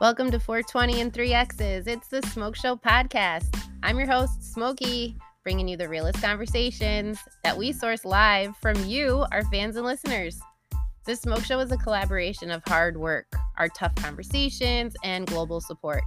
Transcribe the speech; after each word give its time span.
Welcome 0.00 0.30
to 0.30 0.40
420 0.40 1.02
and 1.02 1.12
3X's. 1.12 1.86
It's 1.86 2.08
the 2.08 2.22
Smoke 2.28 2.56
Show 2.56 2.74
podcast. 2.74 3.54
I'm 3.82 3.98
your 3.98 4.06
host, 4.06 4.54
Smokey, 4.54 5.14
bringing 5.42 5.68
you 5.68 5.76
the 5.76 5.90
realest 5.90 6.22
conversations 6.22 7.18
that 7.44 7.58
we 7.58 7.70
source 7.70 8.06
live 8.06 8.56
from 8.62 8.82
you, 8.86 9.26
our 9.30 9.44
fans 9.50 9.76
and 9.76 9.84
listeners. 9.84 10.40
This 11.04 11.20
Smoke 11.20 11.44
Show 11.44 11.60
is 11.60 11.70
a 11.70 11.76
collaboration 11.76 12.50
of 12.50 12.62
hard 12.66 12.96
work, 12.96 13.26
our 13.58 13.68
tough 13.68 13.94
conversations, 13.96 14.96
and 15.04 15.26
global 15.26 15.60
support. 15.60 16.02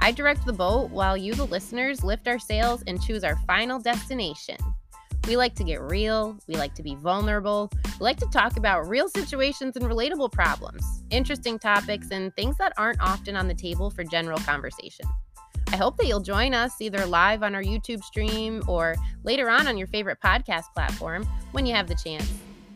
I 0.00 0.10
direct 0.10 0.46
the 0.46 0.52
boat 0.54 0.90
while 0.90 1.14
you, 1.14 1.34
the 1.34 1.44
listeners, 1.44 2.02
lift 2.02 2.26
our 2.26 2.38
sails 2.38 2.82
and 2.86 3.02
choose 3.02 3.24
our 3.24 3.36
final 3.46 3.78
destination. 3.78 4.56
We 5.26 5.36
like 5.36 5.54
to 5.54 5.64
get 5.64 5.80
real, 5.80 6.36
we 6.46 6.54
like 6.56 6.74
to 6.74 6.82
be 6.82 6.96
vulnerable, 6.96 7.70
we 7.98 8.04
like 8.04 8.18
to 8.18 8.26
talk 8.26 8.58
about 8.58 8.88
real 8.88 9.08
situations 9.08 9.74
and 9.74 9.86
relatable 9.86 10.32
problems, 10.32 11.02
interesting 11.08 11.58
topics, 11.58 12.08
and 12.10 12.34
things 12.36 12.58
that 12.58 12.74
aren't 12.76 13.00
often 13.00 13.34
on 13.34 13.48
the 13.48 13.54
table 13.54 13.88
for 13.88 14.04
general 14.04 14.38
conversation. 14.40 15.06
I 15.72 15.76
hope 15.76 15.96
that 15.96 16.06
you'll 16.06 16.20
join 16.20 16.52
us 16.52 16.80
either 16.80 17.06
live 17.06 17.42
on 17.42 17.54
our 17.54 17.62
YouTube 17.62 18.04
stream 18.04 18.62
or 18.68 18.96
later 19.24 19.48
on 19.48 19.66
on 19.66 19.78
your 19.78 19.86
favorite 19.86 20.18
podcast 20.22 20.64
platform 20.74 21.26
when 21.52 21.64
you 21.64 21.74
have 21.74 21.88
the 21.88 21.96
chance. 21.96 22.30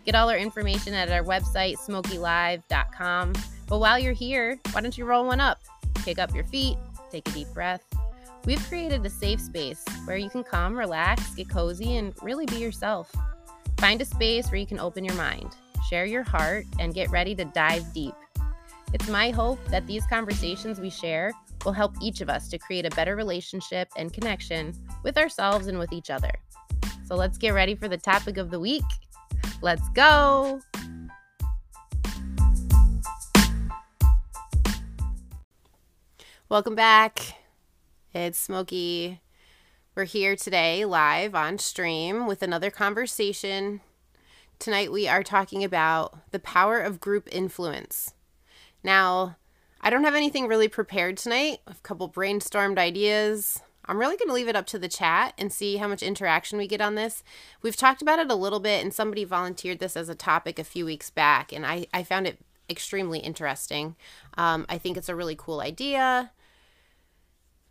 Get 0.06 0.14
all 0.14 0.30
our 0.30 0.38
information 0.38 0.94
at 0.94 1.12
our 1.12 1.22
website, 1.22 1.76
smokylive.com. 1.76 3.34
But 3.68 3.78
while 3.78 3.98
you're 3.98 4.14
here, 4.14 4.58
why 4.72 4.80
don't 4.80 4.96
you 4.96 5.04
roll 5.04 5.26
one 5.26 5.38
up? 5.38 5.60
Kick 6.02 6.18
up 6.18 6.34
your 6.34 6.44
feet, 6.44 6.78
take 7.10 7.28
a 7.28 7.32
deep 7.32 7.48
breath, 7.52 7.84
We've 8.48 8.66
created 8.66 9.04
a 9.04 9.10
safe 9.10 9.42
space 9.42 9.84
where 10.06 10.16
you 10.16 10.30
can 10.30 10.42
come, 10.42 10.74
relax, 10.74 11.34
get 11.34 11.50
cozy, 11.50 11.98
and 11.98 12.14
really 12.22 12.46
be 12.46 12.56
yourself. 12.56 13.14
Find 13.76 14.00
a 14.00 14.06
space 14.06 14.46
where 14.46 14.58
you 14.58 14.66
can 14.66 14.80
open 14.80 15.04
your 15.04 15.16
mind, 15.16 15.54
share 15.90 16.06
your 16.06 16.22
heart, 16.22 16.64
and 16.80 16.94
get 16.94 17.10
ready 17.10 17.34
to 17.34 17.44
dive 17.44 17.92
deep. 17.92 18.14
It's 18.94 19.06
my 19.06 19.28
hope 19.32 19.62
that 19.66 19.86
these 19.86 20.06
conversations 20.06 20.80
we 20.80 20.88
share 20.88 21.34
will 21.66 21.74
help 21.74 21.94
each 22.00 22.22
of 22.22 22.30
us 22.30 22.48
to 22.48 22.56
create 22.56 22.86
a 22.86 22.90
better 22.96 23.16
relationship 23.16 23.90
and 23.98 24.14
connection 24.14 24.72
with 25.04 25.18
ourselves 25.18 25.66
and 25.66 25.78
with 25.78 25.92
each 25.92 26.08
other. 26.08 26.32
So 27.04 27.16
let's 27.16 27.36
get 27.36 27.52
ready 27.52 27.74
for 27.74 27.86
the 27.86 27.98
topic 27.98 28.38
of 28.38 28.50
the 28.50 28.58
week. 28.58 28.82
Let's 29.60 29.86
go! 29.90 30.62
Welcome 36.48 36.74
back. 36.74 37.37
It's 38.18 38.36
Smokey. 38.36 39.20
We're 39.94 40.02
here 40.02 40.34
today 40.34 40.84
live 40.84 41.36
on 41.36 41.56
stream 41.58 42.26
with 42.26 42.42
another 42.42 42.68
conversation. 42.68 43.80
Tonight 44.58 44.90
we 44.90 45.06
are 45.06 45.22
talking 45.22 45.62
about 45.62 46.18
the 46.32 46.40
power 46.40 46.80
of 46.80 46.98
group 46.98 47.28
influence. 47.30 48.14
Now, 48.82 49.36
I 49.80 49.88
don't 49.88 50.02
have 50.02 50.16
anything 50.16 50.48
really 50.48 50.66
prepared 50.66 51.16
tonight. 51.16 51.60
a 51.68 51.76
couple 51.84 52.08
brainstormed 52.08 52.76
ideas. 52.76 53.62
I'm 53.84 53.98
really 53.98 54.16
going 54.16 54.28
to 54.28 54.34
leave 54.34 54.48
it 54.48 54.56
up 54.56 54.66
to 54.66 54.80
the 54.80 54.88
chat 54.88 55.32
and 55.38 55.52
see 55.52 55.76
how 55.76 55.86
much 55.86 56.02
interaction 56.02 56.58
we 56.58 56.66
get 56.66 56.80
on 56.80 56.96
this. 56.96 57.22
We've 57.62 57.76
talked 57.76 58.02
about 58.02 58.18
it 58.18 58.32
a 58.32 58.34
little 58.34 58.58
bit, 58.58 58.82
and 58.82 58.92
somebody 58.92 59.22
volunteered 59.22 59.78
this 59.78 59.96
as 59.96 60.08
a 60.08 60.16
topic 60.16 60.58
a 60.58 60.64
few 60.64 60.84
weeks 60.84 61.08
back, 61.08 61.52
and 61.52 61.64
I, 61.64 61.86
I 61.94 62.02
found 62.02 62.26
it 62.26 62.40
extremely 62.68 63.20
interesting. 63.20 63.94
Um, 64.36 64.66
I 64.68 64.76
think 64.76 64.96
it's 64.96 65.08
a 65.08 65.14
really 65.14 65.36
cool 65.36 65.60
idea 65.60 66.32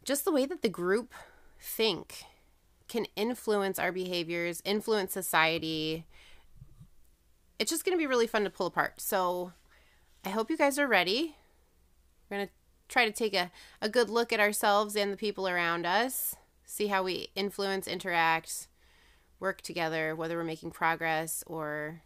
just 0.07 0.23
the 0.23 0.31
way 0.31 0.45
that 0.45 0.61
the 0.61 0.69
group 0.69 1.13
think 1.59 2.23
can 2.87 3.05
influence 3.17 3.77
our 3.77 3.91
behaviors, 3.91 4.61
influence 4.63 5.11
society. 5.11 6.05
It's 7.59 7.69
just 7.69 7.83
going 7.83 7.95
to 7.95 8.01
be 8.01 8.07
really 8.07 8.25
fun 8.25 8.45
to 8.45 8.49
pull 8.49 8.67
apart. 8.67 9.01
So 9.01 9.51
I 10.23 10.29
hope 10.29 10.49
you 10.49 10.55
guys 10.55 10.79
are 10.79 10.87
ready. 10.87 11.35
We're 12.29 12.37
going 12.37 12.47
to 12.47 12.53
try 12.87 13.05
to 13.05 13.11
take 13.11 13.33
a, 13.33 13.51
a 13.81 13.89
good 13.89 14.09
look 14.09 14.31
at 14.31 14.39
ourselves 14.39 14.95
and 14.95 15.11
the 15.11 15.17
people 15.17 15.45
around 15.45 15.85
us, 15.85 16.37
see 16.65 16.87
how 16.87 17.03
we 17.03 17.27
influence, 17.35 17.85
interact, 17.85 18.69
work 19.41 19.59
together, 19.59 20.15
whether 20.15 20.37
we're 20.37 20.45
making 20.45 20.71
progress 20.71 21.43
or 21.45 22.01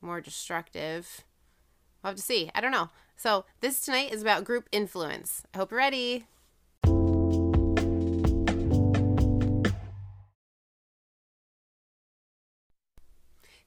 more 0.00 0.20
destructive. 0.20 1.24
We'll 2.04 2.10
have 2.10 2.16
to 2.16 2.22
see. 2.22 2.52
I 2.54 2.60
don't 2.60 2.70
know. 2.70 2.90
So, 3.16 3.46
this 3.60 3.80
tonight 3.80 4.12
is 4.12 4.22
about 4.22 4.44
group 4.44 4.68
influence. 4.70 5.42
I 5.52 5.58
hope 5.58 5.72
you're 5.72 5.78
ready. 5.78 6.26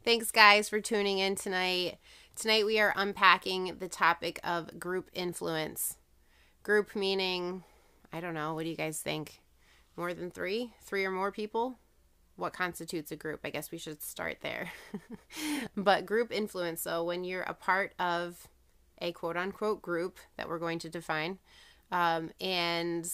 Thanks, 0.05 0.29
guys, 0.29 0.69
for 0.69 0.79
tuning 0.79 1.17
in 1.17 1.33
tonight. 1.33 1.97
Tonight, 2.35 2.67
we 2.67 2.79
are 2.79 2.93
unpacking 2.95 3.77
the 3.79 3.87
topic 3.87 4.39
of 4.43 4.79
group 4.79 5.09
influence. 5.13 5.97
Group 6.61 6.95
meaning, 6.95 7.63
I 8.13 8.19
don't 8.19 8.35
know, 8.35 8.53
what 8.53 8.65
do 8.65 8.69
you 8.69 8.75
guys 8.75 8.99
think? 8.99 9.41
More 9.97 10.13
than 10.13 10.29
three? 10.29 10.75
Three 10.83 11.05
or 11.05 11.09
more 11.09 11.31
people? 11.31 11.79
What 12.35 12.53
constitutes 12.53 13.11
a 13.11 13.15
group? 13.15 13.39
I 13.43 13.49
guess 13.49 13.71
we 13.71 13.79
should 13.79 14.03
start 14.03 14.41
there. 14.43 14.71
but 15.75 16.05
group 16.05 16.31
influence, 16.31 16.83
so 16.83 17.03
when 17.03 17.23
you're 17.23 17.41
a 17.41 17.55
part 17.55 17.95
of 17.97 18.47
a 19.01 19.11
quote 19.11 19.37
unquote 19.37 19.81
group 19.81 20.19
that 20.37 20.47
we're 20.47 20.59
going 20.59 20.77
to 20.77 20.89
define, 20.89 21.39
um, 21.91 22.29
and 22.39 23.11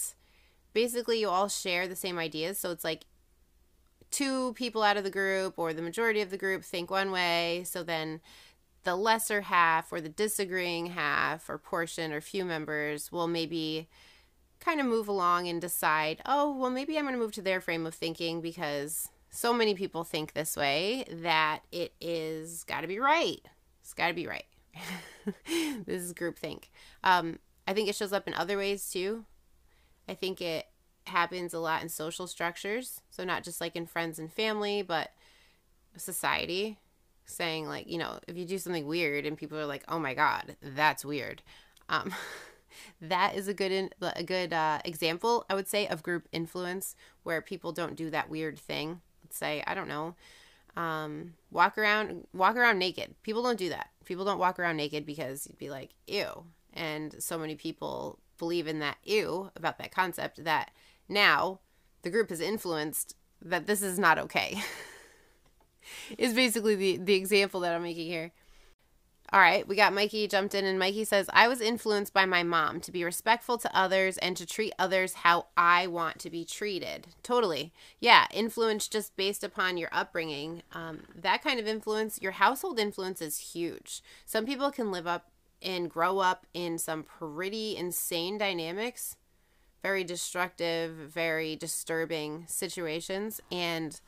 basically 0.73 1.21
you 1.21 1.29
all 1.29 1.47
share 1.47 1.87
the 1.87 1.95
same 1.95 2.19
ideas. 2.19 2.57
So 2.57 2.69
it's 2.69 2.83
like 2.83 3.05
two 4.11 4.53
people 4.53 4.83
out 4.83 4.97
of 4.97 5.03
the 5.03 5.09
group 5.09 5.55
or 5.57 5.73
the 5.73 5.81
majority 5.81 6.21
of 6.21 6.29
the 6.29 6.37
group 6.37 6.63
think 6.63 6.91
one 6.91 7.11
way, 7.11 7.63
so 7.65 7.83
then 7.83 8.21
the 8.83 8.95
lesser 8.95 9.41
half 9.41 9.91
or 9.91 10.01
the 10.01 10.09
disagreeing 10.09 10.87
half 10.87 11.49
or 11.49 11.57
portion 11.57 12.11
or 12.11 12.21
few 12.21 12.43
members 12.43 13.11
will 13.11 13.27
maybe 13.27 13.87
kind 14.59 14.79
of 14.79 14.85
move 14.85 15.07
along 15.07 15.47
and 15.47 15.61
decide, 15.61 16.21
oh, 16.25 16.55
well, 16.55 16.69
maybe 16.69 16.97
I'm 16.97 17.03
going 17.03 17.13
to 17.13 17.19
move 17.19 17.31
to 17.33 17.41
their 17.41 17.61
frame 17.61 17.85
of 17.85 17.95
thinking 17.95 18.41
because 18.41 19.09
so 19.29 19.53
many 19.53 19.73
people 19.73 20.03
think 20.03 20.33
this 20.33 20.55
way 20.55 21.05
that 21.09 21.61
it 21.71 21.93
is 21.99 22.63
got 22.63 22.81
to 22.81 22.87
be 22.87 22.99
right. 22.99 23.41
It's 23.81 23.93
got 23.93 24.09
to 24.09 24.13
be 24.13 24.27
right. 24.27 24.45
this 25.85 26.01
is 26.01 26.13
groupthink. 26.13 26.65
Um, 27.03 27.39
I 27.67 27.73
think 27.73 27.89
it 27.89 27.95
shows 27.95 28.13
up 28.13 28.27
in 28.27 28.33
other 28.33 28.57
ways 28.57 28.89
too. 28.89 29.25
I 30.07 30.13
think 30.13 30.41
it 30.41 30.65
happens 31.11 31.53
a 31.53 31.59
lot 31.59 31.81
in 31.81 31.89
social 31.89 32.27
structures. 32.27 33.01
So, 33.09 33.23
not 33.23 33.43
just 33.43 33.61
like 33.61 33.75
in 33.75 33.85
friends 33.85 34.19
and 34.19 34.31
family, 34.31 34.81
but 34.81 35.11
society. 35.97 36.79
Saying, 37.25 37.67
like, 37.67 37.87
you 37.87 37.97
know, 37.97 38.19
if 38.27 38.35
you 38.35 38.45
do 38.45 38.57
something 38.57 38.85
weird 38.87 39.25
and 39.25 39.37
people 39.37 39.57
are 39.57 39.65
like, 39.65 39.83
oh 39.87 39.99
my 39.99 40.13
God, 40.13 40.57
that's 40.61 41.05
weird. 41.05 41.41
Um, 41.87 42.13
that 43.01 43.35
is 43.35 43.47
a 43.47 43.53
good 43.53 43.71
in, 43.71 43.89
a 44.01 44.23
good 44.23 44.51
uh, 44.51 44.79
example, 44.83 45.45
I 45.49 45.55
would 45.55 45.67
say, 45.67 45.87
of 45.87 46.03
group 46.03 46.27
influence 46.31 46.95
where 47.23 47.41
people 47.41 47.71
don't 47.71 47.95
do 47.95 48.09
that 48.09 48.29
weird 48.29 48.59
thing. 48.59 49.01
Let's 49.23 49.37
say, 49.37 49.63
I 49.65 49.75
don't 49.75 49.87
know, 49.87 50.15
um, 50.75 51.33
walk 51.51 51.77
around 51.77 52.27
walk 52.33 52.55
around 52.55 52.79
naked. 52.79 53.15
People 53.23 53.43
don't 53.43 53.59
do 53.59 53.69
that. 53.69 53.89
People 54.05 54.25
don't 54.25 54.39
walk 54.39 54.59
around 54.59 54.77
naked 54.77 55.05
because 55.05 55.47
you'd 55.47 55.57
be 55.57 55.69
like, 55.69 55.91
ew. 56.07 56.45
And 56.73 57.15
so 57.21 57.37
many 57.37 57.55
people 57.55 58.19
believe 58.37 58.67
in 58.67 58.79
that 58.79 58.97
ew 59.03 59.51
about 59.55 59.77
that 59.77 59.93
concept 59.93 60.43
that 60.43 60.71
now 61.11 61.59
the 62.01 62.09
group 62.09 62.29
has 62.29 62.41
influenced 62.41 63.15
that 63.41 63.67
this 63.67 63.81
is 63.81 63.99
not 63.99 64.17
okay. 64.17 64.61
is 66.17 66.33
basically 66.33 66.75
the, 66.75 66.97
the 66.97 67.13
example 67.13 67.59
that 67.61 67.73
I'm 67.73 67.83
making 67.83 68.07
here. 68.07 68.31
All 69.33 69.39
right, 69.39 69.65
we 69.65 69.77
got 69.77 69.93
Mikey 69.93 70.27
jumped 70.27 70.53
in, 70.53 70.65
and 70.65 70.77
Mikey 70.77 71.05
says, 71.05 71.29
I 71.31 71.47
was 71.47 71.61
influenced 71.61 72.13
by 72.13 72.25
my 72.25 72.43
mom 72.43 72.81
to 72.81 72.91
be 72.91 73.05
respectful 73.05 73.57
to 73.59 73.77
others 73.77 74.17
and 74.17 74.35
to 74.35 74.45
treat 74.45 74.73
others 74.77 75.13
how 75.13 75.47
I 75.55 75.87
want 75.87 76.19
to 76.19 76.29
be 76.29 76.43
treated. 76.43 77.07
Totally. 77.23 77.71
Yeah, 78.01 78.25
influence 78.31 78.89
just 78.89 79.15
based 79.15 79.41
upon 79.41 79.77
your 79.77 79.87
upbringing. 79.93 80.63
Um, 80.73 81.03
that 81.15 81.41
kind 81.41 81.61
of 81.61 81.67
influence, 81.67 82.19
your 82.21 82.33
household 82.33 82.77
influence 82.77 83.21
is 83.21 83.37
huge. 83.37 84.01
Some 84.25 84.45
people 84.45 84.69
can 84.69 84.91
live 84.91 85.07
up 85.07 85.31
and 85.61 85.89
grow 85.89 86.19
up 86.19 86.45
in 86.53 86.77
some 86.77 87.03
pretty 87.03 87.77
insane 87.77 88.37
dynamics 88.37 89.15
very 89.81 90.03
destructive, 90.03 90.91
very 90.91 91.55
disturbing 91.55 92.45
situations 92.47 93.41
and 93.51 93.99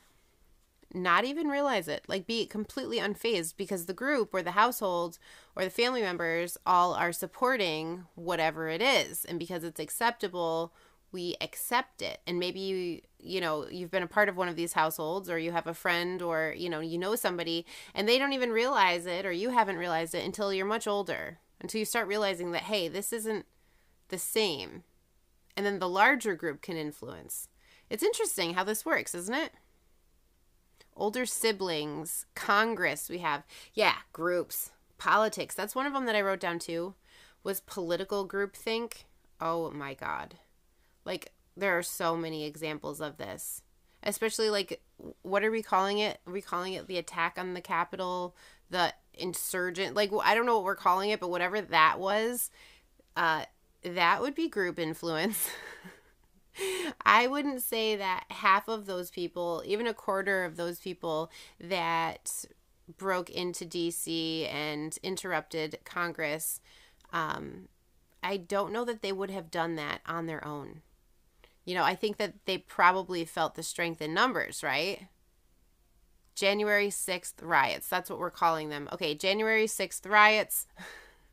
not 0.94 1.24
even 1.24 1.48
realize 1.48 1.88
it. 1.88 2.04
Like 2.06 2.26
be 2.26 2.46
completely 2.46 2.98
unfazed 2.98 3.56
because 3.56 3.86
the 3.86 3.92
group 3.92 4.32
or 4.32 4.42
the 4.42 4.52
household 4.52 5.18
or 5.56 5.64
the 5.64 5.70
family 5.70 6.00
members 6.00 6.56
all 6.64 6.94
are 6.94 7.12
supporting 7.12 8.04
whatever 8.14 8.68
it 8.68 8.80
is. 8.80 9.24
And 9.24 9.38
because 9.38 9.64
it's 9.64 9.80
acceptable, 9.80 10.72
we 11.10 11.36
accept 11.40 12.00
it. 12.00 12.20
And 12.26 12.38
maybe 12.38 12.60
you 12.60 13.00
you 13.26 13.40
know, 13.40 13.66
you've 13.70 13.90
been 13.90 14.02
a 14.02 14.06
part 14.06 14.28
of 14.28 14.36
one 14.36 14.48
of 14.48 14.56
these 14.56 14.74
households 14.74 15.30
or 15.30 15.38
you 15.38 15.50
have 15.50 15.66
a 15.66 15.72
friend 15.74 16.20
or 16.20 16.54
you 16.56 16.68
know, 16.68 16.80
you 16.80 16.98
know 16.98 17.16
somebody 17.16 17.66
and 17.94 18.08
they 18.08 18.18
don't 18.18 18.34
even 18.34 18.50
realize 18.50 19.06
it 19.06 19.26
or 19.26 19.32
you 19.32 19.50
haven't 19.50 19.78
realized 19.78 20.14
it 20.14 20.24
until 20.24 20.52
you're 20.52 20.66
much 20.66 20.86
older. 20.86 21.38
Until 21.60 21.78
you 21.78 21.84
start 21.84 22.06
realizing 22.06 22.52
that 22.52 22.62
hey, 22.62 22.86
this 22.86 23.12
isn't 23.12 23.46
the 24.08 24.18
same 24.18 24.84
and 25.56 25.64
then 25.64 25.78
the 25.78 25.88
larger 25.88 26.34
group 26.34 26.62
can 26.62 26.76
influence. 26.76 27.48
It's 27.90 28.02
interesting 28.02 28.54
how 28.54 28.64
this 28.64 28.84
works, 28.84 29.14
isn't 29.14 29.34
it? 29.34 29.52
Older 30.96 31.26
siblings, 31.26 32.26
Congress, 32.34 33.08
we 33.08 33.18
have, 33.18 33.44
yeah, 33.72 33.96
groups, 34.12 34.70
politics. 34.98 35.54
That's 35.54 35.74
one 35.74 35.86
of 35.86 35.92
them 35.92 36.06
that 36.06 36.16
I 36.16 36.22
wrote 36.22 36.40
down 36.40 36.58
too, 36.58 36.94
was 37.42 37.60
political 37.60 38.26
groupthink. 38.26 39.04
Oh 39.40 39.70
my 39.70 39.94
God. 39.94 40.36
Like, 41.04 41.32
there 41.56 41.76
are 41.76 41.82
so 41.82 42.16
many 42.16 42.44
examples 42.44 43.00
of 43.00 43.16
this. 43.16 43.62
Especially, 44.02 44.50
like, 44.50 44.82
what 45.22 45.42
are 45.42 45.50
we 45.50 45.62
calling 45.62 45.98
it? 45.98 46.18
Are 46.26 46.32
we 46.32 46.42
calling 46.42 46.74
it 46.74 46.86
the 46.86 46.98
attack 46.98 47.36
on 47.38 47.54
the 47.54 47.60
Capitol? 47.60 48.36
The 48.70 48.92
insurgent? 49.14 49.94
Like, 49.94 50.10
I 50.22 50.34
don't 50.34 50.46
know 50.46 50.56
what 50.56 50.64
we're 50.64 50.76
calling 50.76 51.10
it, 51.10 51.20
but 51.20 51.30
whatever 51.30 51.60
that 51.60 51.98
was, 51.98 52.50
uh, 53.16 53.44
that 53.84 54.20
would 54.20 54.34
be 54.34 54.48
group 54.48 54.78
influence. 54.78 55.50
I 57.04 57.26
wouldn't 57.26 57.62
say 57.62 57.96
that 57.96 58.24
half 58.30 58.68
of 58.68 58.86
those 58.86 59.10
people, 59.10 59.62
even 59.66 59.86
a 59.86 59.94
quarter 59.94 60.44
of 60.44 60.56
those 60.56 60.78
people 60.78 61.30
that 61.60 62.44
broke 62.96 63.30
into 63.30 63.64
DC 63.64 64.52
and 64.52 64.96
interrupted 65.02 65.78
Congress, 65.84 66.60
um, 67.12 67.68
I 68.22 68.36
don't 68.36 68.72
know 68.72 68.84
that 68.84 69.02
they 69.02 69.12
would 69.12 69.30
have 69.30 69.50
done 69.50 69.76
that 69.76 70.00
on 70.06 70.26
their 70.26 70.46
own. 70.46 70.82
You 71.64 71.74
know, 71.74 71.84
I 71.84 71.94
think 71.94 72.18
that 72.18 72.34
they 72.44 72.58
probably 72.58 73.24
felt 73.24 73.54
the 73.54 73.62
strength 73.62 74.00
in 74.00 74.14
numbers, 74.14 74.62
right? 74.62 75.08
January 76.34 76.88
6th 76.88 77.34
riots. 77.42 77.88
That's 77.88 78.10
what 78.10 78.18
we're 78.18 78.30
calling 78.30 78.68
them. 78.68 78.88
Okay, 78.92 79.14
January 79.14 79.66
6th 79.66 80.08
riots. 80.08 80.66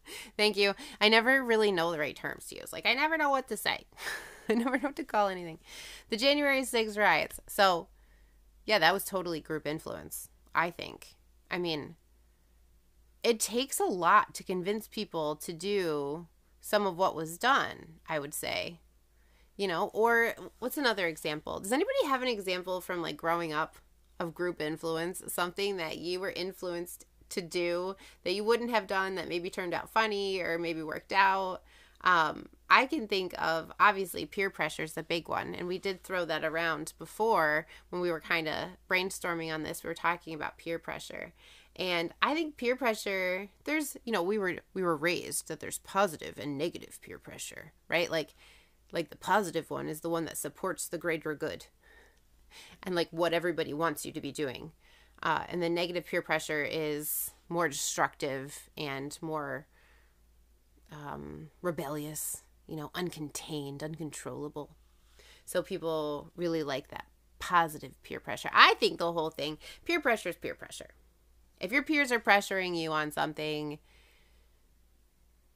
Thank 0.38 0.57
you. 0.57 0.74
I 1.00 1.09
never 1.09 1.44
really 1.44 1.71
know 1.71 1.92
the 1.92 2.00
right 2.00 2.15
terms 2.15 2.48
to 2.48 2.56
use. 2.56 2.74
Like, 2.74 2.86
I 2.86 2.94
never 2.94 3.18
know 3.18 3.30
what 3.30 3.48
to 3.50 3.57
say. 3.57 3.86
I 4.50 4.53
never 4.53 4.77
know 4.77 4.89
what 4.89 4.95
to 4.98 5.03
call 5.03 5.27
anything. 5.27 5.59
The 6.09 6.18
January 6.18 6.62
6th 6.62 6.98
riots. 6.98 7.39
So, 7.48 7.88
yeah, 8.65 8.80
that 8.80 8.94
was 8.94 9.06
totally 9.06 9.39
group 9.39 9.65
influence, 9.65 10.30
I 10.53 10.71
think. 10.71 11.15
I 11.50 11.57
mean, 11.57 11.95
it 13.24 13.39
takes 13.39 13.80
a 13.80 13.86
lot 13.86 14.33
to 14.36 14.44
convince 14.44 14.88
people 14.88 15.36
to 15.38 15.53
do 15.53 16.27
some 16.59 16.86
of 16.86 16.98
what 16.98 17.15
was 17.15 17.38
done, 17.38 18.00
I 18.07 18.19
would 18.19 18.33
say. 18.33 18.80
You 19.57 19.68
know, 19.68 19.92
or 19.94 20.33
what's 20.59 20.77
another 20.77 21.07
example? 21.07 21.59
Does 21.59 21.71
anybody 21.71 22.06
have 22.06 22.21
an 22.21 22.27
example 22.27 22.81
from 22.81 23.01
like 23.01 23.18
growing 23.18 23.53
up 23.53 23.75
of 24.19 24.33
group 24.33 24.59
influence? 24.59 25.21
Something 25.27 25.77
that 25.77 25.98
you 25.98 26.19
were 26.19 26.31
influenced 26.31 27.06
to 27.31 27.42
do 27.42 27.95
that 28.24 28.33
you 28.33 28.44
wouldn't 28.44 28.72
have 28.72 28.88
done 28.88 29.16
that 29.16 29.28
maybe 29.28 29.50
turned 29.50 29.74
out 29.74 29.89
funny 29.89 30.39
or 30.39 30.57
maybe 30.57 30.83
worked 30.83 31.12
out? 31.12 31.62
Um, 32.04 32.50
I 32.69 32.86
can 32.86 33.07
think 33.07 33.33
of 33.38 33.72
obviously 33.80 34.25
peer 34.25 34.50
pressure 34.50 34.83
is 34.83 34.98
a 34.98 35.04
big 35.04 35.28
one, 35.28 35.54
and 35.54 35.68
we 35.68 35.78
did 35.78 36.04
throw 36.04 36.25
that 36.25 36.44
around 36.44 36.94
before 36.98 37.68
when 37.89 38.01
we 38.01 38.10
were 38.10 38.19
kind 38.19 38.48
of 38.48 38.69
brainstorming 38.89 39.54
on 39.54 39.63
this. 39.63 39.83
We 39.83 39.89
were 39.89 39.94
talking 39.94 40.33
about 40.33 40.57
peer 40.57 40.80
pressure, 40.80 41.33
and 41.75 42.13
I 42.22 42.33
think 42.33 42.57
peer 42.57 42.75
pressure. 42.75 43.50
There's 43.66 43.98
you 44.04 44.12
know 44.12 44.24
we 44.24 44.38
were 44.38 44.56
we 44.74 44.84
were 44.84 44.95
raised 44.95 45.48
that 45.48 45.60
there's 45.60 45.80
positive 45.80 46.39
and 46.39 46.57
negative 46.57 47.00
peer 47.01 47.19
pressure, 47.19 47.74
right? 47.88 48.10
Like 48.10 48.34
like 48.92 49.10
the 49.10 49.18
positive 49.18 49.69
one 49.69 49.88
is 49.88 50.01
the 50.01 50.10
one 50.10 50.25
that 50.25 50.38
supports 50.38 50.88
the 50.88 50.98
greater 50.98 51.36
good, 51.36 51.68
and 52.81 52.95
like 52.95 53.10
what 53.12 53.34
everybody 53.34 53.74
wants 53.74 54.06
you 54.06 54.12
to 54.13 54.22
be 54.22 54.31
doing, 54.31 54.72
uh, 55.23 55.44
and 55.50 55.62
the 55.62 55.69
negative 55.69 56.06
peer 56.06 56.21
pressure 56.21 56.63
is 56.63 57.31
more 57.50 57.68
destructive 57.68 58.69
and 58.77 59.18
more 59.21 59.68
um, 60.91 61.50
rebellious, 61.62 62.44
you 62.68 62.75
know, 62.75 62.89
uncontained, 62.95 63.83
uncontrollable. 63.83 64.75
So 65.45 65.62
people 65.62 66.31
really 66.35 66.63
like 66.63 66.89
that 66.89 67.06
positive 67.39 67.91
peer 68.03 68.19
pressure. 68.19 68.50
I 68.53 68.75
think 68.75 69.00
the 69.00 69.12
whole 69.12 69.29
thing, 69.29 69.57
peer 69.85 70.00
pressure 70.00 70.29
is 70.29 70.38
peer 70.38 70.56
pressure. 70.56 70.89
If 71.59 71.71
your 71.71 71.83
peers 71.83 72.12
are 72.12 72.19
pressuring 72.19 72.77
you 72.77 72.91
on 72.91 73.12
something, 73.12 73.79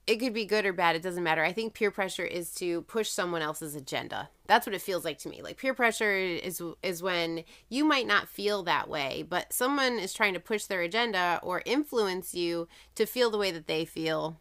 it 0.08 0.18
could 0.18 0.34
be 0.34 0.46
good 0.46 0.66
or 0.66 0.74
bad. 0.74 0.96
It 0.96 1.02
doesn't 1.02 1.24
matter. 1.24 1.44
I 1.44 1.52
think 1.52 1.74
peer 1.74 1.90
pressure 1.90 2.26
is 2.26 2.54
to 2.56 2.82
push 2.84 3.10
someone 3.10 3.42
else's 3.42 3.76
agenda. 3.76 4.30
That's 4.46 4.68
what 4.68 4.76
it 4.76 4.82
feels 4.82 5.04
like 5.04 5.18
to 5.20 5.30
me. 5.30 5.42
Like 5.42 5.58
peer 5.58 5.74
pressure 5.74 6.14
is 6.16 6.62
is 6.84 7.02
when 7.02 7.44
you 7.70 7.84
might 7.84 8.06
not 8.06 8.30
feel 8.30 8.64
that 8.64 8.88
way, 8.88 9.26
but 9.28 9.52
someone 9.52 9.98
is 9.98 10.14
trying 10.14 10.34
to 10.36 10.40
push 10.40 10.66
their 10.66 10.82
agenda 10.82 11.40
or 11.42 11.64
influence 11.66 12.36
you 12.36 12.68
to 12.96 13.06
feel 13.06 13.32
the 13.32 13.38
way 13.38 13.52
that 13.52 13.68
they 13.68 13.86
feel 13.86 14.40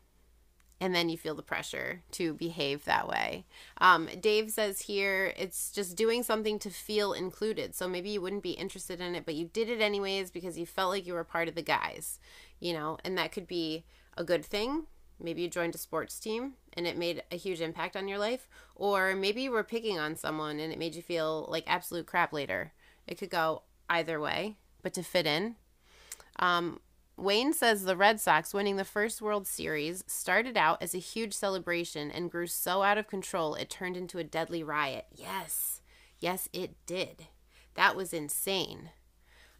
and 0.80 0.94
then 0.94 1.08
you 1.08 1.16
feel 1.16 1.34
the 1.34 1.42
pressure 1.42 2.02
to 2.10 2.34
behave 2.34 2.84
that 2.84 3.08
way. 3.08 3.46
Um, 3.78 4.08
Dave 4.20 4.50
says 4.50 4.82
here 4.82 5.32
it's 5.36 5.70
just 5.70 5.96
doing 5.96 6.22
something 6.22 6.58
to 6.58 6.68
feel 6.68 7.14
included. 7.14 7.74
So 7.74 7.88
maybe 7.88 8.10
you 8.10 8.20
wouldn't 8.20 8.42
be 8.42 8.50
interested 8.50 9.00
in 9.00 9.14
it, 9.14 9.24
but 9.24 9.34
you 9.34 9.46
did 9.46 9.70
it 9.70 9.80
anyways 9.80 10.30
because 10.30 10.58
you 10.58 10.66
felt 10.66 10.90
like 10.90 11.06
you 11.06 11.14
were 11.14 11.24
part 11.24 11.48
of 11.48 11.54
the 11.54 11.62
guys, 11.62 12.18
you 12.60 12.74
know, 12.74 12.98
and 13.02 13.16
that 13.16 13.32
could 13.32 13.46
be 13.46 13.84
a 14.18 14.24
good 14.24 14.44
thing. 14.44 14.86
Maybe 15.20 15.42
you 15.42 15.48
joined 15.48 15.74
a 15.74 15.78
sports 15.78 16.18
team 16.18 16.54
and 16.72 16.86
it 16.86 16.98
made 16.98 17.22
a 17.30 17.36
huge 17.36 17.60
impact 17.60 17.96
on 17.96 18.08
your 18.08 18.18
life, 18.18 18.48
or 18.74 19.14
maybe 19.14 19.42
you 19.42 19.50
were 19.50 19.64
picking 19.64 19.98
on 19.98 20.16
someone 20.16 20.58
and 20.58 20.72
it 20.72 20.78
made 20.78 20.94
you 20.94 21.02
feel 21.02 21.46
like 21.48 21.64
absolute 21.66 22.06
crap 22.06 22.32
later. 22.32 22.72
It 23.06 23.18
could 23.18 23.30
go 23.30 23.62
either 23.88 24.20
way, 24.20 24.56
but 24.82 24.92
to 24.94 25.02
fit 25.02 25.26
in. 25.26 25.56
Um, 26.38 26.80
Wayne 27.16 27.52
says 27.52 27.84
the 27.84 27.96
Red 27.96 28.20
Sox 28.20 28.52
winning 28.52 28.76
the 28.76 28.84
first 28.84 29.22
World 29.22 29.46
Series 29.46 30.02
started 30.08 30.56
out 30.56 30.82
as 30.82 30.94
a 30.94 30.98
huge 30.98 31.32
celebration 31.32 32.10
and 32.10 32.30
grew 32.30 32.48
so 32.48 32.82
out 32.82 32.98
of 32.98 33.06
control 33.06 33.54
it 33.54 33.70
turned 33.70 33.96
into 33.96 34.18
a 34.18 34.24
deadly 34.24 34.64
riot. 34.64 35.06
Yes, 35.14 35.80
yes, 36.18 36.48
it 36.52 36.74
did. 36.86 37.26
That 37.74 37.94
was 37.94 38.12
insane. 38.12 38.90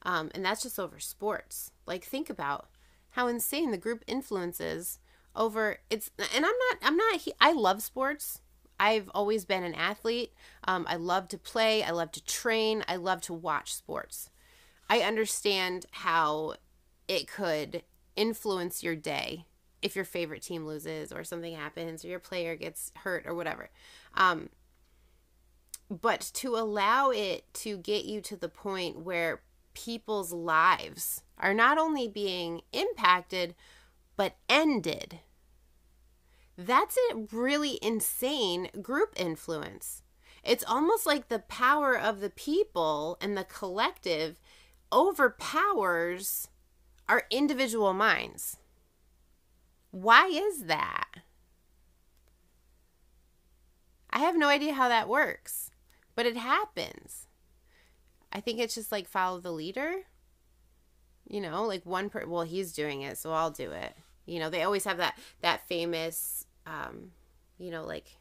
Um, 0.02 0.30
and 0.34 0.44
that's 0.44 0.62
just 0.62 0.80
over 0.80 0.98
sports. 0.98 1.70
Like, 1.86 2.04
think 2.04 2.28
about 2.28 2.68
how 3.10 3.28
insane 3.28 3.70
the 3.70 3.78
group 3.78 4.02
influences 4.06 4.98
over 5.36 5.78
it's. 5.90 6.10
And 6.18 6.44
I'm 6.44 6.52
not, 6.70 6.78
I'm 6.82 6.96
not, 6.96 7.20
I 7.40 7.52
love 7.52 7.82
sports. 7.82 8.40
I've 8.78 9.10
always 9.14 9.44
been 9.44 9.62
an 9.62 9.74
athlete. 9.74 10.32
Um, 10.66 10.86
I 10.88 10.96
love 10.96 11.28
to 11.28 11.38
play, 11.38 11.82
I 11.82 11.90
love 11.90 12.12
to 12.12 12.24
train, 12.24 12.84
I 12.88 12.96
love 12.96 13.20
to 13.22 13.32
watch 13.32 13.74
sports. 13.74 14.30
I 14.90 15.00
understand 15.00 15.86
how 15.92 16.54
it 17.08 17.28
could 17.28 17.82
influence 18.16 18.82
your 18.82 18.96
day 18.96 19.46
if 19.82 19.94
your 19.94 20.04
favorite 20.04 20.42
team 20.42 20.66
loses 20.66 21.12
or 21.12 21.24
something 21.24 21.54
happens 21.54 22.04
or 22.04 22.08
your 22.08 22.18
player 22.18 22.56
gets 22.56 22.90
hurt 22.96 23.24
or 23.26 23.34
whatever. 23.34 23.70
Um, 24.14 24.48
but 25.90 26.30
to 26.34 26.56
allow 26.56 27.10
it 27.10 27.44
to 27.54 27.76
get 27.76 28.04
you 28.04 28.20
to 28.22 28.36
the 28.36 28.48
point 28.48 29.00
where 29.00 29.42
people's 29.74 30.32
lives 30.32 31.22
are 31.38 31.52
not 31.52 31.78
only 31.78 32.08
being 32.08 32.62
impacted 32.72 33.54
but 34.16 34.36
ended. 34.48 35.20
That's 36.56 36.96
a 37.10 37.26
really 37.32 37.78
insane 37.82 38.68
group 38.80 39.14
influence. 39.16 40.02
It's 40.44 40.64
almost 40.64 41.06
like 41.06 41.28
the 41.28 41.40
power 41.40 41.98
of 41.98 42.20
the 42.20 42.30
people 42.30 43.16
and 43.20 43.36
the 43.36 43.44
collective 43.44 44.38
overpowers 44.92 46.48
our 47.08 47.24
individual 47.30 47.92
minds. 47.92 48.58
Why 49.90 50.26
is 50.26 50.64
that? 50.64 51.08
I 54.10 54.20
have 54.20 54.36
no 54.36 54.48
idea 54.48 54.74
how 54.74 54.88
that 54.88 55.08
works, 55.08 55.70
but 56.14 56.26
it 56.26 56.36
happens. 56.36 57.26
I 58.32 58.40
think 58.40 58.60
it's 58.60 58.74
just 58.74 58.92
like 58.92 59.08
follow 59.08 59.40
the 59.40 59.52
leader. 59.52 60.04
You 61.26 61.40
know, 61.40 61.64
like 61.64 61.84
one 61.86 62.10
per 62.10 62.26
well, 62.26 62.42
he's 62.42 62.72
doing 62.72 63.02
it, 63.02 63.18
so 63.18 63.32
I'll 63.32 63.50
do 63.50 63.70
it. 63.70 63.94
You 64.26 64.40
know, 64.40 64.50
they 64.50 64.62
always 64.62 64.84
have 64.84 64.98
that 64.98 65.18
that 65.40 65.66
famous 65.66 66.46
um, 66.66 67.10
you 67.58 67.70
know, 67.70 67.84
like 67.84 68.16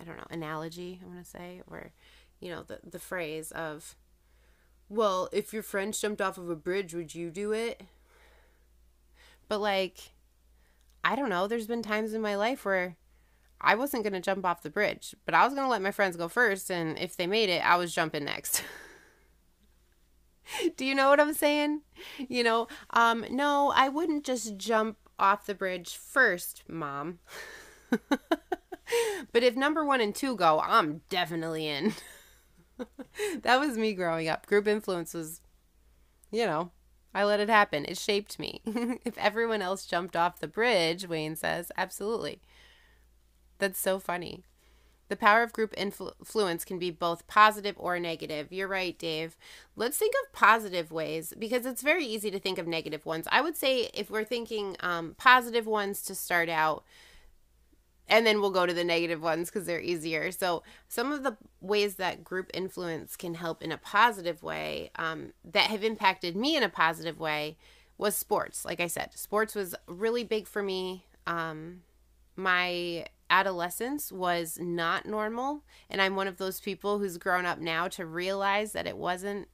I 0.00 0.04
don't 0.04 0.16
know, 0.16 0.26
analogy, 0.30 1.00
I 1.02 1.06
want 1.06 1.22
to 1.24 1.30
say, 1.30 1.62
or 1.70 1.92
you 2.40 2.50
know, 2.50 2.62
the 2.62 2.80
the 2.88 2.98
phrase 2.98 3.50
of 3.52 3.96
well, 4.88 5.28
if 5.32 5.52
your 5.52 5.62
friends 5.62 6.00
jumped 6.00 6.20
off 6.20 6.38
of 6.38 6.50
a 6.50 6.56
bridge, 6.56 6.94
would 6.94 7.14
you 7.14 7.30
do 7.30 7.52
it? 7.52 7.82
But 9.48 9.60
like, 9.60 10.12
I 11.02 11.16
don't 11.16 11.30
know. 11.30 11.46
There's 11.46 11.66
been 11.66 11.82
times 11.82 12.12
in 12.12 12.20
my 12.20 12.36
life 12.36 12.64
where 12.64 12.96
I 13.60 13.74
wasn't 13.74 14.04
to 14.14 14.20
jump 14.20 14.44
off 14.44 14.62
the 14.62 14.70
bridge, 14.70 15.14
but 15.24 15.34
I 15.34 15.44
was 15.44 15.54
to 15.66 15.70
let 15.70 15.82
my 15.82 15.90
friends 15.90 16.16
go 16.16 16.28
first. 16.28 16.70
And 16.70 16.98
if 16.98 17.16
they 17.16 17.26
made 17.26 17.48
it, 17.48 17.64
I 17.64 17.76
was 17.76 17.94
jumping 17.94 18.24
next. 18.24 18.62
Do 20.76 20.84
you 20.84 20.94
know 20.94 21.08
what 21.08 21.20
I'm 21.20 21.34
saying? 21.34 21.82
You 22.28 22.44
know, 22.44 22.68
um, 22.90 23.24
no, 23.30 23.72
I 23.74 23.88
wouldn't 23.88 24.24
just 24.24 24.56
jump 24.56 24.96
off 25.18 25.46
the 25.46 25.54
bridge 25.54 25.96
first, 25.96 26.62
mom. 26.68 27.18
but 27.90 29.42
if 29.42 29.56
number 29.56 29.84
one 29.84 30.00
and 30.00 30.14
two 30.14 30.36
go, 30.36 30.60
I'm 30.60 31.02
definitely 31.08 31.68
in. 31.68 31.94
that 33.42 33.60
was 33.60 33.78
me 33.78 33.94
growing 33.94 34.28
up. 34.28 34.46
Group 34.46 34.66
influence 34.66 35.14
was, 35.14 35.40
you 36.30 36.46
know, 36.46 36.70
I 37.14 37.24
let 37.24 37.40
it 37.40 37.48
happen. 37.48 37.84
It 37.86 37.98
shaped 37.98 38.38
me. 38.38 38.60
if 39.04 39.16
everyone 39.18 39.62
else 39.62 39.86
jumped 39.86 40.16
off 40.16 40.40
the 40.40 40.48
bridge, 40.48 41.06
Wayne 41.06 41.36
says, 41.36 41.70
absolutely. 41.76 42.40
That's 43.58 43.78
so 43.78 44.00
funny. 44.00 44.42
The 45.14 45.18
power 45.20 45.44
of 45.44 45.52
group 45.52 45.72
influence 45.76 46.64
can 46.64 46.80
be 46.80 46.90
both 46.90 47.28
positive 47.28 47.76
or 47.78 48.00
negative. 48.00 48.50
You're 48.50 48.66
right, 48.66 48.98
Dave. 48.98 49.36
Let's 49.76 49.96
think 49.96 50.12
of 50.24 50.32
positive 50.32 50.90
ways 50.90 51.32
because 51.38 51.66
it's 51.66 51.82
very 51.82 52.04
easy 52.04 52.32
to 52.32 52.40
think 52.40 52.58
of 52.58 52.66
negative 52.66 53.06
ones. 53.06 53.28
I 53.30 53.40
would 53.40 53.56
say 53.56 53.90
if 53.94 54.10
we're 54.10 54.24
thinking 54.24 54.76
um, 54.80 55.14
positive 55.16 55.68
ones 55.68 56.02
to 56.06 56.16
start 56.16 56.48
out, 56.48 56.82
and 58.08 58.26
then 58.26 58.40
we'll 58.40 58.50
go 58.50 58.66
to 58.66 58.74
the 58.74 58.82
negative 58.82 59.22
ones 59.22 59.50
because 59.50 59.68
they're 59.68 59.80
easier. 59.80 60.32
So, 60.32 60.64
some 60.88 61.12
of 61.12 61.22
the 61.22 61.36
ways 61.60 61.94
that 61.94 62.24
group 62.24 62.50
influence 62.52 63.14
can 63.14 63.34
help 63.34 63.62
in 63.62 63.70
a 63.70 63.78
positive 63.78 64.42
way 64.42 64.90
um, 64.96 65.32
that 65.44 65.70
have 65.70 65.84
impacted 65.84 66.34
me 66.34 66.56
in 66.56 66.64
a 66.64 66.68
positive 66.68 67.20
way 67.20 67.56
was 67.98 68.16
sports. 68.16 68.64
Like 68.64 68.80
I 68.80 68.88
said, 68.88 69.12
sports 69.14 69.54
was 69.54 69.76
really 69.86 70.24
big 70.24 70.48
for 70.48 70.60
me. 70.60 71.06
Um, 71.24 71.82
my 72.34 73.06
adolescence 73.30 74.12
was 74.12 74.58
not 74.60 75.06
normal, 75.06 75.62
and 75.88 76.00
I'm 76.00 76.16
one 76.16 76.28
of 76.28 76.36
those 76.36 76.60
people 76.60 76.98
who's 76.98 77.18
grown 77.18 77.46
up 77.46 77.58
now 77.58 77.88
to 77.88 78.06
realize 78.06 78.72
that 78.72 78.86
it 78.86 78.96
wasn't 78.96 79.48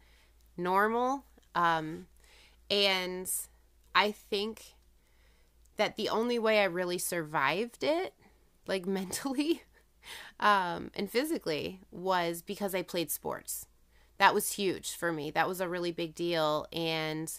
normal. 0.57 1.25
Um, 1.55 2.07
and 2.71 3.31
I 3.95 4.13
think 4.13 4.75
that 5.77 5.97
the 5.97 6.09
only 6.09 6.39
way 6.39 6.61
I 6.61 6.65
really 6.65 6.99
survived 6.99 7.83
it 7.83 8.15
like 8.67 8.87
mentally 8.87 9.63
um, 10.39 10.91
and 10.95 11.11
physically 11.11 11.81
was 11.91 12.43
because 12.43 12.75
I 12.75 12.83
played 12.83 13.11
sports. 13.11 13.67
That 14.19 14.35
was 14.35 14.53
huge 14.53 14.93
for 14.95 15.13
me. 15.13 15.31
That 15.31 15.49
was 15.49 15.61
a 15.61 15.69
really 15.69 15.93
big 15.93 16.15
deal. 16.15 16.67
And 16.73 17.33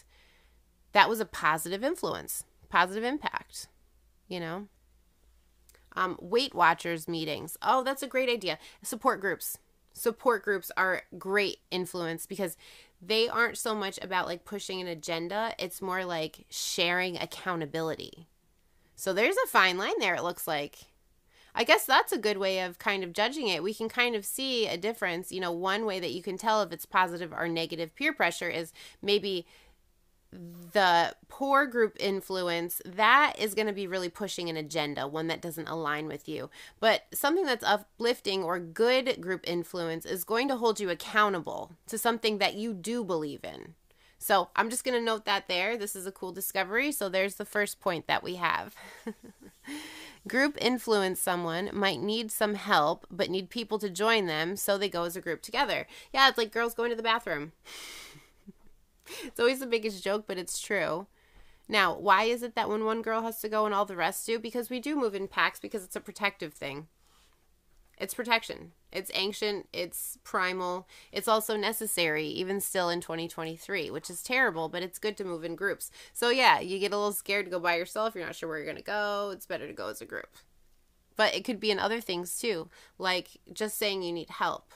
that 0.92 1.08
was 1.08 1.20
a 1.20 1.24
positive 1.24 1.84
influence, 1.84 2.44
positive 2.68 3.04
impact, 3.04 3.68
you 4.28 4.40
know? 4.40 4.66
Um, 5.94 6.18
Weight 6.20 6.54
Watchers 6.54 7.06
meetings. 7.06 7.56
Oh, 7.62 7.82
that's 7.82 8.02
a 8.02 8.06
great 8.06 8.28
idea. 8.28 8.58
Support 8.82 9.20
groups. 9.20 9.58
Support 9.92 10.42
groups 10.42 10.70
are 10.76 11.02
great 11.18 11.58
influence 11.70 12.24
because 12.26 12.56
they 13.00 13.28
aren't 13.28 13.58
so 13.58 13.74
much 13.74 13.98
about 14.00 14.26
like 14.26 14.44
pushing 14.44 14.80
an 14.80 14.86
agenda, 14.86 15.54
it's 15.58 15.82
more 15.82 16.04
like 16.04 16.46
sharing 16.48 17.16
accountability. 17.18 18.28
So 18.94 19.12
there's 19.12 19.36
a 19.44 19.48
fine 19.48 19.76
line 19.76 19.98
there, 19.98 20.14
it 20.14 20.22
looks 20.22 20.46
like. 20.46 20.78
I 21.54 21.64
guess 21.64 21.84
that's 21.84 22.12
a 22.12 22.18
good 22.18 22.38
way 22.38 22.60
of 22.60 22.78
kind 22.78 23.04
of 23.04 23.12
judging 23.12 23.48
it. 23.48 23.62
We 23.62 23.74
can 23.74 23.88
kind 23.88 24.14
of 24.14 24.24
see 24.24 24.66
a 24.66 24.78
difference. 24.78 25.32
You 25.32 25.40
know, 25.40 25.52
one 25.52 25.84
way 25.84 26.00
that 26.00 26.12
you 26.12 26.22
can 26.22 26.38
tell 26.38 26.62
if 26.62 26.72
it's 26.72 26.86
positive 26.86 27.32
or 27.32 27.46
negative 27.48 27.94
peer 27.94 28.14
pressure 28.14 28.48
is 28.48 28.72
maybe 29.02 29.44
the 30.32 31.14
poor 31.28 31.66
group 31.66 31.96
influence 32.00 32.80
that 32.86 33.34
is 33.38 33.54
going 33.54 33.66
to 33.66 33.72
be 33.72 33.86
really 33.86 34.08
pushing 34.08 34.48
an 34.48 34.56
agenda 34.56 35.06
one 35.06 35.26
that 35.26 35.42
doesn't 35.42 35.68
align 35.68 36.06
with 36.06 36.28
you 36.28 36.48
but 36.80 37.02
something 37.12 37.44
that's 37.44 37.64
uplifting 37.64 38.42
or 38.42 38.58
good 38.58 39.20
group 39.20 39.42
influence 39.44 40.06
is 40.06 40.24
going 40.24 40.48
to 40.48 40.56
hold 40.56 40.80
you 40.80 40.88
accountable 40.88 41.72
to 41.86 41.98
something 41.98 42.38
that 42.38 42.54
you 42.54 42.72
do 42.72 43.04
believe 43.04 43.44
in 43.44 43.74
so 44.18 44.48
i'm 44.56 44.70
just 44.70 44.84
going 44.84 44.98
to 44.98 45.04
note 45.04 45.26
that 45.26 45.48
there 45.48 45.76
this 45.76 45.94
is 45.94 46.06
a 46.06 46.12
cool 46.12 46.32
discovery 46.32 46.90
so 46.90 47.08
there's 47.08 47.34
the 47.34 47.44
first 47.44 47.80
point 47.80 48.06
that 48.06 48.22
we 48.22 48.36
have 48.36 48.74
Group 50.28 50.56
influence 50.60 51.20
someone 51.20 51.68
might 51.72 52.00
need 52.00 52.30
some 52.30 52.54
help, 52.54 53.06
but 53.10 53.28
need 53.28 53.50
people 53.50 53.80
to 53.80 53.90
join 53.90 54.26
them, 54.26 54.54
so 54.54 54.78
they 54.78 54.88
go 54.88 55.02
as 55.02 55.16
a 55.16 55.20
group 55.20 55.42
together. 55.42 55.88
Yeah, 56.14 56.28
it's 56.28 56.38
like 56.38 56.52
girls 56.52 56.74
going 56.74 56.90
to 56.90 56.96
the 56.96 57.02
bathroom. 57.02 57.52
it's 59.24 59.40
always 59.40 59.60
the 59.60 59.66
biggest 59.66 60.02
joke, 60.02 60.24
but 60.26 60.38
it's 60.38 60.60
true. 60.60 61.06
Now, 61.68 61.96
why 61.96 62.24
is 62.24 62.42
it 62.42 62.54
that 62.54 62.68
when 62.68 62.84
one 62.84 63.02
girl 63.02 63.22
has 63.22 63.40
to 63.40 63.48
go 63.48 63.64
and 63.66 63.74
all 63.74 63.84
the 63.84 63.96
rest 63.96 64.26
do? 64.26 64.38
Because 64.38 64.68
we 64.68 64.80
do 64.80 64.96
move 64.96 65.14
in 65.14 65.28
packs 65.28 65.60
because 65.60 65.84
it's 65.84 65.96
a 65.96 66.00
protective 66.00 66.52
thing. 66.52 66.88
It's 67.98 68.14
protection. 68.14 68.72
It's 68.92 69.10
ancient, 69.14 69.68
it's 69.72 70.18
primal, 70.22 70.86
it's 71.12 71.28
also 71.28 71.56
necessary, 71.56 72.26
even 72.26 72.60
still 72.60 72.90
in 72.90 73.00
2023, 73.00 73.90
which 73.90 74.10
is 74.10 74.22
terrible, 74.22 74.68
but 74.68 74.82
it's 74.82 74.98
good 74.98 75.16
to 75.16 75.24
move 75.24 75.44
in 75.44 75.56
groups. 75.56 75.90
So, 76.12 76.28
yeah, 76.28 76.60
you 76.60 76.78
get 76.78 76.92
a 76.92 76.96
little 76.96 77.12
scared 77.12 77.46
to 77.46 77.50
go 77.50 77.58
by 77.58 77.76
yourself, 77.76 78.14
you're 78.14 78.26
not 78.26 78.34
sure 78.34 78.50
where 78.50 78.58
you're 78.58 78.66
going 78.66 78.76
to 78.76 78.82
go, 78.82 79.30
it's 79.32 79.46
better 79.46 79.66
to 79.66 79.72
go 79.72 79.88
as 79.88 80.02
a 80.02 80.06
group. 80.06 80.28
But 81.16 81.34
it 81.34 81.44
could 81.44 81.58
be 81.58 81.70
in 81.70 81.78
other 81.78 82.02
things 82.02 82.38
too, 82.38 82.68
like 82.98 83.28
just 83.50 83.78
saying 83.78 84.02
you 84.02 84.12
need 84.12 84.28
help. 84.28 84.72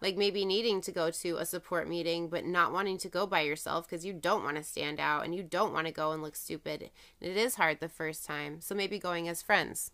Like 0.00 0.16
maybe 0.16 0.44
needing 0.44 0.80
to 0.82 0.92
go 0.92 1.10
to 1.10 1.36
a 1.36 1.46
support 1.46 1.88
meeting, 1.88 2.28
but 2.28 2.44
not 2.44 2.72
wanting 2.72 2.98
to 2.98 3.08
go 3.08 3.26
by 3.26 3.40
yourself 3.40 3.88
because 3.88 4.04
you 4.04 4.12
don't 4.12 4.44
want 4.44 4.56
to 4.56 4.62
stand 4.62 5.00
out 5.00 5.24
and 5.24 5.34
you 5.34 5.42
don't 5.42 5.72
want 5.72 5.86
to 5.86 5.92
go 5.92 6.12
and 6.12 6.22
look 6.22 6.36
stupid. 6.36 6.90
It 7.20 7.36
is 7.36 7.54
hard 7.54 7.80
the 7.80 7.88
first 7.88 8.24
time. 8.24 8.60
So 8.60 8.74
maybe 8.74 8.98
going 8.98 9.26
as 9.26 9.42
friends. 9.42 9.92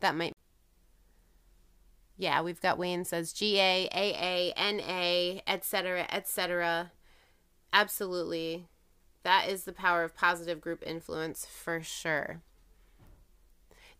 That 0.00 0.16
might 0.16 0.32
yeah, 2.20 2.42
we've 2.42 2.60
got 2.60 2.76
Wayne 2.76 3.06
says 3.06 3.32
G 3.32 3.58
A 3.58 3.88
A 3.94 4.14
A 4.14 4.52
N 4.54 4.78
A, 4.80 5.42
etc., 5.46 6.06
etc. 6.10 6.92
Absolutely. 7.72 8.66
That 9.22 9.48
is 9.48 9.64
the 9.64 9.72
power 9.72 10.04
of 10.04 10.14
positive 10.14 10.60
group 10.60 10.82
influence 10.84 11.46
for 11.46 11.82
sure. 11.82 12.42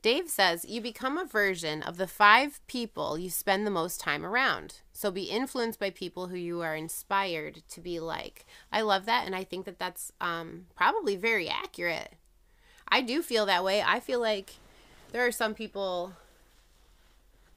Dave 0.03 0.31
says 0.31 0.65
you 0.67 0.81
become 0.81 1.19
a 1.19 1.27
version 1.27 1.83
of 1.83 1.99
the 1.99 2.07
five 2.07 2.61
people 2.67 3.19
you 3.19 3.29
spend 3.29 3.67
the 3.67 3.71
most 3.71 4.01
time 4.01 4.25
around. 4.25 4.81
So 4.93 5.11
be 5.11 5.25
influenced 5.25 5.79
by 5.79 5.91
people 5.91 6.29
who 6.29 6.37
you 6.37 6.63
are 6.63 6.75
inspired 6.75 7.63
to 7.69 7.81
be 7.81 8.01
like. 8.01 8.47
I 8.73 8.81
love 8.81 9.05
that, 9.07 9.27
and 9.27 9.35
I 9.35 9.45
think 9.45 9.67
that 9.67 9.79
that's 9.79 10.13
um, 10.21 10.67
probably 10.75 11.17
very 11.17 11.49
accurate. 11.49 12.15
I 12.89 13.03
do 13.03 13.23
feel 13.23 13.45
that 13.47 13.63
way. 13.63 13.83
I 13.83 14.01
feel 14.01 14.21
like 14.21 14.55
there 15.13 15.27
are 15.27 15.33
some 15.33 15.55
people 15.55 16.15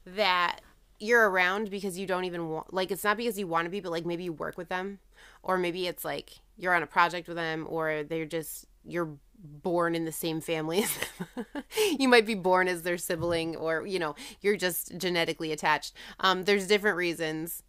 that 0.04 0.60
you're 1.00 1.28
around 1.28 1.70
because 1.70 1.98
you 1.98 2.06
don't 2.06 2.24
even 2.24 2.48
want 2.50 2.72
like 2.72 2.90
it's 2.90 3.04
not 3.04 3.16
because 3.16 3.38
you 3.38 3.46
want 3.46 3.64
to 3.64 3.70
be 3.70 3.80
but 3.80 3.90
like 3.90 4.06
maybe 4.06 4.24
you 4.24 4.32
work 4.32 4.56
with 4.56 4.68
them 4.68 4.98
or 5.42 5.58
maybe 5.58 5.86
it's 5.86 6.04
like 6.04 6.40
you're 6.56 6.74
on 6.74 6.82
a 6.82 6.86
project 6.86 7.26
with 7.26 7.36
them 7.36 7.66
or 7.68 8.04
they're 8.04 8.26
just 8.26 8.66
you're 8.84 9.16
born 9.42 9.94
in 9.94 10.04
the 10.04 10.12
same 10.12 10.40
family 10.40 10.82
as 10.82 10.98
them. 11.36 11.46
you 11.98 12.08
might 12.08 12.26
be 12.26 12.34
born 12.34 12.68
as 12.68 12.82
their 12.82 12.98
sibling 12.98 13.56
or 13.56 13.86
you 13.86 13.98
know 13.98 14.14
you're 14.40 14.56
just 14.56 14.96
genetically 14.96 15.52
attached. 15.52 15.92
Um 16.20 16.44
there's 16.44 16.66
different 16.66 16.96
reasons 16.96 17.62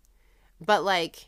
but 0.63 0.83
like 0.83 1.27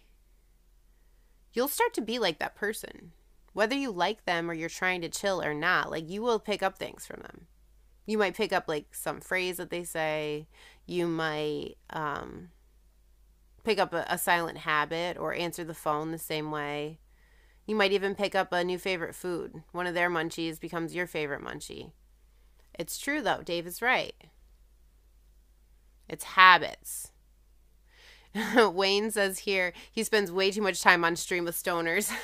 you'll 1.54 1.68
start 1.68 1.94
to 1.96 2.02
be 2.02 2.20
like 2.20 2.40
that 2.40 2.56
person. 2.56 3.12
Whether 3.54 3.76
you 3.76 3.92
like 3.92 4.26
them 4.26 4.50
or 4.50 4.54
you're 4.54 4.70
trying 4.70 5.02
to 5.02 5.10
chill 5.10 5.42
or 5.42 5.54
not 5.54 5.92
like 5.92 6.10
you 6.10 6.22
will 6.22 6.40
pick 6.40 6.62
up 6.62 6.78
things 6.78 7.06
from 7.06 7.22
them. 7.22 7.48
You 8.06 8.18
might 8.18 8.36
pick 8.38 8.54
up 8.54 8.66
like 8.68 8.96
some 8.96 9.20
phrase 9.20 9.58
that 9.58 9.70
they 9.70 9.84
say. 9.84 10.48
You 10.86 11.08
might 11.08 11.76
um, 11.90 12.50
pick 13.66 13.80
up 13.80 13.94
a, 13.94 14.06
a 14.08 14.18
silent 14.18 14.60
habit 14.60 15.18
or 15.18 15.34
answer 15.34 15.66
the 15.66 15.74
phone 15.74 16.12
the 16.12 16.18
same 16.18 16.52
way 16.52 17.00
you 17.68 17.76
might 17.76 17.92
even 17.92 18.16
pick 18.16 18.34
up 18.34 18.52
a 18.52 18.64
new 18.64 18.80
favorite 18.80 19.14
food. 19.14 19.62
One 19.72 19.86
of 19.86 19.94
their 19.94 20.10
munchies 20.10 20.60
becomes 20.60 20.96
your 20.96 21.06
favorite 21.06 21.44
munchie. 21.44 21.92
It's 22.74 22.98
true 22.98 23.22
though. 23.22 23.44
Dave 23.44 23.68
is 23.68 23.82
right. 23.82 24.16
It's 26.10 26.24
habits. 26.24 27.12
Wayne 28.56 29.12
says 29.12 29.40
here 29.40 29.74
he 29.92 30.04
spends 30.04 30.32
way 30.32 30.50
too 30.50 30.62
much 30.62 30.82
time 30.82 31.06
on 31.06 31.16
stream 31.16 31.46
with 31.46 31.62
stoners. 31.62 32.12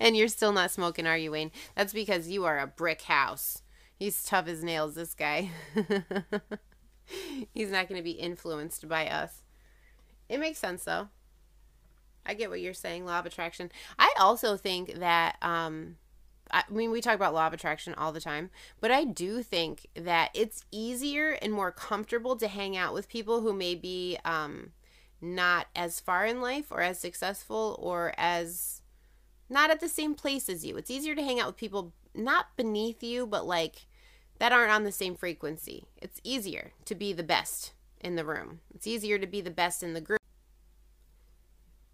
And 0.00 0.16
you're 0.16 0.28
still 0.28 0.52
not 0.52 0.70
smoking 0.70 1.06
are 1.06 1.18
you 1.18 1.30
wayne? 1.32 1.52
That's 1.76 1.92
because 1.92 2.28
you 2.28 2.44
are 2.44 2.58
a 2.58 2.66
brick 2.66 3.02
house. 3.02 3.62
He's 3.98 4.24
tough 4.24 4.48
as 4.48 4.64
nails, 4.64 4.94
this 4.94 5.14
guy. 5.14 5.50
He's 7.54 7.70
not 7.70 7.88
going 7.88 7.98
to 7.98 8.04
be 8.04 8.12
influenced 8.12 8.88
by 8.88 9.08
us. 9.08 9.42
It 10.28 10.40
makes 10.40 10.58
sense, 10.58 10.84
though. 10.84 11.08
I 12.26 12.34
get 12.34 12.50
what 12.50 12.60
you're 12.60 12.74
saying, 12.74 13.04
law 13.04 13.18
of 13.18 13.26
attraction. 13.26 13.70
I 13.98 14.12
also 14.18 14.56
think 14.56 14.94
that, 14.94 15.36
um, 15.42 15.96
I 16.50 16.64
mean, 16.70 16.90
we 16.90 17.00
talk 17.00 17.14
about 17.14 17.34
law 17.34 17.46
of 17.46 17.52
attraction 17.52 17.94
all 17.94 18.12
the 18.12 18.20
time, 18.20 18.50
but 18.80 18.90
I 18.90 19.04
do 19.04 19.42
think 19.42 19.86
that 19.94 20.30
it's 20.34 20.64
easier 20.70 21.32
and 21.42 21.52
more 21.52 21.72
comfortable 21.72 22.36
to 22.36 22.48
hang 22.48 22.76
out 22.76 22.94
with 22.94 23.08
people 23.08 23.40
who 23.40 23.52
may 23.52 23.74
be 23.74 24.18
um, 24.24 24.72
not 25.20 25.68
as 25.74 26.00
far 26.00 26.26
in 26.26 26.40
life 26.40 26.66
or 26.70 26.80
as 26.80 26.98
successful 26.98 27.78
or 27.80 28.12
as 28.16 28.82
not 29.48 29.70
at 29.70 29.80
the 29.80 29.88
same 29.88 30.14
place 30.14 30.48
as 30.48 30.64
you. 30.64 30.76
It's 30.76 30.90
easier 30.90 31.14
to 31.14 31.22
hang 31.22 31.40
out 31.40 31.48
with 31.48 31.56
people 31.56 31.92
not 32.14 32.56
beneath 32.56 33.02
you, 33.02 33.26
but 33.26 33.46
like 33.46 33.86
that 34.38 34.52
aren't 34.52 34.72
on 34.72 34.84
the 34.84 34.92
same 34.92 35.14
frequency. 35.14 35.86
It's 36.00 36.20
easier 36.24 36.72
to 36.86 36.94
be 36.94 37.12
the 37.12 37.22
best 37.22 37.72
in 38.00 38.16
the 38.16 38.24
room, 38.24 38.60
it's 38.74 38.86
easier 38.86 39.18
to 39.18 39.26
be 39.26 39.40
the 39.40 39.50
best 39.50 39.82
in 39.82 39.92
the 39.92 40.00
group. 40.00 40.19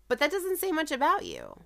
But 0.09 0.19
that 0.19 0.31
doesn't 0.31 0.59
say 0.59 0.73
much 0.73 0.91
about 0.91 1.25
you. 1.25 1.63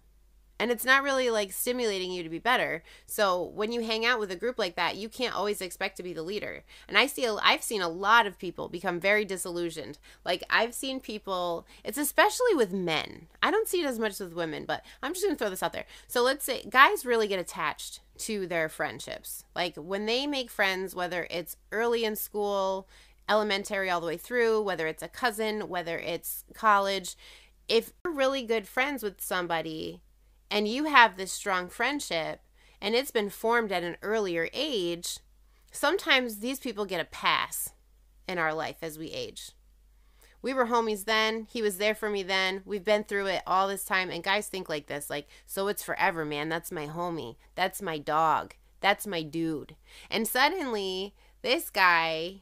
And 0.61 0.70
it's 0.70 0.85
not 0.85 1.02
really 1.02 1.30
like 1.30 1.52
stimulating 1.52 2.12
you 2.12 2.23
to 2.23 2.28
be 2.28 2.38
better. 2.38 2.82
So 3.06 3.42
when 3.42 3.73
you 3.73 3.80
hang 3.80 4.04
out 4.04 4.20
with 4.20 4.30
a 4.30 4.37
group 4.37 4.59
like 4.59 4.76
that, 4.76 4.97
you 4.97 5.09
can't 5.09 5.35
always 5.35 5.62
expect 5.62 5.97
to 5.97 6.02
be 6.02 6.12
the 6.12 6.23
leader. 6.23 6.64
And 6.87 6.99
I 6.99 7.06
see, 7.06 7.26
I've 7.26 7.62
seen 7.62 7.80
a 7.80 7.88
lot 7.88 8.26
of 8.26 8.38
people 8.38 8.68
become 8.68 9.00
very 9.00 9.25
disillusioned. 9.25 9.97
Like 10.23 10.44
I've 10.50 10.75
seen 10.75 11.00
people, 11.00 11.66
it's 11.82 11.97
especially 11.97 12.54
with 12.54 12.75
men. 12.75 13.28
I 13.42 13.50
don't 13.50 13.68
see 13.68 13.80
it 13.80 13.87
as 13.87 13.99
much 13.99 14.20
with 14.20 14.35
women, 14.35 14.66
but 14.66 14.85
I'm 15.02 15.14
just 15.14 15.26
to 15.26 15.35
throw 15.35 15.49
this 15.49 15.62
out 15.62 15.73
there. 15.73 15.87
So 16.06 16.23
let's 16.23 16.44
say 16.44 16.62
guys 16.68 17.06
really 17.06 17.26
get 17.26 17.40
attached 17.40 18.00
to 18.18 18.47
their 18.47 18.68
friendships. 18.68 19.44
Like 19.56 19.76
when 19.76 20.04
they 20.04 20.26
make 20.26 20.50
friends, 20.50 20.94
whether 20.94 21.26
it's 21.30 21.56
early 21.73 22.04
in 22.04 22.16
school, 22.16 22.87
elementary 23.30 23.88
all 23.88 24.02
the 24.02 24.06
way 24.06 24.18
through, 24.18 24.61
whether 24.61 24.87
it's 24.87 25.02
a 25.02 25.09
cousin, 25.09 25.68
whether 25.68 25.99
it's 25.99 26.44
college, 26.52 27.16
if 27.71 27.93
you're 28.05 28.12
really 28.12 28.43
good 28.43 28.67
friends 28.67 29.03
with 29.03 29.21
somebody 29.21 30.03
and 30.50 30.67
you 30.67 30.87
have 30.87 31.17
this 31.17 31.33
strong 31.33 31.69
friendship 31.69 32.41
and 32.81 32.97
it's 32.97 33.12
been 33.12 33.31
formed 33.31 33.71
at 33.71 33.85
an 33.85 33.97
earlier 34.03 34.50
age, 34.53 35.21
sometimes 35.71 36.41
these 36.41 36.59
people 36.59 36.85
get 36.85 37.00
a 37.00 37.05
pass 37.05 37.71
in 38.27 38.39
our 38.39 38.53
life 38.53 38.79
as 38.83 38.99
we 38.99 39.07
age. 39.07 39.53
We 40.43 40.53
were 40.53 40.67
homies 40.67 41.05
then. 41.05 41.47
He 41.49 41.62
was 41.62 41.79
there 41.79 41.95
for 41.95 42.11
me 42.11 42.25
then. 42.25 42.62
We've 42.65 42.85
been 42.85 43.05
through 43.05 43.27
it 43.27 43.43
all 43.47 43.69
this 43.69 43.85
time. 43.85 44.11
And 44.11 44.25
guys 44.25 44.49
think 44.49 44.69
like 44.69 44.87
this 44.87 45.09
like, 45.09 45.29
so 45.47 45.69
it's 45.69 45.83
forever, 45.83 46.25
man. 46.25 46.49
That's 46.49 46.73
my 46.73 46.89
homie. 46.89 47.37
That's 47.55 47.81
my 47.81 47.99
dog. 47.99 48.55
That's 48.81 49.07
my 49.07 49.23
dude. 49.23 49.77
And 50.11 50.27
suddenly, 50.27 51.15
this 51.43 51.71
guy 51.71 52.41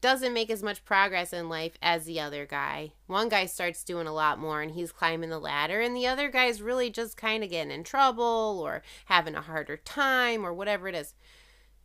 doesn't 0.00 0.32
make 0.32 0.50
as 0.50 0.62
much 0.62 0.84
progress 0.84 1.32
in 1.32 1.48
life 1.48 1.76
as 1.82 2.04
the 2.04 2.20
other 2.20 2.46
guy. 2.46 2.92
One 3.06 3.28
guy 3.28 3.46
starts 3.46 3.84
doing 3.84 4.06
a 4.06 4.14
lot 4.14 4.38
more 4.38 4.62
and 4.62 4.72
he's 4.72 4.92
climbing 4.92 5.30
the 5.30 5.38
ladder, 5.38 5.80
and 5.80 5.96
the 5.96 6.06
other 6.06 6.30
guy's 6.30 6.62
really 6.62 6.90
just 6.90 7.16
kind 7.16 7.42
of 7.42 7.50
getting 7.50 7.72
in 7.72 7.84
trouble 7.84 8.60
or 8.62 8.82
having 9.06 9.34
a 9.34 9.40
harder 9.40 9.76
time 9.76 10.46
or 10.46 10.52
whatever 10.52 10.88
it 10.88 10.94
is. 10.94 11.14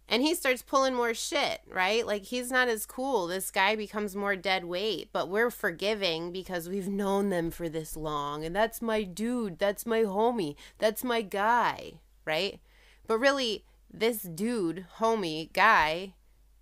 And 0.07 0.21
he 0.21 0.35
starts 0.35 0.61
pulling 0.61 0.93
more 0.93 1.13
shit, 1.13 1.61
right? 1.67 2.05
Like 2.05 2.23
he's 2.23 2.51
not 2.51 2.67
as 2.67 2.85
cool. 2.85 3.27
This 3.27 3.49
guy 3.51 3.75
becomes 3.75 4.15
more 4.15 4.35
dead 4.35 4.65
weight, 4.65 5.09
but 5.13 5.29
we're 5.29 5.49
forgiving 5.49 6.31
because 6.31 6.67
we've 6.67 6.89
known 6.89 7.29
them 7.29 7.51
for 7.51 7.69
this 7.69 7.95
long. 7.95 8.43
And 8.43 8.55
that's 8.55 8.81
my 8.81 9.03
dude. 9.03 9.59
That's 9.59 9.85
my 9.85 10.01
homie. 10.01 10.55
That's 10.77 11.03
my 11.03 11.21
guy, 11.21 11.93
right? 12.25 12.59
But 13.07 13.19
really, 13.19 13.63
this 13.91 14.23
dude, 14.23 14.85
homie, 14.97 15.51
guy 15.53 16.13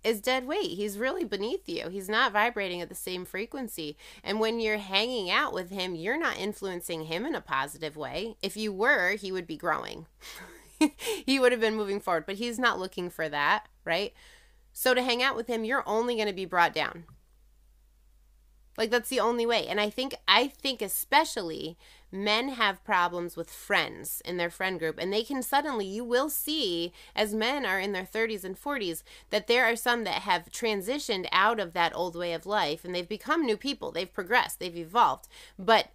is 0.04 0.20
dead 0.20 0.46
weight. 0.46 0.70
He's 0.70 0.98
really 0.98 1.24
beneath 1.24 1.68
you. 1.68 1.88
He's 1.88 2.08
not 2.08 2.32
vibrating 2.32 2.80
at 2.80 2.88
the 2.88 2.94
same 2.94 3.24
frequency. 3.24 3.96
And 4.24 4.40
when 4.40 4.60
you're 4.60 4.78
hanging 4.78 5.30
out 5.30 5.52
with 5.52 5.70
him, 5.70 5.94
you're 5.94 6.18
not 6.18 6.38
influencing 6.38 7.04
him 7.04 7.24
in 7.24 7.34
a 7.34 7.40
positive 7.40 7.96
way. 7.96 8.36
If 8.42 8.56
you 8.56 8.72
were, 8.72 9.12
he 9.12 9.30
would 9.30 9.46
be 9.46 9.56
growing. 9.56 10.06
he 11.26 11.38
would 11.38 11.52
have 11.52 11.60
been 11.60 11.76
moving 11.76 12.00
forward, 12.00 12.26
but 12.26 12.36
he's 12.36 12.58
not 12.58 12.78
looking 12.78 13.10
for 13.10 13.28
that, 13.28 13.68
right? 13.84 14.12
So 14.72 14.94
to 14.94 15.02
hang 15.02 15.22
out 15.22 15.36
with 15.36 15.46
him, 15.46 15.64
you're 15.64 15.84
only 15.86 16.16
going 16.16 16.28
to 16.28 16.34
be 16.34 16.46
brought 16.46 16.72
down. 16.74 17.04
Like 18.78 18.90
that's 18.90 19.10
the 19.10 19.20
only 19.20 19.46
way. 19.46 19.66
And 19.66 19.80
I 19.80 19.90
think 19.90 20.14
I 20.26 20.48
think 20.48 20.80
especially 20.80 21.76
men 22.12 22.50
have 22.50 22.84
problems 22.84 23.36
with 23.36 23.50
friends 23.50 24.20
in 24.24 24.36
their 24.36 24.50
friend 24.50 24.78
group 24.78 24.98
and 24.98 25.12
they 25.12 25.24
can 25.24 25.42
suddenly 25.42 25.86
you 25.86 26.04
will 26.04 26.28
see 26.28 26.92
as 27.16 27.34
men 27.34 27.64
are 27.64 27.80
in 27.80 27.92
their 27.92 28.04
30s 28.04 28.44
and 28.44 28.60
40s 28.60 29.02
that 29.30 29.46
there 29.46 29.64
are 29.64 29.74
some 29.74 30.04
that 30.04 30.22
have 30.22 30.52
transitioned 30.52 31.26
out 31.32 31.58
of 31.58 31.72
that 31.72 31.96
old 31.96 32.14
way 32.14 32.34
of 32.34 32.44
life 32.44 32.84
and 32.84 32.94
they've 32.94 33.08
become 33.08 33.46
new 33.46 33.56
people. 33.56 33.90
They've 33.90 34.12
progressed, 34.12 34.60
they've 34.60 34.76
evolved, 34.76 35.26
but 35.58 35.88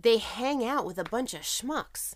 they 0.00 0.18
hang 0.18 0.64
out 0.64 0.84
with 0.84 0.98
a 0.98 1.04
bunch 1.04 1.32
of 1.32 1.40
schmucks 1.40 2.14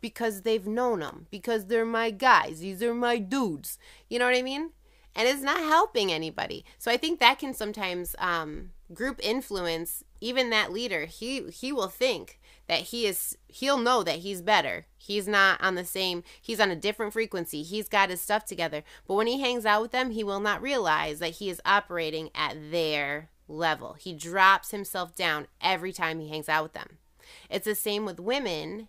because 0.00 0.42
they've 0.42 0.66
known 0.66 1.00
them 1.00 1.26
because 1.30 1.66
they're 1.66 1.84
my 1.84 2.10
guys. 2.10 2.60
These 2.60 2.82
are 2.82 2.94
my 2.94 3.18
dudes. 3.18 3.78
You 4.08 4.18
know 4.18 4.26
what 4.26 4.36
I 4.36 4.42
mean? 4.42 4.70
And 5.16 5.26
it's 5.26 5.42
not 5.42 5.60
helping 5.60 6.12
anybody. 6.12 6.64
So 6.78 6.92
I 6.92 6.96
think 6.96 7.20
that 7.20 7.38
can 7.38 7.54
sometimes 7.54 8.14
um 8.18 8.70
group 8.92 9.20
influence 9.22 10.02
even 10.20 10.50
that 10.50 10.72
leader 10.72 11.04
he 11.04 11.42
he 11.50 11.72
will 11.72 11.88
think 11.88 12.40
that 12.68 12.80
he 12.80 13.06
is 13.06 13.36
he'll 13.48 13.78
know 13.78 14.02
that 14.02 14.20
he's 14.20 14.42
better. 14.42 14.86
He's 14.96 15.26
not 15.26 15.60
on 15.62 15.74
the 15.74 15.84
same 15.84 16.22
he's 16.40 16.60
on 16.60 16.70
a 16.70 16.76
different 16.76 17.12
frequency. 17.12 17.62
He's 17.62 17.88
got 17.88 18.10
his 18.10 18.20
stuff 18.20 18.44
together. 18.44 18.84
But 19.06 19.14
when 19.14 19.26
he 19.26 19.40
hangs 19.40 19.66
out 19.66 19.82
with 19.82 19.90
them 19.90 20.12
he 20.12 20.22
will 20.22 20.40
not 20.40 20.62
realize 20.62 21.18
that 21.18 21.36
he 21.36 21.50
is 21.50 21.60
operating 21.64 22.30
at 22.34 22.70
their 22.70 23.30
level. 23.48 23.94
He 23.94 24.12
drops 24.12 24.70
himself 24.70 25.16
down 25.16 25.46
every 25.60 25.92
time 25.92 26.20
he 26.20 26.28
hangs 26.28 26.48
out 26.48 26.62
with 26.62 26.72
them. 26.74 26.98
It's 27.50 27.64
the 27.64 27.74
same 27.74 28.04
with 28.04 28.20
women 28.20 28.88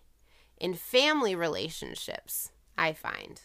in 0.56 0.74
family 0.74 1.34
relationships 1.34 2.50
i 2.80 2.92
find. 2.94 3.42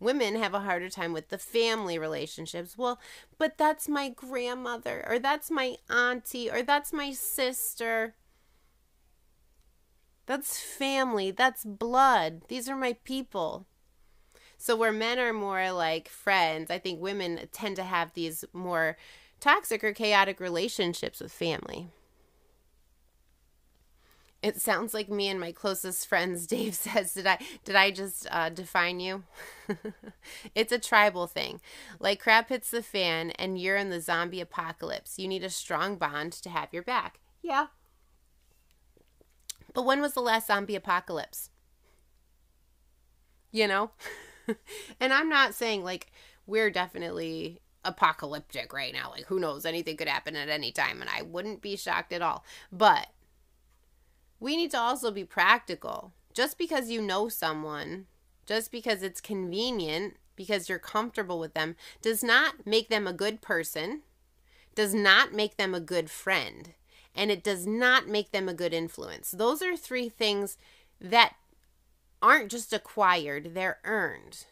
Women 0.00 0.34
have 0.34 0.52
a 0.52 0.60
harder 0.60 0.90
time 0.90 1.12
with 1.12 1.28
the 1.28 1.38
family 1.38 1.96
relationships. 1.96 2.76
Well, 2.76 2.98
but 3.38 3.56
that's 3.56 3.88
my 3.88 4.08
grandmother, 4.08 5.04
or 5.08 5.20
that's 5.20 5.50
my 5.50 5.76
auntie, 5.88 6.50
or 6.50 6.62
that's 6.62 6.92
my 6.92 7.12
sister. 7.12 8.14
That's 10.26 10.58
family. 10.60 11.30
That's 11.30 11.64
blood. 11.64 12.42
These 12.48 12.68
are 12.68 12.76
my 12.76 12.96
people. 13.04 13.66
So, 14.56 14.76
where 14.76 14.92
men 14.92 15.18
are 15.18 15.32
more 15.32 15.72
like 15.72 16.08
friends, 16.08 16.70
I 16.70 16.78
think 16.78 17.00
women 17.00 17.48
tend 17.52 17.76
to 17.76 17.82
have 17.82 18.14
these 18.14 18.44
more 18.52 18.96
toxic 19.40 19.84
or 19.84 19.92
chaotic 19.92 20.40
relationships 20.40 21.20
with 21.20 21.32
family. 21.32 21.88
It 24.42 24.60
sounds 24.60 24.92
like 24.92 25.08
me 25.08 25.28
and 25.28 25.40
my 25.40 25.52
closest 25.52 26.06
friends. 26.06 26.46
Dave 26.46 26.74
says, 26.74 27.14
"Did 27.14 27.26
I 27.26 27.38
did 27.64 27.76
I 27.76 27.90
just 27.90 28.26
uh, 28.30 28.48
define 28.48 29.00
you?" 29.00 29.24
it's 30.54 30.72
a 30.72 30.78
tribal 30.78 31.26
thing. 31.26 31.60
Like 31.98 32.20
crap 32.20 32.48
hits 32.48 32.70
the 32.70 32.82
fan, 32.82 33.32
and 33.32 33.58
you're 33.58 33.76
in 33.76 33.90
the 33.90 34.00
zombie 34.00 34.40
apocalypse. 34.40 35.18
You 35.18 35.28
need 35.28 35.44
a 35.44 35.50
strong 35.50 35.96
bond 35.96 36.32
to 36.32 36.50
have 36.50 36.72
your 36.72 36.82
back. 36.82 37.20
Yeah. 37.42 37.66
But 39.74 39.84
when 39.84 40.00
was 40.00 40.14
the 40.14 40.22
last 40.22 40.46
zombie 40.46 40.76
apocalypse? 40.76 41.50
You 43.50 43.68
know, 43.68 43.90
and 45.00 45.12
I'm 45.12 45.28
not 45.28 45.54
saying 45.54 45.84
like 45.84 46.10
we're 46.46 46.70
definitely 46.70 47.60
apocalyptic 47.84 48.72
right 48.72 48.92
now. 48.92 49.10
Like 49.10 49.26
who 49.26 49.38
knows? 49.38 49.66
Anything 49.66 49.96
could 49.96 50.08
happen 50.08 50.36
at 50.36 50.48
any 50.48 50.72
time, 50.72 51.00
and 51.00 51.10
I 51.10 51.22
wouldn't 51.22 51.60
be 51.60 51.76
shocked 51.76 52.12
at 52.12 52.22
all. 52.22 52.44
But 52.72 53.08
we 54.40 54.56
need 54.56 54.70
to 54.72 54.78
also 54.78 55.10
be 55.10 55.24
practical. 55.24 56.12
Just 56.32 56.58
because 56.58 56.90
you 56.90 57.00
know 57.00 57.28
someone, 57.28 58.06
just 58.46 58.72
because 58.72 59.02
it's 59.02 59.20
convenient, 59.20 60.16
because 60.36 60.68
you're 60.68 60.78
comfortable 60.78 61.38
with 61.38 61.54
them, 61.54 61.76
does 62.02 62.24
not 62.24 62.66
make 62.66 62.88
them 62.88 63.06
a 63.06 63.12
good 63.12 63.40
person, 63.40 64.02
does 64.74 64.92
not 64.92 65.32
make 65.32 65.56
them 65.56 65.74
a 65.74 65.80
good 65.80 66.10
friend, 66.10 66.74
and 67.14 67.30
it 67.30 67.42
does 67.42 67.66
not 67.66 68.08
make 68.08 68.32
them 68.32 68.48
a 68.48 68.54
good 68.54 68.74
influence. 68.74 69.30
Those 69.30 69.62
are 69.62 69.76
three 69.76 70.08
things 70.08 70.56
that 71.00 71.34
aren't 72.20 72.50
just 72.50 72.72
acquired, 72.72 73.54
they're 73.54 73.78
earned. 73.84 74.46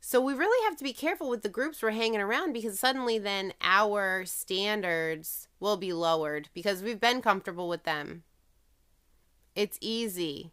So 0.00 0.20
we 0.20 0.34
really 0.34 0.64
have 0.64 0.76
to 0.78 0.84
be 0.84 0.92
careful 0.92 1.28
with 1.28 1.42
the 1.42 1.48
groups 1.48 1.80
we're 1.80 1.90
hanging 1.90 2.20
around 2.20 2.52
because 2.52 2.78
suddenly 2.78 3.18
then 3.18 3.52
our 3.60 4.24
standards 4.24 5.46
will 5.60 5.76
be 5.76 5.92
lowered 5.92 6.48
because 6.54 6.82
we've 6.82 7.00
been 7.00 7.22
comfortable 7.22 7.68
with 7.68 7.84
them. 7.84 8.24
It's 9.54 9.78
easy. 9.80 10.52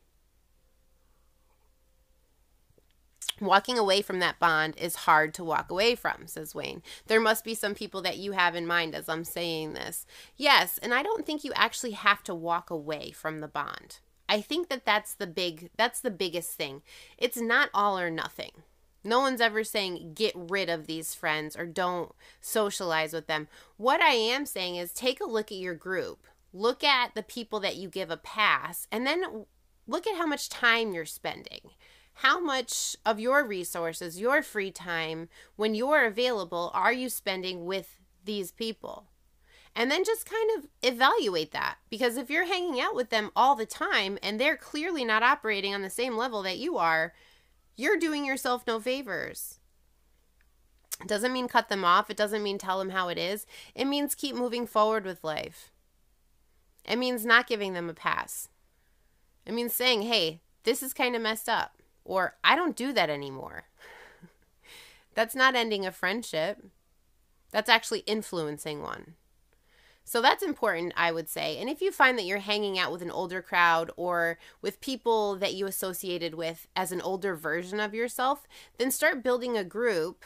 Walking 3.40 3.78
away 3.78 4.02
from 4.02 4.20
that 4.20 4.40
bond 4.40 4.76
is 4.78 4.96
hard 4.96 5.34
to 5.36 5.44
walk 5.44 5.72
away 5.72 5.96
from, 5.96 6.28
says 6.28 6.54
Wayne. 6.54 6.84
There 7.08 7.22
must 7.22 7.46
be 7.46 7.56
some 7.56 7.74
people 7.74 8.02
that 8.02 8.18
you 8.18 8.34
have 8.34 8.56
in 8.56 8.68
mind 8.68 8.94
as 8.94 9.08
I'm 9.08 9.24
saying 9.24 9.74
this. 9.74 10.06
Yes, 10.36 10.78
and 10.80 10.94
I 10.94 11.04
don't 11.04 11.26
think 11.26 11.44
you 11.44 11.54
actually 11.56 11.92
have 11.92 12.22
to 12.24 12.36
walk 12.36 12.70
away 12.70 13.12
from 13.12 13.40
the 13.40 13.48
bond. 13.48 14.00
I 14.28 14.42
think 14.42 14.70
that 14.70 14.86
that's 14.86 15.14
the 15.14 15.28
big 15.28 15.70
that's 15.78 16.02
the 16.02 16.12
biggest 16.12 16.52
thing. 16.52 16.82
It's 17.18 17.38
not 17.38 17.70
all 17.74 17.98
or 17.98 18.12
nothing. 18.12 18.52
No 19.04 19.22
one's 19.22 19.42
ever 19.42 19.64
saying 19.64 20.12
get 20.14 20.34
rid 20.36 20.70
of 20.70 20.86
these 20.86 21.16
friends 21.16 21.56
or 21.56 21.66
don't 21.66 22.12
socialize 22.42 23.14
with 23.14 23.28
them. 23.28 23.48
What 23.78 24.02
I 24.02 24.12
am 24.12 24.46
saying 24.46 24.76
is 24.76 24.92
take 24.92 25.22
a 25.22 25.26
look 25.26 25.52
at 25.52 25.58
your 25.58 25.74
group 25.74 26.28
look 26.54 26.84
at 26.84 27.14
the 27.16 27.24
people 27.24 27.60
that 27.60 27.76
you 27.76 27.90
give 27.90 28.10
a 28.10 28.18
pass 28.18 28.88
and 28.92 29.06
then 29.06 29.46
look 29.88 30.08
at 30.08 30.18
how 30.18 30.26
much 30.26 30.50
time 30.50 30.94
you're 30.94 31.06
spending. 31.06 31.72
How 32.22 32.38
much 32.38 32.98
of 33.06 33.18
your 33.18 33.46
resources, 33.46 34.20
your 34.20 34.44
free 34.44 34.72
time, 34.72 35.30
when 35.56 35.74
you're 35.74 36.04
available, 36.04 36.70
are 36.74 36.92
you 36.92 37.08
spending 37.08 37.64
with 37.66 37.98
these 38.26 38.52
people? 38.52 39.06
And 39.74 39.90
then 39.90 40.04
just 40.04 40.30
kind 40.30 40.50
of 40.58 40.68
evaluate 40.84 41.54
that. 41.54 41.78
Because 41.90 42.18
if 42.18 42.30
you're 42.30 42.46
hanging 42.46 42.82
out 42.82 42.94
with 42.94 43.10
them 43.10 43.32
all 43.38 43.56
the 43.56 43.66
time 43.66 44.18
and 44.22 44.38
they're 44.38 44.58
clearly 44.58 45.06
not 45.06 45.24
operating 45.24 45.74
on 45.74 45.82
the 45.82 45.90
same 45.90 46.18
level 46.18 46.44
that 46.44 46.58
you 46.58 46.78
are, 46.78 47.14
you're 47.78 47.96
doing 47.96 48.26
yourself 48.26 48.64
no 48.68 48.82
favors. 48.82 49.60
It 51.00 51.08
doesn't 51.08 51.32
mean 51.32 51.48
cut 51.48 51.70
them 51.70 51.86
off. 51.86 52.10
It 52.10 52.18
doesn't 52.18 52.44
mean 52.44 52.58
tell 52.58 52.80
them 52.80 52.90
how 52.90 53.08
it 53.08 53.18
is. 53.18 53.46
It 53.74 53.86
means 53.86 54.14
keep 54.14 54.36
moving 54.36 54.68
forward 54.68 55.06
with 55.06 55.24
life. 55.24 55.72
It 56.84 56.98
means 56.98 57.26
not 57.26 57.48
giving 57.48 57.72
them 57.72 57.90
a 57.90 57.94
pass. 57.94 58.50
It 59.46 59.54
means 59.54 59.74
saying, 59.74 60.02
hey, 60.02 60.42
this 60.64 60.84
is 60.84 60.94
kind 60.94 61.16
of 61.16 61.22
messed 61.22 61.48
up, 61.48 61.79
or 62.10 62.36
I 62.44 62.56
don't 62.56 62.76
do 62.76 62.92
that 62.94 63.10
anymore. 63.10 63.66
that's 65.14 65.36
not 65.36 65.56
ending 65.56 65.86
a 65.86 65.92
friendship. 65.92 66.66
That's 67.52 67.70
actually 67.70 68.00
influencing 68.00 68.82
one. 68.82 69.14
So 70.04 70.20
that's 70.20 70.42
important, 70.42 70.94
I 70.98 71.12
would 71.12 71.30
say. 71.30 71.58
And 71.60 71.70
if 71.70 71.82
you 71.82 71.92
find 71.92 72.18
that 72.18 72.26
you're 72.26 72.40
hanging 72.40 72.80
out 72.80 72.92
with 72.92 73.04
an 73.04 73.12
older 73.12 73.44
crowd 73.44 73.92
or 73.96 74.40
with 74.60 74.82
people 74.82 75.36
that 75.36 75.54
you 75.54 75.68
associated 75.68 76.34
with 76.34 76.68
as 76.76 76.92
an 76.92 77.00
older 77.02 77.36
version 77.36 77.80
of 77.80 77.94
yourself, 77.94 78.48
then 78.80 78.90
start 78.90 79.24
building 79.24 79.56
a 79.56 79.64
group 79.64 80.24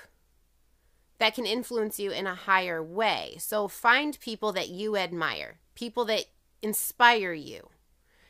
that 1.17 1.35
can 1.35 1.45
influence 1.45 1.99
you 1.99 2.11
in 2.11 2.27
a 2.27 2.35
higher 2.35 2.81
way. 2.81 3.35
So 3.39 3.67
find 3.67 4.17
people 4.21 4.53
that 4.53 4.69
you 4.69 4.95
admire, 4.95 5.59
people 5.75 6.05
that 6.05 6.25
inspire 6.61 7.33
you. 7.33 7.69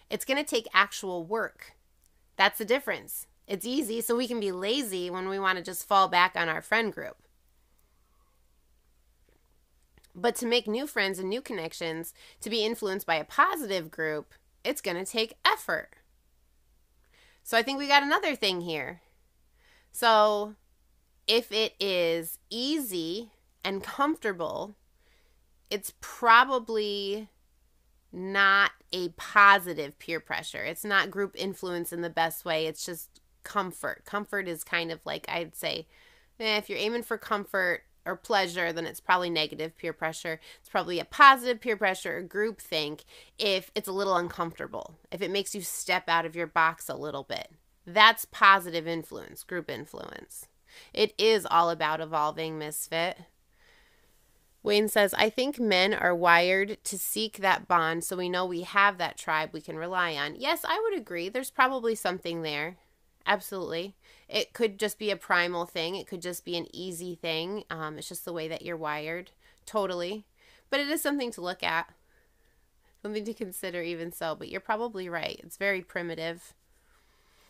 It's 0.09 0.25
going 0.25 0.43
to 0.43 0.49
take 0.49 0.67
actual 0.73 1.23
work. 1.23 1.73
That's 2.35 2.57
the 2.57 2.65
difference. 2.65 3.27
It's 3.47 3.65
easy, 3.65 4.01
so 4.01 4.15
we 4.15 4.27
can 4.27 4.39
be 4.39 4.51
lazy 4.51 5.09
when 5.09 5.27
we 5.27 5.37
want 5.37 5.57
to 5.57 5.63
just 5.63 5.87
fall 5.87 6.07
back 6.07 6.35
on 6.35 6.47
our 6.47 6.61
friend 6.61 6.93
group. 6.93 7.17
But 10.15 10.35
to 10.35 10.45
make 10.45 10.67
new 10.67 10.87
friends 10.87 11.19
and 11.19 11.29
new 11.29 11.41
connections, 11.41 12.13
to 12.41 12.49
be 12.49 12.63
influenced 12.63 13.07
by 13.07 13.15
a 13.15 13.25
positive 13.25 13.89
group, 13.89 14.33
it's 14.63 14.81
going 14.81 14.97
to 14.97 15.11
take 15.11 15.35
effort. 15.45 15.89
So 17.43 17.57
I 17.57 17.63
think 17.63 17.79
we 17.79 17.87
got 17.87 18.03
another 18.03 18.35
thing 18.35 18.61
here. 18.61 19.01
So 19.91 20.55
if 21.27 21.51
it 21.51 21.73
is 21.79 22.39
easy 22.49 23.31
and 23.63 23.83
comfortable, 23.83 24.75
it's 25.69 25.93
probably 25.99 27.29
not 28.11 28.71
a 28.91 29.09
positive 29.09 29.97
peer 29.97 30.19
pressure. 30.19 30.63
It's 30.63 30.85
not 30.85 31.11
group 31.11 31.31
influence 31.35 31.91
in 31.91 32.01
the 32.01 32.09
best 32.09 32.45
way. 32.45 32.67
It's 32.67 32.85
just 32.85 33.19
comfort. 33.43 34.05
Comfort 34.05 34.47
is 34.47 34.63
kind 34.63 34.91
of 34.91 34.99
like 35.05 35.25
I'd 35.29 35.55
say, 35.55 35.87
eh, 36.39 36.57
if 36.57 36.69
you're 36.69 36.79
aiming 36.79 37.03
for 37.03 37.17
comfort 37.17 37.83
or 38.05 38.15
pleasure, 38.15 38.73
then 38.73 38.85
it's 38.85 38.99
probably 38.99 39.29
negative 39.29 39.77
peer 39.77 39.93
pressure. 39.93 40.39
It's 40.59 40.69
probably 40.69 40.99
a 40.99 41.05
positive 41.05 41.61
peer 41.61 41.77
pressure 41.77 42.17
or 42.17 42.21
group 42.21 42.59
think 42.59 43.03
if 43.37 43.71
it's 43.75 43.87
a 43.87 43.93
little 43.93 44.17
uncomfortable, 44.17 44.97
if 45.11 45.21
it 45.21 45.31
makes 45.31 45.55
you 45.55 45.61
step 45.61 46.09
out 46.09 46.25
of 46.25 46.35
your 46.35 46.47
box 46.47 46.89
a 46.89 46.95
little 46.95 47.23
bit. 47.23 47.49
That's 47.85 48.25
positive 48.25 48.87
influence, 48.87 49.43
group 49.43 49.69
influence. 49.69 50.47
It 50.93 51.13
is 51.17 51.45
all 51.45 51.69
about 51.69 52.01
evolving, 52.01 52.57
misfit. 52.57 53.17
Wayne 54.63 54.87
says, 54.87 55.13
I 55.15 55.29
think 55.29 55.59
men 55.59 55.93
are 55.93 56.15
wired 56.15 56.77
to 56.85 56.97
seek 56.97 57.37
that 57.37 57.67
bond 57.67 58.05
so 58.05 58.15
we 58.15 58.29
know 58.29 58.45
we 58.45 58.61
have 58.61 58.97
that 58.97 59.17
tribe 59.17 59.49
we 59.51 59.59
can 59.59 59.75
rely 59.75 60.15
on. 60.15 60.35
Yes, 60.35 60.63
I 60.63 60.79
would 60.81 60.97
agree. 60.97 61.27
There's 61.27 61.51
probably 61.51 61.95
something 61.95 62.43
there. 62.43 62.77
Absolutely. 63.25 63.95
It 64.27 64.53
could 64.53 64.77
just 64.79 64.99
be 64.99 65.11
a 65.11 65.15
primal 65.15 65.65
thing, 65.65 65.95
it 65.95 66.07
could 66.07 66.21
just 66.21 66.43
be 66.43 66.57
an 66.57 66.67
easy 66.73 67.15
thing. 67.15 67.63
Um, 67.69 67.97
it's 67.97 68.09
just 68.09 68.25
the 68.25 68.33
way 68.33 68.47
that 68.47 68.63
you're 68.63 68.77
wired. 68.77 69.31
Totally. 69.65 70.25
But 70.69 70.79
it 70.79 70.89
is 70.89 71.01
something 71.01 71.31
to 71.31 71.41
look 71.41 71.63
at, 71.63 71.89
something 73.01 73.23
to 73.25 73.33
consider, 73.33 73.81
even 73.81 74.11
so. 74.11 74.35
But 74.35 74.49
you're 74.49 74.59
probably 74.59 75.07
right. 75.07 75.39
It's 75.43 75.57
very 75.57 75.81
primitive. 75.81 76.53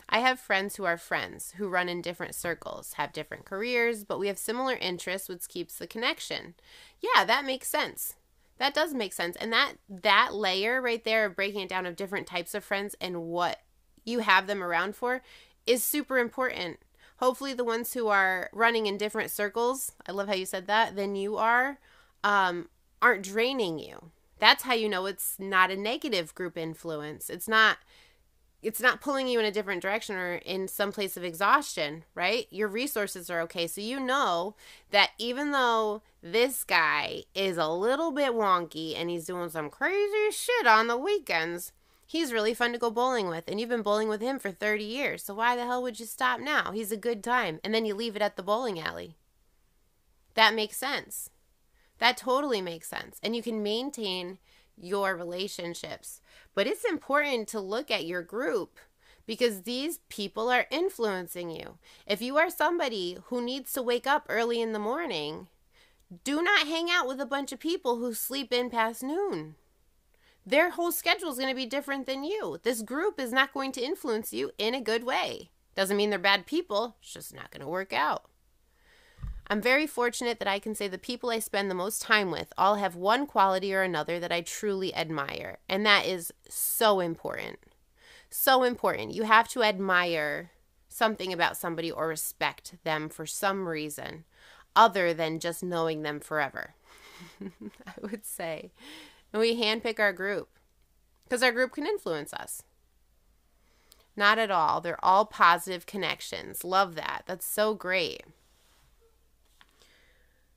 I 0.08 0.18
have 0.18 0.38
friends 0.38 0.76
who 0.76 0.84
are 0.84 0.98
friends 0.98 1.54
who 1.56 1.68
run 1.68 1.88
in 1.88 2.02
different 2.02 2.34
circles, 2.34 2.94
have 2.94 3.12
different 3.12 3.46
careers, 3.46 4.04
but 4.04 4.18
we 4.18 4.26
have 4.28 4.38
similar 4.38 4.74
interests, 4.74 5.28
which 5.28 5.48
keeps 5.48 5.78
the 5.78 5.86
connection. 5.86 6.54
Yeah, 7.00 7.24
that 7.24 7.46
makes 7.46 7.68
sense. 7.68 8.14
That 8.58 8.74
does 8.74 8.94
make 8.94 9.12
sense. 9.12 9.36
And 9.36 9.52
that 9.52 9.74
that 9.88 10.34
layer 10.34 10.80
right 10.80 11.02
there 11.02 11.24
of 11.24 11.34
breaking 11.34 11.62
it 11.62 11.68
down 11.68 11.86
of 11.86 11.96
different 11.96 12.26
types 12.26 12.54
of 12.54 12.62
friends 12.62 12.94
and 13.00 13.22
what 13.22 13.60
you 14.04 14.20
have 14.20 14.46
them 14.46 14.62
around 14.62 14.94
for 14.94 15.22
is 15.66 15.82
super 15.82 16.18
important. 16.18 16.78
Hopefully 17.18 17.54
the 17.54 17.64
ones 17.64 17.92
who 17.92 18.08
are 18.08 18.50
running 18.52 18.86
in 18.86 18.98
different 18.98 19.30
circles, 19.30 19.92
I 20.06 20.12
love 20.12 20.28
how 20.28 20.34
you 20.34 20.46
said 20.46 20.66
that, 20.66 20.96
than 20.96 21.14
you 21.14 21.36
are, 21.36 21.78
um, 22.22 22.68
aren't 23.00 23.22
draining 23.22 23.78
you. 23.78 24.10
That's 24.38 24.64
how 24.64 24.74
you 24.74 24.88
know 24.88 25.06
it's 25.06 25.36
not 25.38 25.70
a 25.70 25.76
negative 25.76 26.34
group 26.34 26.58
influence. 26.58 27.30
It's 27.30 27.48
not 27.48 27.78
it's 28.64 28.80
not 28.80 29.02
pulling 29.02 29.28
you 29.28 29.38
in 29.38 29.44
a 29.44 29.52
different 29.52 29.82
direction 29.82 30.16
or 30.16 30.36
in 30.36 30.68
some 30.68 30.90
place 30.90 31.18
of 31.18 31.22
exhaustion, 31.22 32.04
right? 32.14 32.46
Your 32.50 32.66
resources 32.66 33.28
are 33.28 33.42
okay. 33.42 33.66
So 33.66 33.82
you 33.82 34.00
know 34.00 34.56
that 34.90 35.10
even 35.18 35.52
though 35.52 36.00
this 36.22 36.64
guy 36.64 37.24
is 37.34 37.58
a 37.58 37.68
little 37.68 38.10
bit 38.10 38.32
wonky 38.32 38.98
and 38.98 39.10
he's 39.10 39.26
doing 39.26 39.50
some 39.50 39.68
crazy 39.68 40.30
shit 40.30 40.66
on 40.66 40.86
the 40.86 40.96
weekends, 40.96 41.72
he's 42.06 42.32
really 42.32 42.54
fun 42.54 42.72
to 42.72 42.78
go 42.78 42.90
bowling 42.90 43.28
with. 43.28 43.44
And 43.48 43.60
you've 43.60 43.68
been 43.68 43.82
bowling 43.82 44.08
with 44.08 44.20
him 44.20 44.38
for 44.38 44.50
30 44.50 44.84
years. 44.84 45.22
So 45.22 45.34
why 45.34 45.56
the 45.56 45.64
hell 45.64 45.82
would 45.82 46.00
you 46.00 46.06
stop 46.06 46.40
now? 46.40 46.72
He's 46.72 46.92
a 46.92 46.96
good 46.96 47.22
time. 47.22 47.60
And 47.64 47.74
then 47.74 47.84
you 47.84 47.94
leave 47.94 48.16
it 48.16 48.22
at 48.22 48.36
the 48.36 48.42
bowling 48.42 48.80
alley. 48.80 49.16
That 50.34 50.54
makes 50.54 50.76
sense. 50.76 51.30
That 51.98 52.16
totally 52.16 52.60
makes 52.60 52.88
sense. 52.88 53.18
And 53.22 53.36
you 53.36 53.42
can 53.42 53.62
maintain 53.62 54.38
your 54.76 55.16
relationships. 55.16 56.20
But 56.54 56.66
it's 56.66 56.84
important 56.84 57.48
to 57.48 57.60
look 57.60 57.90
at 57.90 58.06
your 58.06 58.22
group 58.22 58.78
because 59.26 59.62
these 59.62 60.00
people 60.08 60.50
are 60.50 60.66
influencing 60.70 61.50
you. 61.50 61.78
If 62.06 62.20
you 62.20 62.36
are 62.36 62.50
somebody 62.50 63.18
who 63.26 63.40
needs 63.40 63.72
to 63.72 63.82
wake 63.82 64.06
up 64.06 64.26
early 64.28 64.60
in 64.60 64.72
the 64.72 64.78
morning, 64.78 65.48
do 66.24 66.42
not 66.42 66.66
hang 66.66 66.90
out 66.90 67.06
with 67.08 67.20
a 67.20 67.26
bunch 67.26 67.52
of 67.52 67.58
people 67.58 67.96
who 67.96 68.12
sleep 68.12 68.52
in 68.52 68.70
past 68.70 69.02
noon. 69.02 69.54
Their 70.46 70.70
whole 70.70 70.92
schedule 70.92 71.30
is 71.30 71.38
going 71.38 71.48
to 71.48 71.54
be 71.54 71.66
different 71.66 72.06
than 72.06 72.22
you. 72.22 72.58
This 72.62 72.82
group 72.82 73.18
is 73.18 73.32
not 73.32 73.54
going 73.54 73.72
to 73.72 73.84
influence 73.84 74.32
you 74.32 74.50
in 74.58 74.74
a 74.74 74.80
good 74.80 75.04
way. 75.04 75.50
Doesn't 75.74 75.96
mean 75.96 76.10
they're 76.10 76.18
bad 76.18 76.46
people, 76.46 76.96
it's 77.00 77.12
just 77.12 77.34
not 77.34 77.50
going 77.50 77.62
to 77.62 77.66
work 77.66 77.92
out. 77.92 78.24
I'm 79.46 79.60
very 79.60 79.86
fortunate 79.86 80.38
that 80.38 80.48
I 80.48 80.58
can 80.58 80.74
say 80.74 80.88
the 80.88 80.98
people 80.98 81.30
I 81.30 81.38
spend 81.38 81.70
the 81.70 81.74
most 81.74 82.00
time 82.00 82.30
with 82.30 82.52
all 82.56 82.76
have 82.76 82.94
one 82.94 83.26
quality 83.26 83.74
or 83.74 83.82
another 83.82 84.18
that 84.18 84.32
I 84.32 84.40
truly 84.40 84.94
admire. 84.94 85.58
And 85.68 85.84
that 85.84 86.06
is 86.06 86.32
so 86.48 87.00
important. 87.00 87.58
So 88.30 88.62
important. 88.62 89.12
You 89.12 89.24
have 89.24 89.48
to 89.48 89.62
admire 89.62 90.50
something 90.88 91.32
about 91.32 91.56
somebody 91.56 91.90
or 91.90 92.08
respect 92.08 92.74
them 92.84 93.08
for 93.08 93.26
some 93.26 93.68
reason 93.68 94.24
other 94.74 95.12
than 95.12 95.40
just 95.40 95.62
knowing 95.62 96.02
them 96.02 96.20
forever. 96.20 96.74
I 97.86 97.92
would 98.00 98.24
say. 98.24 98.70
And 99.34 99.40
we 99.40 99.60
handpick 99.60 99.98
our 99.98 100.12
group 100.12 100.48
because 101.24 101.42
our 101.42 101.50
group 101.50 101.72
can 101.72 101.86
influence 101.86 102.32
us. 102.32 102.62
Not 104.14 104.38
at 104.38 104.52
all. 104.52 104.80
They're 104.80 105.04
all 105.04 105.26
positive 105.26 105.86
connections. 105.86 106.62
Love 106.62 106.94
that. 106.94 107.24
That's 107.26 107.44
so 107.44 107.74
great. 107.74 108.22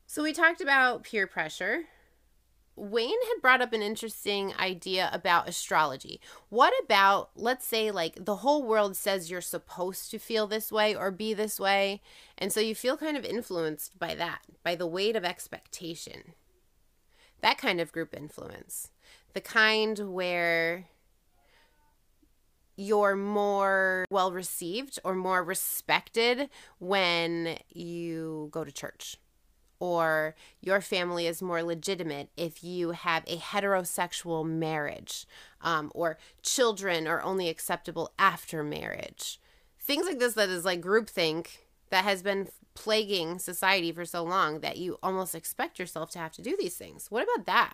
So 0.06 0.22
we 0.22 0.32
talked 0.32 0.62
about 0.62 1.04
peer 1.04 1.26
pressure. 1.26 1.86
Wayne 2.76 3.10
had 3.10 3.42
brought 3.42 3.64
up 3.64 3.74
an 3.74 3.82
interesting 3.82 4.54
idea 4.60 5.10
about 5.12 5.50
astrology. 5.50 6.22
What 6.50 6.72
about, 6.84 7.32
let's 7.36 7.66
say, 7.66 7.90
like 7.90 8.26
the 8.26 8.38
whole 8.38 8.62
world 8.62 8.96
says 8.96 9.32
you're 9.32 9.42
supposed 9.42 10.12
to 10.12 10.20
feel 10.20 10.46
this 10.46 10.72
way 10.72 10.96
or 10.96 11.10
be 11.10 11.34
this 11.34 11.60
way, 11.60 12.00
and 12.38 12.54
so 12.54 12.60
you 12.60 12.76
feel 12.76 12.96
kind 12.96 13.18
of 13.18 13.26
influenced 13.26 13.98
by 13.98 14.14
that, 14.14 14.42
by 14.62 14.76
the 14.76 14.86
weight 14.86 15.16
of 15.16 15.26
expectation. 15.26 16.36
That 17.42 17.58
kind 17.58 17.80
of 17.80 17.92
group 17.92 18.16
influence. 18.16 18.92
The 19.34 19.42
kind 19.42 20.14
where 20.14 20.86
you're 22.76 23.16
more 23.16 24.06
well 24.10 24.32
received 24.32 25.00
or 25.04 25.16
more 25.16 25.44
respected 25.44 26.50
when 26.80 27.58
you 27.70 28.50
go 28.52 28.64
to 28.64 28.72
church 28.72 29.18
or 29.80 30.36
your 30.62 30.82
family 30.82 31.28
is 31.28 31.42
more 31.42 31.62
legitimate 31.62 32.30
if 32.36 32.64
you 32.64 32.92
have 32.92 33.24
a 33.28 33.38
heterosexual 33.38 34.46
marriage, 34.46 35.26
um, 35.62 35.92
or 35.94 36.18
children 36.42 37.08
are 37.08 37.22
only 37.22 37.50
acceptable 37.50 38.12
after 38.18 38.64
marriage. 38.64 39.40
Things 39.80 40.08
like 40.08 40.20
this 40.20 40.34
that 40.34 40.50
is 40.50 40.66
like 40.66 40.82
groupthink 40.82 41.48
that 41.90 42.04
has 42.04 42.22
been 42.22 42.50
plaguing 42.74 43.40
society 43.40 43.92
for 43.92 44.06
so 44.06 44.24
long 44.24 44.60
that 44.60 44.78
you 44.78 45.00
almost 45.02 45.34
expect 45.34 45.80
yourself 45.80 46.10
to 46.12 46.20
have 46.20 46.32
to 46.34 46.42
do 46.42 46.56
these 46.60 46.76
things. 46.76 47.08
What 47.10 47.24
about 47.24 47.46
that? 47.46 47.74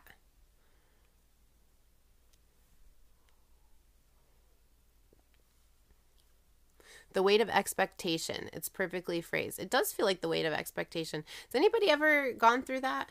The 7.11 7.21
weight 7.21 7.41
of 7.41 7.49
expectation. 7.49 8.49
It's 8.53 8.69
perfectly 8.69 9.21
phrased. 9.21 9.59
It 9.59 9.69
does 9.69 9.91
feel 9.91 10.05
like 10.05 10.21
the 10.21 10.29
weight 10.29 10.45
of 10.45 10.53
expectation. 10.53 11.23
Has 11.47 11.55
anybody 11.55 11.89
ever 11.89 12.31
gone 12.31 12.63
through 12.63 12.81
that? 12.81 13.09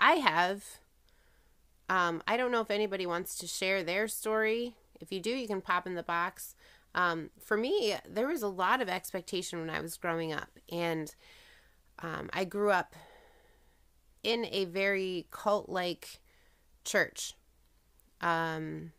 I 0.00 0.14
have. 0.14 0.64
Um, 1.88 2.22
I 2.26 2.36
don't 2.36 2.52
know 2.52 2.60
if 2.60 2.70
anybody 2.70 3.06
wants 3.06 3.36
to 3.38 3.46
share 3.46 3.82
their 3.82 4.08
story. 4.08 4.76
If 5.00 5.12
you 5.12 5.20
do, 5.20 5.30
you 5.30 5.46
can 5.46 5.60
pop 5.60 5.86
in 5.86 5.94
the 5.94 6.02
box. 6.02 6.54
Um, 6.98 7.30
for 7.38 7.56
me, 7.56 7.94
there 8.08 8.26
was 8.26 8.42
a 8.42 8.48
lot 8.48 8.82
of 8.82 8.88
expectation 8.88 9.60
when 9.60 9.70
I 9.70 9.80
was 9.80 9.96
growing 9.96 10.32
up, 10.32 10.50
and 10.68 11.14
um, 12.00 12.28
I 12.32 12.44
grew 12.44 12.72
up 12.72 12.96
in 14.24 14.46
a 14.50 14.64
very 14.64 15.28
cult 15.30 15.68
like 15.68 16.18
church. 16.84 17.34
Um, 18.20 18.90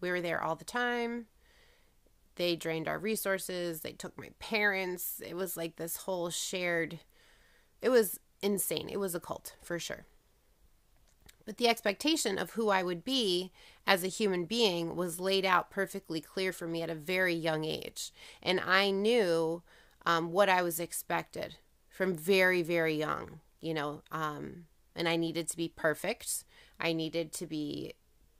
we 0.00 0.10
were 0.10 0.20
there 0.20 0.42
all 0.42 0.56
the 0.56 0.64
time. 0.64 1.26
They 2.34 2.56
drained 2.56 2.88
our 2.88 2.98
resources. 2.98 3.82
They 3.82 3.92
took 3.92 4.18
my 4.18 4.30
parents. 4.40 5.22
It 5.24 5.36
was 5.36 5.56
like 5.56 5.76
this 5.76 5.98
whole 5.98 6.30
shared, 6.30 6.98
it 7.80 7.90
was 7.90 8.18
insane. 8.42 8.88
It 8.90 8.98
was 8.98 9.14
a 9.14 9.20
cult 9.20 9.54
for 9.62 9.78
sure. 9.78 10.04
But 11.44 11.58
the 11.58 11.68
expectation 11.68 12.38
of 12.38 12.50
who 12.50 12.70
I 12.70 12.82
would 12.82 13.04
be 13.04 13.52
as 13.86 14.02
a 14.02 14.08
human 14.08 14.44
being 14.44 14.96
was 14.96 15.20
laid 15.20 15.44
out 15.44 15.70
perfectly 15.70 16.20
clear 16.20 16.52
for 16.52 16.66
me 16.66 16.82
at 16.82 16.90
a 16.90 16.94
very 16.94 17.34
young 17.34 17.64
age. 17.64 18.12
And 18.42 18.60
I 18.60 18.90
knew 18.90 19.62
um, 20.04 20.32
what 20.32 20.48
I 20.48 20.62
was 20.62 20.80
expected 20.80 21.56
from 21.88 22.14
very, 22.14 22.62
very 22.62 22.94
young, 22.94 23.40
you 23.60 23.74
know, 23.74 24.02
um, 24.10 24.64
and 24.94 25.08
I 25.08 25.16
needed 25.16 25.48
to 25.48 25.56
be 25.56 25.68
perfect. 25.68 26.44
I 26.80 26.92
needed 26.92 27.32
to 27.34 27.46
be 27.46 27.94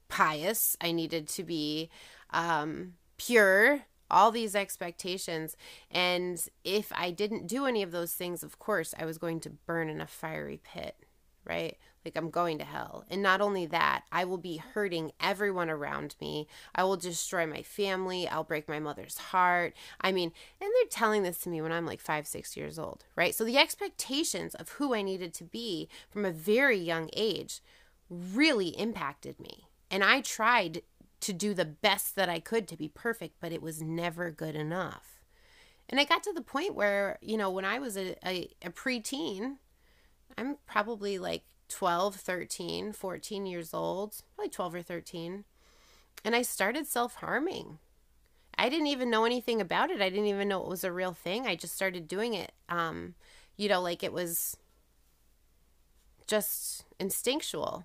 pious. 0.09 0.76
I 0.80 0.92
needed 0.92 1.28
to 1.28 1.42
be 1.42 1.90
um, 2.30 2.94
pure, 3.18 3.82
all 4.11 4.30
these 4.30 4.54
expectations. 4.54 5.56
And 5.90 6.40
if 6.64 6.92
I 6.94 7.11
didn't 7.11 7.46
do 7.46 7.66
any 7.66 7.82
of 7.82 7.92
those 7.92 8.12
things, 8.14 8.42
of 8.42 8.59
course, 8.59 8.94
I 8.98 9.04
was 9.04 9.18
going 9.18 9.40
to 9.40 9.50
burn 9.50 9.88
in 9.88 10.00
a 10.00 10.06
fiery 10.06 10.61
pit, 10.62 10.96
right? 11.44 11.76
Like 12.07 12.16
I'm 12.16 12.31
going 12.31 12.59
to 12.59 12.64
hell. 12.64 13.05
And 13.11 13.21
not 13.21 13.40
only 13.40 13.66
that, 13.66 14.05
I 14.12 14.25
will 14.25 14.38
be 14.38 14.59
hurting 14.59 15.11
everyone 15.21 15.69
around 15.69 16.14
me. 16.21 16.47
I 16.73 16.85
will 16.85 16.97
destroy 16.97 17.49
my 17.49 17.62
family. 17.62 18.29
I'll 18.29 18.45
break 18.45 18.69
my 18.69 18.79
mother's 18.79 19.19
heart. 19.19 19.75
I 20.01 20.12
mean, 20.12 20.31
and 20.61 20.71
they're 20.71 20.88
telling 20.88 21.25
this 21.25 21.38
to 21.38 21.49
me 21.49 21.61
when 21.61 21.73
I'm 21.73 21.85
like 21.85 22.01
five, 22.01 22.29
six 22.29 22.57
years 22.57 22.79
old, 22.79 23.05
right? 23.16 23.35
So 23.35 23.45
the 23.45 23.59
expectations 23.59 24.55
of 24.55 24.69
who 24.69 24.95
I 24.95 25.03
needed 25.03 25.35
to 25.35 25.45
be 25.45 25.88
from 26.09 26.25
a 26.25 26.31
very 26.31 26.79
young 26.79 27.11
age 27.12 27.61
really 28.09 28.69
impacted 28.69 29.40
me. 29.40 29.66
And 29.90 30.05
I 30.05 30.21
tried 30.21 30.83
to 31.23 31.33
do 31.33 31.55
the 31.55 31.64
best 31.64 32.14
that 32.14 32.29
I 32.29 32.38
could 32.38 32.69
to 32.69 32.77
be 32.77 32.87
perfect, 32.87 33.40
but 33.40 33.51
it 33.51 33.62
was 33.62 33.83
never 33.83 34.31
good 34.31 34.55
enough. 34.55 35.25
And 35.88 35.99
I 35.99 36.05
got 36.05 36.23
to 36.23 36.33
the 36.33 36.40
point 36.40 36.77
where, 36.77 37.19
you 37.21 37.37
know, 37.37 37.51
when 37.51 37.64
I 37.64 37.81
was 37.81 37.97
a, 37.97 38.16
a, 38.25 38.49
a 38.62 38.71
preteen, 38.71 39.57
I'm 40.38 40.59
probably 40.66 41.19
like 41.19 41.45
12, 41.68 42.16
13, 42.16 42.92
14 42.92 43.46
years 43.46 43.74
old, 43.74 44.22
probably 44.35 44.50
12 44.50 44.74
or 44.74 44.83
13. 44.83 45.44
And 46.24 46.35
I 46.35 46.42
started 46.42 46.87
self 46.87 47.16
harming. 47.16 47.79
I 48.59 48.68
didn't 48.68 48.87
even 48.87 49.11
know 49.11 49.24
anything 49.24 49.61
about 49.61 49.90
it. 49.90 50.00
I 50.00 50.09
didn't 50.09 50.26
even 50.26 50.48
know 50.48 50.62
it 50.62 50.68
was 50.68 50.85
a 50.85 50.92
real 50.92 51.12
thing. 51.12 51.46
I 51.46 51.57
just 51.57 51.74
started 51.74 52.09
doing 52.09 52.35
it. 52.35 52.52
Um, 52.68 53.14
you 53.57 53.68
know, 53.68 53.81
like 53.81 54.02
it 54.02 54.12
was 54.12 54.57
just 56.26 56.85
instinctual. 56.98 57.85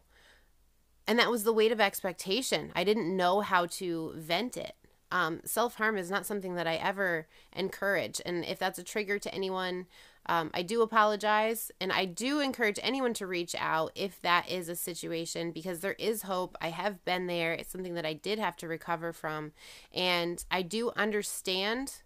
And 1.08 1.20
that 1.20 1.32
was 1.32 1.44
the 1.44 1.54
weight 1.54 1.72
of 1.72 1.82
expectation. 1.82 2.72
I 2.76 2.84
didn't 2.84 3.16
know 3.16 3.42
how 3.42 3.66
to 3.68 4.14
vent 4.16 4.56
it. 4.56 4.76
Um, 5.12 5.42
Self 5.44 5.76
harm 5.76 5.98
is 5.98 6.10
not 6.10 6.26
something 6.26 6.56
that 6.56 6.68
I 6.68 6.76
ever 6.76 7.28
encourage. 7.54 8.22
And 8.26 8.46
if 8.46 8.58
that's 8.58 8.80
a 8.80 8.84
trigger 8.84 9.20
to 9.20 9.34
anyone, 9.34 9.88
um, 10.28 10.52
I 10.54 10.62
do 10.62 10.82
apologize. 10.82 11.72
And 11.80 11.92
I 11.92 12.06
do 12.06 12.40
encourage 12.40 12.80
anyone 12.82 13.14
to 13.16 13.28
reach 13.28 13.56
out 13.58 13.92
if 13.96 14.22
that 14.22 14.50
is 14.50 14.70
a 14.70 14.76
situation 14.76 15.52
because 15.52 15.80
there 15.80 15.94
is 15.94 16.24
hope. 16.24 16.56
I 16.62 16.70
have 16.70 17.04
been 17.06 17.28
there. 17.28 17.54
It's 17.54 17.72
something 17.72 17.96
that 17.96 18.06
I 18.06 18.14
did 18.14 18.40
have 18.40 18.56
to 18.58 18.68
recover 18.68 19.14
from. 19.14 19.52
And 19.94 20.44
I 20.52 20.62
do 20.62 20.92
understand. 20.96 22.02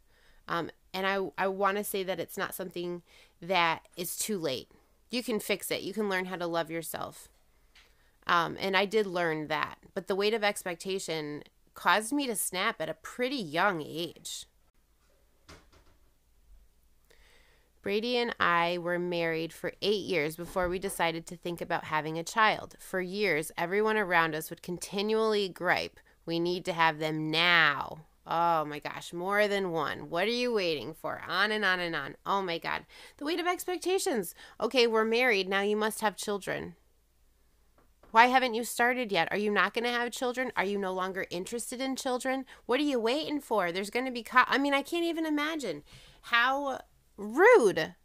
Um, 0.48 0.72
and 0.94 1.06
I, 1.06 1.30
I 1.38 1.48
want 1.48 1.78
to 1.78 1.84
say 1.84 2.04
that 2.04 2.20
it's 2.20 2.38
not 2.38 2.56
something 2.56 3.02
that 3.42 3.82
is 3.98 4.18
too 4.18 4.38
late. 4.38 4.70
You 5.10 5.24
can 5.24 5.40
fix 5.40 5.70
it, 5.72 5.82
you 5.82 5.94
can 5.94 6.10
learn 6.10 6.26
how 6.26 6.36
to 6.36 6.48
love 6.48 6.72
yourself. 6.72 7.30
Um, 8.28 8.58
and 8.60 8.76
I 8.76 8.86
did 8.86 9.06
learn 9.06 9.48
that. 9.48 9.78
But 9.94 10.08
the 10.08 10.16
weight 10.16 10.34
of 10.34 10.44
expectation 10.44 11.44
caused 11.74 12.12
me 12.12 12.26
to 12.28 12.36
snap 12.36 12.82
at 12.82 12.90
a 12.90 12.96
pretty 12.96 13.36
young 13.36 13.82
age. 13.82 14.46
Brady 17.86 18.18
and 18.18 18.36
I 18.40 18.80
were 18.80 18.98
married 18.98 19.54
for 19.54 19.72
eight 19.84 20.06
years 20.06 20.36
before 20.36 20.68
we 20.68 20.80
decided 20.80 21.28
to 21.28 21.38
think 21.38 21.62
about 21.62 21.84
having 21.84 22.18
a 22.18 22.24
child. 22.24 22.76
For 22.80 23.00
years, 23.00 23.52
everyone 23.60 23.96
around 23.96 24.34
us 24.34 24.50
would 24.50 24.64
continually 24.64 25.50
gripe, 25.50 26.00
We 26.26 26.40
need 26.40 26.66
to 26.66 26.74
have 26.74 26.98
them 26.98 27.30
now. 27.30 28.06
Oh 28.26 28.66
my 28.66 28.80
gosh, 28.80 29.14
more 29.14 29.48
than 29.48 29.70
one. 29.70 30.10
What 30.10 30.24
are 30.24 30.32
you 30.32 30.52
waiting 30.52 30.96
for? 30.96 31.22
On 31.28 31.52
and 31.52 31.64
on 31.64 31.80
and 31.80 31.96
on. 31.96 32.16
Oh 32.26 32.42
my 32.42 32.58
God. 32.58 32.88
The 33.18 33.26
weight 33.26 33.40
of 33.40 33.46
expectations. 33.46 34.34
Okay, 34.60 34.88
we're 34.88 35.06
married. 35.06 35.48
Now 35.48 35.62
you 35.62 35.78
must 35.78 36.02
have 36.02 36.18
children. 36.18 36.74
Why 38.10 38.26
haven't 38.26 38.56
you 38.56 38.64
started 38.64 39.12
yet? 39.12 39.28
Are 39.30 39.38
you 39.38 39.52
not 39.52 39.76
going 39.76 39.84
to 39.84 39.92
have 39.92 40.12
children? 40.12 40.52
Are 40.58 40.66
you 40.66 40.80
no 40.80 40.92
longer 40.92 41.28
interested 41.30 41.80
in 41.80 41.96
children? 41.96 42.46
What 42.66 42.80
are 42.80 42.84
you 42.84 43.00
waiting 43.00 43.42
for? 43.42 43.72
There's 43.72 43.92
going 43.92 44.06
to 44.06 44.12
be, 44.12 44.24
co- 44.24 44.46
I 44.48 44.58
mean, 44.58 44.74
I 44.74 44.82
can't 44.82 45.06
even 45.06 45.28
imagine 45.28 45.84
how 46.22 46.80
rude. 47.18 47.96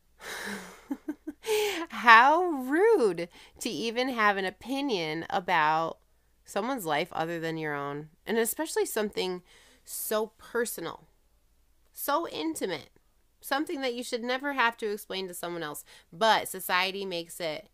how 1.89 2.43
rude 2.43 3.29
to 3.61 3.71
even 3.71 4.11
have 4.11 4.37
an 4.37 4.45
opinion 4.45 5.27
about 5.31 5.99
someone's 6.45 6.85
life 6.85 7.09
other 7.13 7.41
than 7.41 7.57
your 7.57 7.75
own. 7.75 8.09
And 8.27 8.39
especially 8.39 8.87
something 8.87 9.43
so 9.85 10.33
personal, 10.39 11.05
so 11.93 12.29
intimate, 12.29 12.91
something 13.41 13.81
that 13.81 13.95
you 13.95 14.03
should 14.03 14.23
never 14.23 14.53
have 14.53 14.77
to 14.79 14.93
explain 14.93 15.29
to 15.29 15.35
someone 15.35 15.63
else. 15.63 15.85
But 16.13 16.49
society 16.49 17.05
makes 17.05 17.41
it 17.41 17.69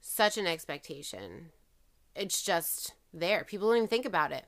such 0.00 0.38
an 0.38 0.46
expectation. 0.46 1.50
It's 2.14 2.42
just 2.42 2.94
there. 3.12 3.44
People 3.44 3.68
don't 3.68 3.76
even 3.76 3.88
think 3.88 4.06
about 4.06 4.32
it. 4.32 4.46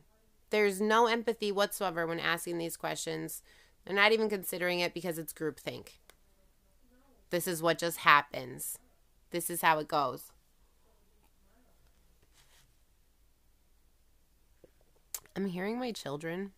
There's 0.51 0.81
no 0.81 1.07
empathy 1.07 1.53
whatsoever 1.53 2.07
when 2.07 2.19
asking 2.19 2.59
these 2.59 2.77
questions. 2.77 3.43
They're 3.85 3.95
not 3.95 4.13
even 4.13 4.29
considering 4.29 4.81
it 4.81 4.93
because 4.93 5.19
it's 5.19 5.33
groupthink. 5.33 6.00
This 7.31 7.47
is 7.47 7.63
what 7.63 7.79
just 7.79 7.99
happens. 7.99 8.79
This 9.31 9.51
is 9.51 9.63
how 9.63 9.79
it 9.79 9.89
goes. 9.89 10.33
I'm 15.37 15.47
hearing 15.47 15.79
my 15.79 15.93
children. 15.93 16.53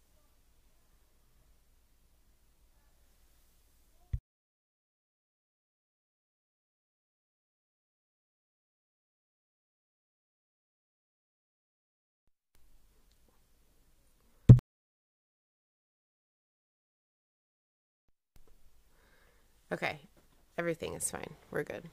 Okay, 19.71 20.01
everything 20.63 20.95
is 20.95 21.11
fine. 21.11 21.35
We're 21.51 21.65
good. 21.65 21.91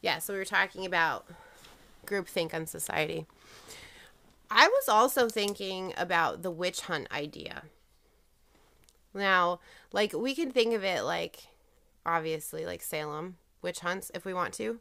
Yeah, 0.00 0.20
so 0.20 0.32
we 0.32 0.38
were 0.38 0.44
talking 0.44 0.86
about 0.86 1.26
groupthink 2.06 2.54
on 2.54 2.64
society. 2.66 3.26
I 4.48 4.68
was 4.68 4.88
also 4.88 5.28
thinking 5.28 5.92
about 5.96 6.42
the 6.42 6.50
witch 6.52 6.82
hunt 6.82 7.08
idea. 7.10 7.64
Now, 9.12 9.58
like 9.92 10.12
we 10.12 10.36
can 10.36 10.52
think 10.52 10.74
of 10.74 10.84
it 10.84 11.02
like 11.02 11.48
obviously 12.06 12.64
like 12.64 12.80
Salem 12.80 13.36
witch 13.62 13.80
hunts 13.80 14.12
if 14.14 14.24
we 14.24 14.32
want 14.32 14.54
to. 14.54 14.78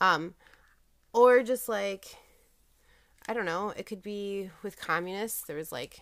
Um 0.00 0.32
or 1.12 1.42
just 1.42 1.68
like 1.68 2.16
I 3.28 3.34
don't 3.34 3.44
know, 3.44 3.74
it 3.76 3.84
could 3.84 4.02
be 4.02 4.48
with 4.62 4.80
communists. 4.80 5.42
There 5.42 5.56
was 5.56 5.70
like 5.70 6.00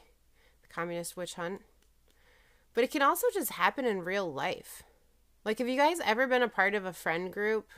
the 0.62 0.68
communist 0.72 1.16
witch 1.16 1.34
hunt 1.34 1.62
but 2.74 2.84
it 2.84 2.90
can 2.90 3.02
also 3.02 3.26
just 3.32 3.52
happen 3.52 3.84
in 3.84 4.04
real 4.04 4.30
life. 4.30 4.82
Like, 5.44 5.58
have 5.58 5.68
you 5.68 5.76
guys 5.76 5.98
ever 6.04 6.26
been 6.26 6.42
a 6.42 6.48
part 6.48 6.74
of 6.74 6.84
a 6.84 6.92
friend 6.92 7.32
group 7.32 7.68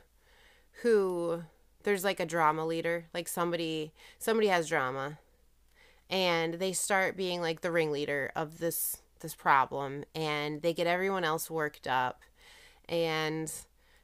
who 0.81 1.43
there's 1.83 2.03
like 2.03 2.19
a 2.19 2.25
drama 2.25 2.65
leader, 2.65 3.05
like 3.13 3.27
somebody 3.27 3.93
somebody 4.19 4.47
has 4.47 4.67
drama 4.67 5.19
and 6.09 6.55
they 6.55 6.73
start 6.73 7.17
being 7.17 7.41
like 7.41 7.61
the 7.61 7.71
ringleader 7.71 8.31
of 8.35 8.59
this 8.59 9.01
this 9.19 9.35
problem 9.35 10.05
and 10.13 10.61
they 10.61 10.73
get 10.73 10.87
everyone 10.87 11.23
else 11.23 11.49
worked 11.49 11.87
up 11.87 12.21
and 12.87 13.51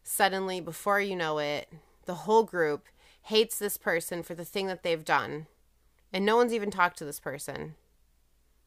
suddenly 0.03 0.59
before 0.59 0.99
you 0.99 1.15
know 1.15 1.37
it, 1.37 1.71
the 2.05 2.15
whole 2.15 2.43
group 2.43 2.85
hates 3.23 3.57
this 3.57 3.77
person 3.77 4.23
for 4.23 4.33
the 4.33 4.43
thing 4.43 4.67
that 4.67 4.83
they've 4.83 5.05
done 5.05 5.45
and 6.11 6.25
no 6.25 6.35
one's 6.35 6.53
even 6.53 6.71
talked 6.71 6.97
to 6.97 7.05
this 7.05 7.19
person 7.19 7.75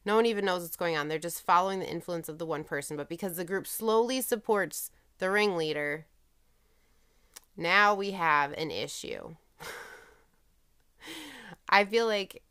no 0.07 0.15
one 0.15 0.25
even 0.25 0.45
knows 0.45 0.63
what's 0.63 0.77
going 0.77 0.97
on. 0.97 1.09
They're 1.09 1.19
just 1.19 1.45
following 1.45 1.81
the 1.81 1.91
influence 1.91 2.29
of 2.29 2.39
the 2.39 2.47
one 2.47 2.63
person. 2.63 2.97
But 2.97 3.09
because 3.09 3.37
the 3.37 3.45
group 3.45 3.67
slowly 3.67 4.21
supports 4.21 4.93
the 5.19 5.31
ringleader, 5.31 6.07
now 7.57 7.93
we 7.93 8.13
have 8.13 8.53
an 8.53 8.71
issue. 8.71 9.35
I 11.69 11.85
feel 11.85 12.07
like 12.07 12.45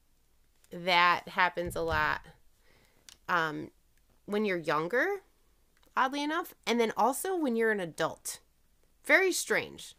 that 0.69 1.29
happens 1.29 1.77
a 1.77 1.81
lot 1.81 2.19
um, 3.29 3.71
when 4.25 4.43
you're 4.43 4.57
younger, 4.57 5.21
oddly 5.95 6.21
enough, 6.21 6.53
and 6.67 6.77
then 6.77 6.91
also 6.97 7.37
when 7.37 7.55
you're 7.55 7.71
an 7.71 7.79
adult. 7.79 8.39
Very 9.05 9.31
strange. 9.31 9.95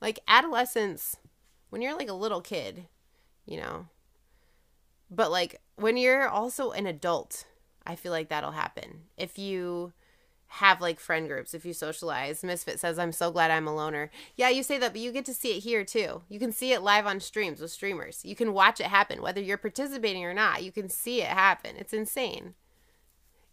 Like 0.00 0.18
adolescence, 0.26 1.18
when 1.70 1.82
you're 1.82 1.96
like 1.96 2.08
a 2.08 2.14
little 2.14 2.40
kid, 2.40 2.86
you 3.46 3.58
know, 3.58 3.86
but 5.10 5.30
like 5.30 5.60
when 5.76 5.96
you're 5.96 6.28
also 6.28 6.70
an 6.72 6.86
adult, 6.86 7.46
I 7.86 7.96
feel 7.96 8.12
like 8.12 8.28
that'll 8.28 8.52
happen. 8.52 9.04
If 9.16 9.38
you 9.38 9.92
have 10.48 10.80
like 10.80 10.98
friend 10.98 11.28
groups, 11.28 11.52
if 11.52 11.64
you 11.64 11.72
socialize. 11.72 12.42
Misfit 12.42 12.80
says, 12.80 12.98
I'm 12.98 13.12
so 13.12 13.30
glad 13.30 13.50
I'm 13.50 13.68
a 13.68 13.74
loner. 13.74 14.10
Yeah, 14.34 14.48
you 14.48 14.62
say 14.62 14.78
that, 14.78 14.92
but 14.92 15.00
you 15.00 15.12
get 15.12 15.26
to 15.26 15.34
see 15.34 15.56
it 15.56 15.60
here 15.60 15.84
too. 15.84 16.22
You 16.28 16.38
can 16.38 16.52
see 16.52 16.72
it 16.72 16.82
live 16.82 17.06
on 17.06 17.20
streams 17.20 17.60
with 17.60 17.70
streamers. 17.70 18.24
You 18.24 18.34
can 18.34 18.54
watch 18.54 18.80
it 18.80 18.86
happen, 18.86 19.20
whether 19.20 19.42
you're 19.42 19.58
participating 19.58 20.24
or 20.24 20.34
not. 20.34 20.64
You 20.64 20.72
can 20.72 20.88
see 20.88 21.20
it 21.20 21.28
happen. 21.28 21.76
It's 21.76 21.92
insane. 21.92 22.54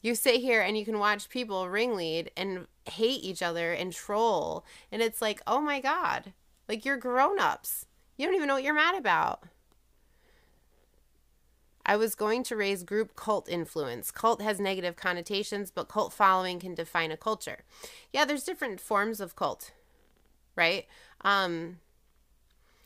You 0.01 0.15
sit 0.15 0.39
here 0.39 0.61
and 0.61 0.77
you 0.77 0.85
can 0.85 0.99
watch 0.99 1.29
people 1.29 1.67
ringlead 1.67 2.31
and 2.37 2.67
hate 2.85 3.23
each 3.23 3.41
other 3.41 3.73
and 3.73 3.91
troll. 3.91 4.65
And 4.91 5.01
it's 5.01 5.21
like, 5.21 5.41
oh 5.45 5.59
my 5.59 5.81
God, 5.81 6.33
like 6.69 6.85
you're 6.85 6.97
grown 6.97 7.39
ups. 7.39 7.87
You 8.15 8.25
don't 8.25 8.35
even 8.35 8.47
know 8.47 8.53
what 8.53 8.63
you're 8.63 8.73
mad 8.73 8.95
about. 8.95 9.43
I 11.85 11.95
was 11.97 12.15
going 12.15 12.43
to 12.43 12.55
raise 12.55 12.83
group 12.83 13.15
cult 13.15 13.47
influence. 13.47 14.09
Cult 14.09 14.41
has 14.41 14.59
negative 14.59 14.95
connotations, 14.95 15.69
but 15.69 15.87
cult 15.87 16.13
following 16.13 16.59
can 16.59 16.73
define 16.73 17.11
a 17.11 17.17
culture. 17.17 17.59
Yeah, 18.11 18.25
there's 18.25 18.43
different 18.43 18.79
forms 18.79 19.19
of 19.19 19.35
cult, 19.35 19.71
right? 20.55 20.87
Um, 21.21 21.79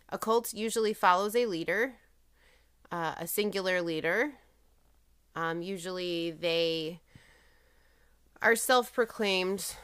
a 0.09 0.17
cult 0.17 0.53
usually 0.53 0.93
follows 0.93 1.35
a 1.35 1.45
leader, 1.45 1.93
uh, 2.91 3.15
a 3.17 3.27
singular 3.27 3.81
leader. 3.81 4.33
Um, 5.35 5.61
usually 5.61 6.31
they 6.31 6.99
are 8.41 8.55
self 8.55 8.91
proclaimed 8.91 9.75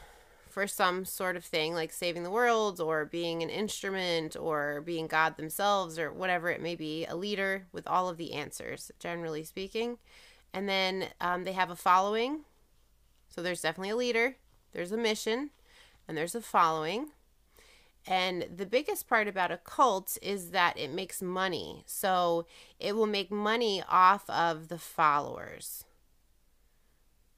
for 0.56 0.66
some 0.66 1.04
sort 1.04 1.36
of 1.36 1.44
thing 1.44 1.74
like 1.74 1.92
saving 1.92 2.22
the 2.22 2.30
world 2.30 2.80
or 2.80 3.04
being 3.04 3.42
an 3.42 3.50
instrument 3.50 4.34
or 4.40 4.80
being 4.80 5.06
God 5.06 5.36
themselves 5.36 5.98
or 5.98 6.10
whatever 6.10 6.48
it 6.48 6.62
may 6.62 6.74
be, 6.74 7.04
a 7.04 7.14
leader 7.14 7.66
with 7.72 7.86
all 7.86 8.08
of 8.08 8.16
the 8.16 8.32
answers, 8.32 8.90
generally 8.98 9.44
speaking. 9.44 9.98
And 10.54 10.66
then 10.66 11.08
um, 11.20 11.44
they 11.44 11.52
have 11.52 11.68
a 11.68 11.76
following. 11.76 12.46
So 13.28 13.42
there's 13.42 13.60
definitely 13.60 13.90
a 13.90 13.96
leader, 13.96 14.36
there's 14.72 14.92
a 14.92 14.96
mission, 14.96 15.50
and 16.08 16.16
there's 16.16 16.34
a 16.34 16.40
following. 16.40 17.08
And 18.06 18.46
the 18.56 18.64
biggest 18.64 19.10
part 19.10 19.28
about 19.28 19.52
a 19.52 19.58
cult 19.58 20.16
is 20.22 20.52
that 20.52 20.78
it 20.78 20.90
makes 20.90 21.20
money. 21.20 21.82
So 21.84 22.46
it 22.80 22.96
will 22.96 23.06
make 23.06 23.30
money 23.30 23.82
off 23.90 24.30
of 24.30 24.68
the 24.68 24.78
followers 24.78 25.84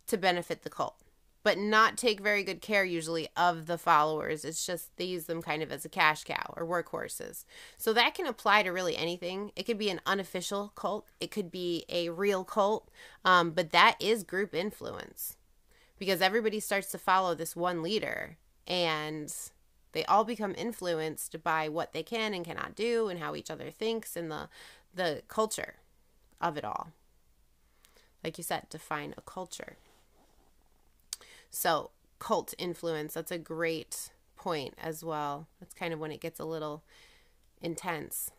to 0.06 0.16
benefit 0.16 0.62
the 0.62 0.70
cult 0.70 1.07
but 1.48 1.56
not 1.56 1.96
take 1.96 2.20
very 2.20 2.42
good 2.42 2.60
care 2.60 2.84
usually 2.84 3.26
of 3.34 3.64
the 3.64 3.78
followers. 3.78 4.44
It's 4.44 4.66
just 4.66 4.94
they 4.98 5.06
use 5.06 5.24
them 5.24 5.40
kind 5.40 5.62
of 5.62 5.72
as 5.72 5.82
a 5.82 5.88
cash 5.88 6.24
cow 6.24 6.52
or 6.54 6.66
workhorses. 6.66 7.46
So 7.78 7.94
that 7.94 8.14
can 8.14 8.26
apply 8.26 8.64
to 8.64 8.70
really 8.70 8.98
anything. 8.98 9.52
It 9.56 9.62
could 9.62 9.78
be 9.78 9.88
an 9.88 10.02
unofficial 10.04 10.72
cult, 10.74 11.06
it 11.20 11.30
could 11.30 11.50
be 11.50 11.86
a 11.88 12.10
real 12.10 12.44
cult, 12.44 12.90
um, 13.24 13.52
but 13.52 13.70
that 13.70 13.96
is 13.98 14.24
group 14.24 14.54
influence 14.54 15.38
because 15.98 16.20
everybody 16.20 16.60
starts 16.60 16.90
to 16.90 16.98
follow 16.98 17.34
this 17.34 17.56
one 17.56 17.82
leader 17.82 18.36
and 18.66 19.34
they 19.92 20.04
all 20.04 20.24
become 20.24 20.54
influenced 20.54 21.42
by 21.42 21.66
what 21.66 21.94
they 21.94 22.02
can 22.02 22.34
and 22.34 22.44
cannot 22.44 22.74
do 22.74 23.08
and 23.08 23.20
how 23.20 23.34
each 23.34 23.50
other 23.50 23.70
thinks 23.70 24.16
and 24.16 24.30
the 24.30 24.50
the 24.94 25.22
culture 25.28 25.76
of 26.42 26.58
it 26.58 26.64
all. 26.66 26.88
Like 28.22 28.36
you 28.36 28.44
said, 28.44 28.66
define 28.68 29.14
a 29.16 29.22
culture. 29.22 29.78
So, 31.50 31.90
cult 32.18 32.54
influence, 32.58 33.14
that's 33.14 33.30
a 33.30 33.38
great 33.38 34.10
point 34.36 34.74
as 34.78 35.04
well. 35.04 35.48
That's 35.60 35.74
kind 35.74 35.92
of 35.92 36.00
when 36.00 36.12
it 36.12 36.20
gets 36.20 36.40
a 36.40 36.44
little 36.44 36.82
intense 37.62 38.30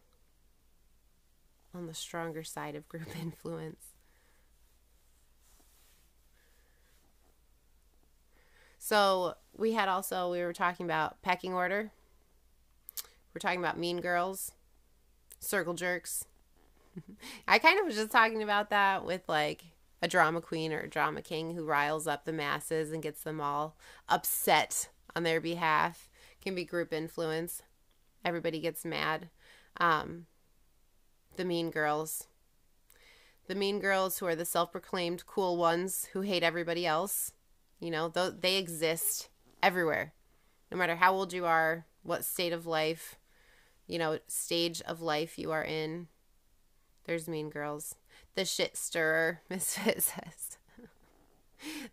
on 1.73 1.87
the 1.87 1.93
stronger 1.93 2.43
side 2.43 2.75
of 2.75 2.87
group 2.87 3.09
influence. 3.21 3.93
So, 8.77 9.35
we 9.55 9.73
had 9.73 9.89
also, 9.89 10.31
we 10.31 10.41
were 10.41 10.53
talking 10.53 10.85
about 10.85 11.21
pecking 11.21 11.53
order. 11.53 11.91
We're 13.33 13.39
talking 13.39 13.59
about 13.59 13.77
mean 13.77 14.01
girls, 14.01 14.51
circle 15.39 15.73
jerks. 15.73 16.25
I 17.47 17.59
kind 17.59 17.79
of 17.79 17.85
was 17.85 17.95
just 17.95 18.11
talking 18.11 18.43
about 18.43 18.69
that 18.71 19.05
with 19.05 19.23
like 19.27 19.63
a 20.01 20.07
drama 20.07 20.41
queen 20.41 20.71
or 20.71 20.79
a 20.79 20.89
drama 20.89 21.21
king 21.21 21.55
who 21.55 21.65
riles 21.65 22.07
up 22.07 22.25
the 22.25 22.33
masses 22.33 22.91
and 22.91 23.03
gets 23.03 23.21
them 23.21 23.41
all 23.41 23.77
upset 24.07 24.89
on 25.15 25.23
their 25.23 25.41
behalf. 25.41 26.09
Can 26.41 26.55
be 26.55 26.63
group 26.63 26.93
influence. 26.93 27.61
Everybody 28.23 28.59
gets 28.59 28.85
mad. 28.85 29.29
Um, 29.79 30.25
the 31.35 31.45
mean 31.45 31.69
girls. 31.69 32.27
The 33.47 33.55
mean 33.55 33.79
girls 33.79 34.19
who 34.19 34.25
are 34.25 34.35
the 34.35 34.45
self 34.45 34.71
proclaimed 34.71 35.25
cool 35.25 35.57
ones 35.57 36.07
who 36.13 36.21
hate 36.21 36.43
everybody 36.43 36.85
else. 36.85 37.33
You 37.79 37.91
know, 37.91 38.07
they 38.09 38.57
exist 38.57 39.29
everywhere. 39.61 40.13
No 40.71 40.77
matter 40.77 40.95
how 40.95 41.13
old 41.13 41.33
you 41.33 41.45
are, 41.45 41.85
what 42.03 42.23
state 42.23 42.53
of 42.53 42.65
life, 42.65 43.15
you 43.87 43.97
know, 43.97 44.19
stage 44.27 44.81
of 44.81 45.01
life 45.01 45.39
you 45.39 45.51
are 45.51 45.63
in, 45.63 46.07
there's 47.05 47.27
mean 47.27 47.49
girls 47.49 47.95
the 48.35 48.45
shit 48.45 48.77
stirrer, 48.77 49.41
Misfit 49.49 50.03
says. 50.03 50.57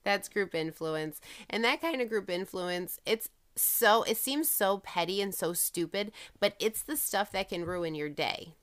That's 0.05 0.29
group 0.29 0.55
influence. 0.55 1.21
And 1.51 1.65
that 1.65 1.81
kind 1.81 2.01
of 2.01 2.09
group 2.09 2.31
influence, 2.31 3.01
it's 3.05 3.29
so, 3.57 4.03
it 4.03 4.17
seems 4.17 4.51
so 4.51 4.79
petty 4.79 5.21
and 5.21 5.35
so 5.35 5.53
stupid, 5.53 6.13
but 6.39 6.55
it's 6.61 6.83
the 6.83 6.97
stuff 6.97 7.33
that 7.33 7.49
can 7.49 7.65
ruin 7.65 7.95
your 7.95 8.09
day. 8.09 8.55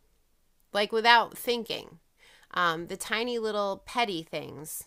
Like 0.71 0.91
without 0.91 1.37
thinking. 1.37 1.99
Um, 2.53 2.87
the 2.87 2.97
tiny 2.97 3.39
little 3.39 3.81
petty 3.85 4.21
things 4.21 4.83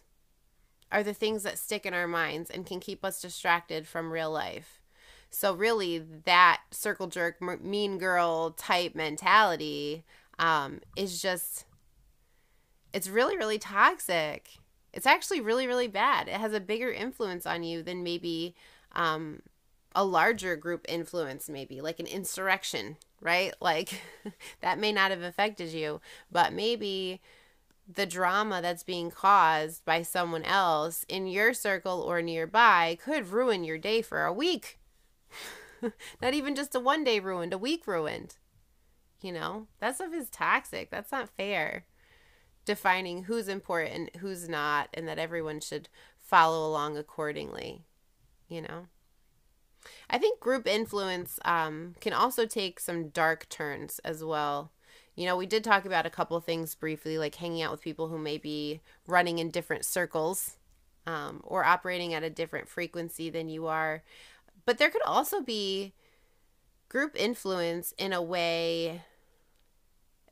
are 0.92 1.02
the 1.02 1.14
things 1.14 1.42
that 1.42 1.58
stick 1.58 1.84
in 1.84 1.94
our 1.94 2.06
minds 2.06 2.48
and 2.48 2.64
can 2.64 2.80
keep 2.80 3.04
us 3.04 3.20
distracted 3.20 3.86
from 3.86 4.12
real 4.12 4.30
life. 4.30 4.80
So, 5.30 5.52
really, 5.52 5.98
that 5.98 6.62
circle 6.70 7.08
jerk, 7.08 7.42
mean 7.62 7.98
girl 7.98 8.52
type 8.52 8.94
mentality 8.94 10.04
um, 10.38 10.80
is 10.96 11.20
just 11.20 11.65
it's 12.96 13.10
really, 13.10 13.36
really 13.36 13.58
toxic. 13.58 14.48
It's 14.94 15.06
actually 15.06 15.42
really, 15.42 15.66
really 15.66 15.86
bad. 15.86 16.28
It 16.28 16.40
has 16.40 16.54
a 16.54 16.60
bigger 16.60 16.90
influence 16.90 17.44
on 17.44 17.62
you 17.62 17.82
than 17.82 18.02
maybe 18.02 18.54
um, 18.92 19.42
a 19.94 20.02
larger 20.02 20.56
group 20.56 20.86
influence, 20.88 21.50
maybe 21.50 21.82
like 21.82 22.00
an 22.00 22.06
insurrection, 22.06 22.96
right? 23.20 23.52
Like 23.60 24.00
that 24.62 24.78
may 24.78 24.92
not 24.92 25.10
have 25.10 25.20
affected 25.20 25.74
you, 25.74 26.00
but 26.32 26.54
maybe 26.54 27.20
the 27.86 28.06
drama 28.06 28.62
that's 28.62 28.82
being 28.82 29.10
caused 29.10 29.84
by 29.84 30.00
someone 30.00 30.44
else 30.44 31.04
in 31.06 31.26
your 31.26 31.52
circle 31.52 32.00
or 32.00 32.22
nearby 32.22 32.96
could 33.04 33.28
ruin 33.28 33.62
your 33.62 33.76
day 33.76 34.00
for 34.00 34.24
a 34.24 34.32
week. 34.32 34.78
not 36.22 36.32
even 36.32 36.54
just 36.54 36.74
a 36.74 36.80
one 36.80 37.04
day 37.04 37.20
ruined, 37.20 37.52
a 37.52 37.58
week 37.58 37.86
ruined. 37.86 38.36
You 39.20 39.32
know, 39.32 39.66
that 39.80 39.96
stuff 39.96 40.14
is 40.14 40.30
toxic. 40.30 40.90
That's 40.90 41.12
not 41.12 41.28
fair 41.28 41.84
defining 42.66 43.24
who's 43.24 43.48
important, 43.48 44.14
who's 44.16 44.46
not, 44.46 44.90
and 44.92 45.08
that 45.08 45.18
everyone 45.18 45.60
should 45.60 45.88
follow 46.18 46.68
along 46.68 46.98
accordingly. 46.98 47.84
You 48.48 48.62
know? 48.62 48.86
I 50.10 50.18
think 50.18 50.40
group 50.40 50.66
influence 50.66 51.38
um, 51.44 51.94
can 52.00 52.12
also 52.12 52.44
take 52.44 52.78
some 52.78 53.08
dark 53.08 53.48
turns 53.48 53.98
as 54.00 54.22
well. 54.22 54.72
You 55.14 55.24
know, 55.24 55.36
we 55.36 55.46
did 55.46 55.64
talk 55.64 55.86
about 55.86 56.04
a 56.04 56.10
couple 56.10 56.38
things 56.40 56.74
briefly, 56.74 57.16
like 57.16 57.36
hanging 57.36 57.62
out 57.62 57.70
with 57.70 57.80
people 57.80 58.08
who 58.08 58.18
may 58.18 58.36
be 58.36 58.80
running 59.06 59.38
in 59.38 59.50
different 59.50 59.86
circles 59.86 60.56
um, 61.06 61.40
or 61.44 61.64
operating 61.64 62.12
at 62.12 62.22
a 62.22 62.30
different 62.30 62.68
frequency 62.68 63.30
than 63.30 63.48
you 63.48 63.66
are. 63.66 64.02
But 64.66 64.78
there 64.78 64.90
could 64.90 65.02
also 65.02 65.40
be 65.40 65.94
group 66.88 67.12
influence 67.16 67.94
in 67.96 68.12
a 68.12 68.22
way 68.22 69.02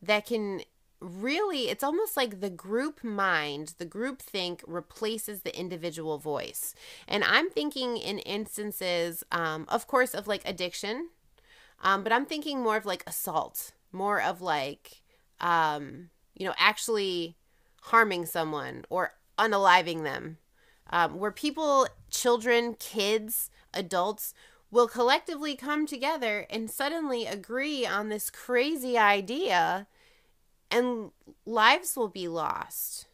that 0.02 0.26
can 0.26 0.60
really 1.04 1.68
it's 1.68 1.84
almost 1.84 2.16
like 2.16 2.40
the 2.40 2.50
group 2.50 3.04
mind 3.04 3.74
the 3.78 3.84
group 3.84 4.20
think 4.20 4.62
replaces 4.66 5.42
the 5.42 5.58
individual 5.58 6.18
voice. 6.18 6.74
And 7.06 7.22
i'm 7.24 7.50
thinking 7.50 7.96
in 7.96 8.18
instances 8.20 9.22
um, 9.30 9.66
of 9.68 9.86
course 9.86 10.14
of 10.14 10.26
like 10.26 10.42
addiction 10.48 11.10
um, 11.82 12.02
but 12.02 12.12
i'm 12.12 12.26
thinking 12.26 12.62
more 12.62 12.76
of 12.76 12.86
like 12.86 13.04
assault 13.06 13.72
more 13.92 14.20
of 14.20 14.40
like 14.40 15.02
um, 15.40 16.10
you 16.34 16.46
know 16.46 16.54
actually 16.58 17.36
harming 17.82 18.24
someone 18.26 18.84
or 18.88 19.14
unaliving 19.38 20.02
them 20.04 20.38
um, 20.90 21.18
where 21.18 21.30
people 21.30 21.86
children 22.10 22.74
kids 22.78 23.50
adults 23.72 24.32
will 24.70 24.88
collectively 24.88 25.54
come 25.54 25.87
together 25.87 26.46
and 26.50 26.70
suddenly 26.70 27.26
agree 27.26 27.87
on 27.87 28.08
this 28.08 28.31
crazy 28.31 28.98
idea 28.98 29.87
and 30.75 31.12
lives 31.46 31.96
will 31.96 32.08
be 32.08 32.27
lost. 32.27 33.06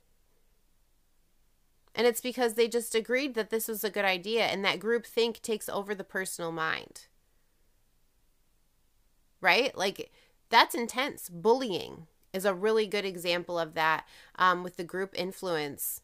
And 1.95 2.07
it's 2.07 2.23
because 2.23 2.55
they 2.55 2.69
just 2.69 2.95
agreed 2.95 3.35
that 3.35 3.51
this 3.51 3.69
was 3.69 3.85
a 3.85 3.91
good 3.91 4.05
idea 4.05 4.47
and 4.47 4.65
that 4.65 4.81
group 4.81 5.05
think 5.05 5.43
takes 5.43 5.69
over 5.69 5.95
the 5.95 6.05
personal 6.05 6.53
mind. 6.53 7.07
Right? 9.43 9.77
Like, 9.77 10.11
that's 10.49 10.75
intense. 10.75 11.29
Bullying 11.29 12.07
is 12.33 12.47
a 12.47 12.55
really 12.55 12.87
good 12.87 13.05
example 13.05 13.59
of 13.59 13.75
that 13.75 14.07
um, 14.37 14.63
with 14.63 14.77
the 14.77 14.85
group 14.85 15.13
influence 15.15 16.01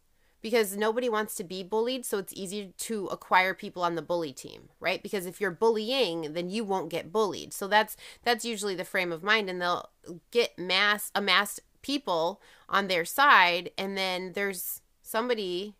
because 0.46 0.76
nobody 0.76 1.08
wants 1.08 1.34
to 1.34 1.42
be 1.42 1.64
bullied 1.64 2.06
so 2.06 2.18
it's 2.18 2.32
easy 2.36 2.72
to 2.78 3.06
acquire 3.06 3.52
people 3.52 3.82
on 3.82 3.96
the 3.96 4.00
bully 4.00 4.32
team 4.32 4.68
right? 4.78 5.02
Because 5.02 5.26
if 5.26 5.40
you're 5.40 5.50
bullying 5.50 6.34
then 6.34 6.48
you 6.48 6.62
won't 6.62 6.88
get 6.88 7.10
bullied. 7.10 7.52
So 7.52 7.66
that's 7.66 7.96
that's 8.22 8.44
usually 8.44 8.76
the 8.76 8.84
frame 8.84 9.10
of 9.10 9.24
mind 9.24 9.50
and 9.50 9.60
they'll 9.60 9.90
get 10.30 10.56
mass 10.56 11.10
amassed 11.16 11.58
people 11.82 12.40
on 12.68 12.86
their 12.86 13.04
side 13.04 13.72
and 13.76 13.98
then 13.98 14.34
there's 14.34 14.82
somebody 15.02 15.74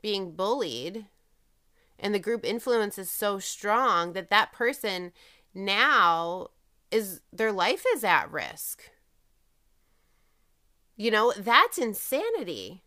being 0.00 0.32
bullied 0.32 1.04
and 1.98 2.14
the 2.14 2.18
group 2.18 2.46
influence 2.46 2.96
is 2.96 3.10
so 3.10 3.38
strong 3.38 4.14
that 4.14 4.30
that 4.30 4.54
person 4.54 5.12
now 5.52 6.48
is 6.90 7.20
their 7.30 7.52
life 7.52 7.84
is 7.94 8.02
at 8.02 8.32
risk. 8.32 8.84
You 10.96 11.10
know, 11.10 11.34
that's 11.36 11.76
insanity. 11.76 12.82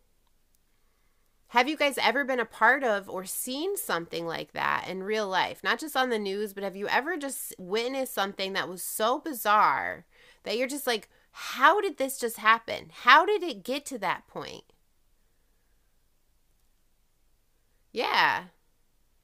Have 1.49 1.69
you 1.69 1.77
guys 1.77 1.97
ever 2.01 2.23
been 2.23 2.39
a 2.39 2.45
part 2.45 2.83
of 2.83 3.09
or 3.09 3.23
seen 3.25 3.77
something 3.77 4.25
like 4.25 4.51
that 4.53 4.87
in 4.89 5.03
real 5.03 5.27
life? 5.27 5.63
Not 5.63 5.79
just 5.79 5.95
on 5.95 6.09
the 6.09 6.19
news, 6.19 6.53
but 6.53 6.63
have 6.63 6.75
you 6.75 6.87
ever 6.87 7.17
just 7.17 7.53
witnessed 7.57 8.13
something 8.13 8.53
that 8.53 8.67
was 8.67 8.81
so 8.81 9.19
bizarre 9.19 10.05
that 10.43 10.57
you're 10.57 10.67
just 10.67 10.87
like, 10.87 11.09
how 11.31 11.81
did 11.81 11.97
this 11.97 12.17
just 12.17 12.37
happen? 12.37 12.91
How 13.03 13.25
did 13.25 13.43
it 13.43 13.63
get 13.63 13.85
to 13.87 13.97
that 13.99 14.27
point? 14.27 14.63
Yeah. 17.91 18.45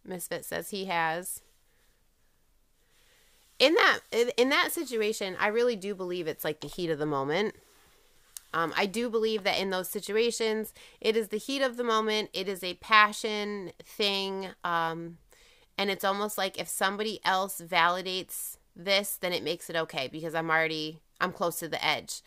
Misfit 0.05 0.45
says 0.45 0.69
he 0.69 0.85
has. 0.85 1.41
In 3.59 3.75
that 3.75 3.99
in 4.37 4.49
that 4.49 4.71
situation, 4.71 5.35
I 5.39 5.47
really 5.47 5.75
do 5.75 5.93
believe 5.93 6.27
it's 6.27 6.43
like 6.43 6.61
the 6.61 6.67
heat 6.67 6.89
of 6.89 6.97
the 6.97 7.05
moment. 7.05 7.55
Um, 8.53 8.73
I 8.75 8.85
do 8.85 9.09
believe 9.09 9.43
that 9.43 9.59
in 9.59 9.69
those 9.69 9.89
situations, 9.89 10.73
it 10.99 11.15
is 11.15 11.29
the 11.29 11.37
heat 11.37 11.61
of 11.61 11.77
the 11.77 11.83
moment. 11.83 12.29
It 12.33 12.49
is 12.49 12.63
a 12.63 12.73
passion 12.75 13.71
thing. 13.83 14.49
Um, 14.63 15.17
and 15.77 15.89
it's 15.89 16.03
almost 16.03 16.37
like 16.37 16.59
if 16.59 16.67
somebody 16.67 17.19
else 17.23 17.61
validates 17.61 18.57
this, 18.75 19.17
then 19.17 19.33
it 19.33 19.43
makes 19.43 19.69
it 19.69 19.75
okay 19.75 20.09
because 20.11 20.35
I'm 20.35 20.49
already, 20.49 20.99
I'm 21.19 21.31
close 21.31 21.59
to 21.59 21.69
the 21.69 21.83
edge. 21.83 22.21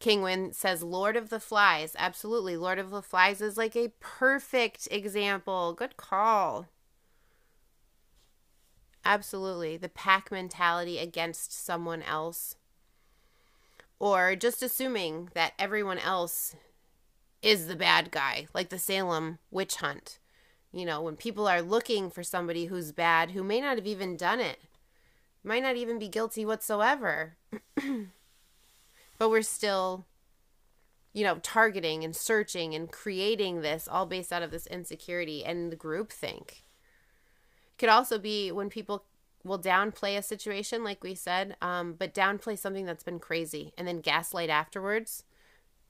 Kingwin 0.00 0.54
says 0.54 0.82
Lord 0.82 1.16
of 1.16 1.30
the 1.30 1.40
Flies. 1.40 1.94
Absolutely. 1.98 2.56
Lord 2.56 2.78
of 2.78 2.90
the 2.90 3.02
Flies 3.02 3.40
is 3.40 3.56
like 3.56 3.76
a 3.76 3.92
perfect 4.00 4.88
example. 4.90 5.72
Good 5.72 5.96
call. 5.96 6.66
Absolutely. 9.04 9.76
The 9.76 9.88
pack 9.88 10.30
mentality 10.30 10.98
against 10.98 11.52
someone 11.52 12.02
else 12.02 12.56
or 13.98 14.36
just 14.36 14.62
assuming 14.62 15.30
that 15.34 15.54
everyone 15.58 15.98
else 15.98 16.54
is 17.42 17.66
the 17.66 17.76
bad 17.76 18.10
guy, 18.10 18.46
like 18.54 18.68
the 18.68 18.78
Salem 18.78 19.38
witch 19.50 19.76
hunt. 19.76 20.18
You 20.72 20.84
know, 20.84 21.00
when 21.00 21.16
people 21.16 21.48
are 21.48 21.62
looking 21.62 22.10
for 22.10 22.22
somebody 22.22 22.66
who's 22.66 22.92
bad, 22.92 23.30
who 23.30 23.42
may 23.42 23.60
not 23.60 23.76
have 23.76 23.86
even 23.86 24.16
done 24.16 24.40
it, 24.40 24.58
might 25.42 25.62
not 25.62 25.76
even 25.76 25.98
be 25.98 26.08
guilty 26.08 26.44
whatsoever, 26.44 27.36
but 29.18 29.30
we're 29.30 29.42
still, 29.42 30.06
you 31.12 31.24
know, 31.24 31.38
targeting 31.38 32.04
and 32.04 32.14
searching 32.14 32.74
and 32.74 32.90
creating 32.90 33.60
this 33.60 33.88
all 33.88 34.06
based 34.06 34.32
out 34.32 34.42
of 34.42 34.50
this 34.50 34.66
insecurity 34.66 35.44
and 35.44 35.70
the 35.70 35.76
group 35.76 36.12
think. 36.12 36.64
Could 37.78 37.88
also 37.88 38.18
be 38.18 38.50
when 38.50 38.68
people 38.68 39.04
will 39.46 39.58
downplay 39.58 40.16
a 40.16 40.22
situation, 40.22 40.84
like 40.84 41.02
we 41.02 41.14
said, 41.14 41.56
um, 41.62 41.94
but 41.98 42.14
downplay 42.14 42.58
something 42.58 42.86
that's 42.86 43.04
been 43.04 43.18
crazy 43.18 43.72
and 43.78 43.86
then 43.86 44.00
gaslight 44.00 44.50
afterwards. 44.50 45.24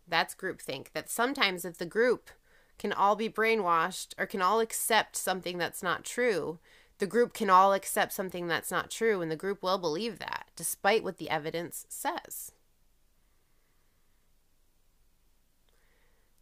That's 0.07 0.34
groupthink. 0.34 0.88
That 0.92 1.11
sometimes 1.11 1.64
if 1.64 1.78
the 1.78 1.86
group 1.86 2.30
can 2.78 2.92
all 2.92 3.16
be 3.16 3.28
brainwashed 3.28 4.14
or 4.18 4.26
can 4.26 4.42
all 4.42 4.61
accept 4.61 5.16
something 5.16 5.59
that's 5.59 5.82
not 5.82 6.04
true, 6.04 6.59
the 6.98 7.07
group 7.07 7.34
can 7.34 7.50
all 7.50 7.72
accept 7.72 8.12
something 8.12 8.46
that's 8.46 8.70
not 8.70 8.90
true, 8.90 9.20
and 9.20 9.30
the 9.30 9.36
group 9.36 9.62
will 9.62 9.78
believe 9.78 10.18
that, 10.18 10.46
despite 10.57 11.04
what 11.04 11.18
the 11.18 11.28
evidence 11.28 11.84
says. 11.88 12.52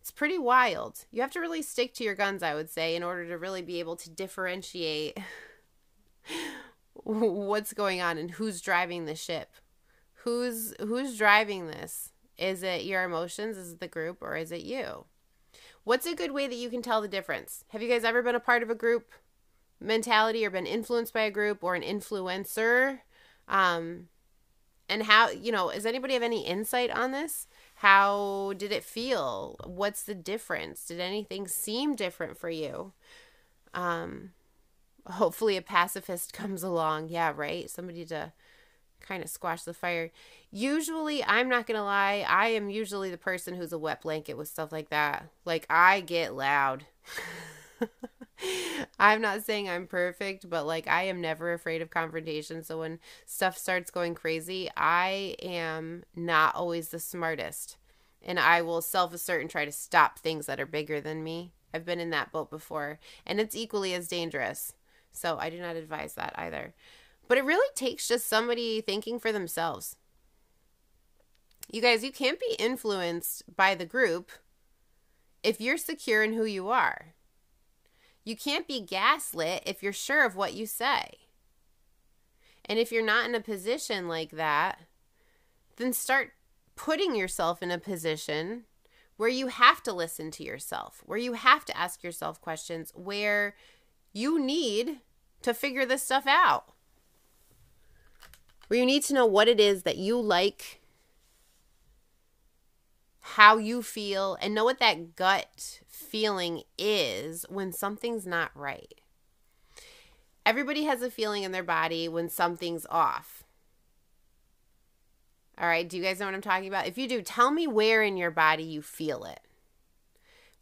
It's 0.00 0.10
pretty 0.10 0.38
wild. 0.38 1.06
You 1.10 1.22
have 1.22 1.32
to 1.32 1.40
really 1.40 1.62
stick 1.62 1.94
to 1.94 2.04
your 2.04 2.14
guns, 2.14 2.42
I 2.42 2.54
would 2.54 2.70
say, 2.70 2.94
in 2.94 3.02
order 3.02 3.26
to 3.26 3.38
really 3.38 3.62
be 3.62 3.80
able 3.80 3.96
to 3.96 4.10
differentiate 4.10 5.18
what's 7.04 7.72
going 7.72 8.00
on 8.00 8.18
and 8.18 8.32
who's 8.32 8.60
driving 8.60 9.04
the 9.04 9.14
ship. 9.14 9.54
Who's 10.24 10.74
who's 10.80 11.18
driving 11.18 11.66
this? 11.66 12.10
Is 12.38 12.62
it 12.62 12.84
your 12.84 13.04
emotions? 13.04 13.56
Is 13.56 13.72
it 13.72 13.80
the 13.80 13.88
group 13.88 14.18
or 14.22 14.36
is 14.36 14.50
it 14.50 14.62
you? 14.62 15.04
What's 15.84 16.06
a 16.06 16.14
good 16.14 16.32
way 16.32 16.46
that 16.46 16.56
you 16.56 16.70
can 16.70 16.80
tell 16.82 17.02
the 17.02 17.08
difference? 17.08 17.64
Have 17.68 17.82
you 17.82 17.88
guys 17.88 18.04
ever 18.04 18.22
been 18.22 18.34
a 18.34 18.40
part 18.40 18.62
of 18.62 18.70
a 18.70 18.74
group 18.74 19.12
mentality 19.80 20.44
or 20.46 20.50
been 20.50 20.66
influenced 20.66 21.12
by 21.12 21.22
a 21.22 21.30
group 21.30 21.62
or 21.62 21.74
an 21.74 21.82
influencer? 21.82 23.00
Um, 23.46 24.08
and 24.88 25.02
how, 25.02 25.30
you 25.30 25.52
know, 25.52 25.70
does 25.70 25.84
anybody 25.84 26.14
have 26.14 26.22
any 26.22 26.46
insight 26.46 26.90
on 26.90 27.12
this? 27.12 27.46
How 27.76 28.54
did 28.56 28.72
it 28.72 28.82
feel? 28.82 29.56
What's 29.64 30.02
the 30.02 30.14
difference? 30.14 30.86
Did 30.86 31.00
anything 31.00 31.48
seem 31.48 31.94
different 31.94 32.38
for 32.38 32.48
you? 32.48 32.92
Um, 33.74 34.30
hopefully 35.06 35.56
a 35.56 35.62
pacifist 35.62 36.32
comes 36.32 36.62
along. 36.62 37.08
Yeah, 37.08 37.32
right? 37.34 37.68
Somebody 37.70 38.04
to 38.06 38.32
kind 39.00 39.22
of 39.22 39.30
squash 39.30 39.62
the 39.62 39.74
fire. 39.74 40.10
Usually, 40.50 41.22
I'm 41.24 41.48
not 41.48 41.66
going 41.66 41.78
to 41.78 41.84
lie, 41.84 42.24
I 42.28 42.48
am 42.48 42.70
usually 42.70 43.10
the 43.10 43.18
person 43.18 43.54
who's 43.54 43.72
a 43.72 43.78
wet 43.78 44.02
blanket 44.02 44.36
with 44.36 44.48
stuff 44.48 44.72
like 44.72 44.90
that. 44.90 45.26
Like, 45.44 45.66
I 45.68 46.00
get 46.00 46.34
loud. 46.34 46.86
I'm 48.98 49.20
not 49.20 49.44
saying 49.44 49.68
I'm 49.68 49.86
perfect, 49.86 50.48
but 50.48 50.66
like, 50.66 50.88
I 50.88 51.04
am 51.04 51.20
never 51.20 51.52
afraid 51.52 51.82
of 51.82 51.90
confrontation. 51.90 52.62
So 52.62 52.80
when 52.80 52.98
stuff 53.26 53.56
starts 53.56 53.90
going 53.90 54.14
crazy, 54.14 54.70
I 54.76 55.36
am 55.42 56.04
not 56.14 56.54
always 56.54 56.88
the 56.88 57.00
smartest. 57.00 57.76
And 58.22 58.38
I 58.40 58.62
will 58.62 58.80
self 58.80 59.12
assert 59.12 59.42
and 59.42 59.50
try 59.50 59.64
to 59.64 59.72
stop 59.72 60.18
things 60.18 60.46
that 60.46 60.60
are 60.60 60.66
bigger 60.66 61.00
than 61.00 61.22
me. 61.22 61.52
I've 61.74 61.84
been 61.84 62.00
in 62.00 62.10
that 62.10 62.32
boat 62.32 62.50
before, 62.50 63.00
and 63.26 63.40
it's 63.40 63.56
equally 63.56 63.94
as 63.94 64.08
dangerous. 64.08 64.72
So 65.14 65.38
I 65.38 65.48
do 65.48 65.58
not 65.58 65.76
advise 65.76 66.14
that 66.14 66.34
either. 66.36 66.74
But 67.26 67.38
it 67.38 67.44
really 67.44 67.68
takes 67.74 68.06
just 68.06 68.28
somebody 68.28 68.82
thinking 68.82 69.18
for 69.18 69.32
themselves. 69.32 69.96
You 71.70 71.80
guys, 71.80 72.04
you 72.04 72.12
can't 72.12 72.38
be 72.38 72.56
influenced 72.58 73.56
by 73.56 73.74
the 73.74 73.86
group 73.86 74.30
if 75.42 75.60
you're 75.60 75.78
secure 75.78 76.22
in 76.22 76.34
who 76.34 76.44
you 76.44 76.68
are. 76.68 77.14
You 78.24 78.36
can't 78.36 78.68
be 78.68 78.80
gaslit 78.80 79.62
if 79.64 79.82
you're 79.82 79.92
sure 79.92 80.24
of 80.24 80.36
what 80.36 80.54
you 80.54 80.66
say. 80.66 81.18
And 82.64 82.78
if 82.78 82.90
you're 82.90 83.04
not 83.04 83.26
in 83.26 83.34
a 83.34 83.40
position 83.40 84.08
like 84.08 84.30
that, 84.32 84.80
then 85.76 85.92
start 85.92 86.32
putting 86.76 87.14
yourself 87.14 87.62
in 87.62 87.70
a 87.70 87.78
position 87.78 88.64
where 89.16 89.28
you 89.28 89.48
have 89.48 89.82
to 89.84 89.92
listen 89.92 90.30
to 90.32 90.42
yourself, 90.42 91.02
where 91.04 91.18
you 91.18 91.34
have 91.34 91.64
to 91.66 91.76
ask 91.76 92.02
yourself 92.02 92.40
questions, 92.40 92.90
where 92.94 93.54
you 94.12 94.40
need 94.40 95.00
to 95.44 95.54
figure 95.54 95.86
this 95.86 96.02
stuff 96.02 96.26
out. 96.26 96.64
Where 98.68 98.80
you 98.80 98.86
need 98.86 99.04
to 99.04 99.14
know 99.14 99.26
what 99.26 99.46
it 99.46 99.60
is 99.60 99.82
that 99.82 99.98
you 99.98 100.18
like, 100.20 100.80
how 103.20 103.58
you 103.58 103.82
feel, 103.82 104.36
and 104.40 104.54
know 104.54 104.64
what 104.64 104.80
that 104.80 105.16
gut 105.16 105.80
feeling 105.86 106.62
is 106.78 107.44
when 107.48 107.72
something's 107.72 108.26
not 108.26 108.50
right. 108.54 108.94
Everybody 110.46 110.84
has 110.84 111.02
a 111.02 111.10
feeling 111.10 111.42
in 111.42 111.52
their 111.52 111.62
body 111.62 112.08
when 112.08 112.28
something's 112.28 112.86
off. 112.90 113.44
All 115.58 115.68
right, 115.68 115.88
do 115.88 115.96
you 115.96 116.02
guys 116.02 116.18
know 116.18 116.26
what 116.26 116.34
I'm 116.34 116.40
talking 116.40 116.68
about? 116.68 116.86
If 116.86 116.98
you 116.98 117.06
do, 117.06 117.22
tell 117.22 117.50
me 117.50 117.66
where 117.66 118.02
in 118.02 118.16
your 118.16 118.30
body 118.30 118.64
you 118.64 118.82
feel 118.82 119.24
it. 119.24 119.40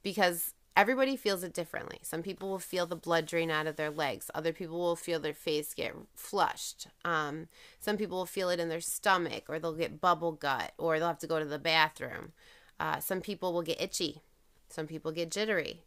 Because 0.02 0.54
everybody 0.76 1.16
feels 1.16 1.42
it 1.42 1.52
differently. 1.52 1.98
Some 2.02 2.22
people 2.22 2.48
will 2.48 2.58
feel 2.58 2.86
the 2.86 2.96
blood 2.96 3.26
drain 3.26 3.50
out 3.50 3.66
of 3.66 3.76
their 3.76 3.90
legs. 3.90 4.30
Other 4.34 4.52
people 4.52 4.78
will 4.78 4.96
feel 4.96 5.20
their 5.20 5.34
face 5.34 5.74
get 5.74 5.94
flushed. 6.14 6.88
Um, 7.04 7.48
some 7.80 7.96
people 7.96 8.18
will 8.18 8.26
feel 8.26 8.50
it 8.50 8.60
in 8.60 8.68
their 8.68 8.80
stomach, 8.80 9.44
or 9.48 9.58
they'll 9.58 9.74
get 9.74 10.00
bubble 10.00 10.32
gut, 10.32 10.72
or 10.78 10.98
they'll 10.98 11.08
have 11.08 11.18
to 11.18 11.26
go 11.26 11.38
to 11.38 11.44
the 11.44 11.58
bathroom. 11.58 12.32
Uh, 12.80 13.00
some 13.00 13.20
people 13.20 13.52
will 13.52 13.62
get 13.62 13.80
itchy. 13.80 14.22
Some 14.68 14.86
people 14.86 15.12
get 15.12 15.30
jittery. 15.30 15.82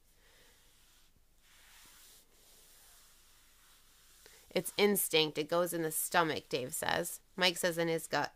It's 4.51 4.71
instinct. 4.77 5.37
It 5.37 5.49
goes 5.49 5.73
in 5.73 5.81
the 5.81 5.91
stomach, 5.91 6.47
Dave 6.47 6.73
says. 6.73 7.19
Mike 7.35 7.57
says 7.57 7.77
in 7.77 7.89
his 7.89 8.07
gut. 8.07 8.31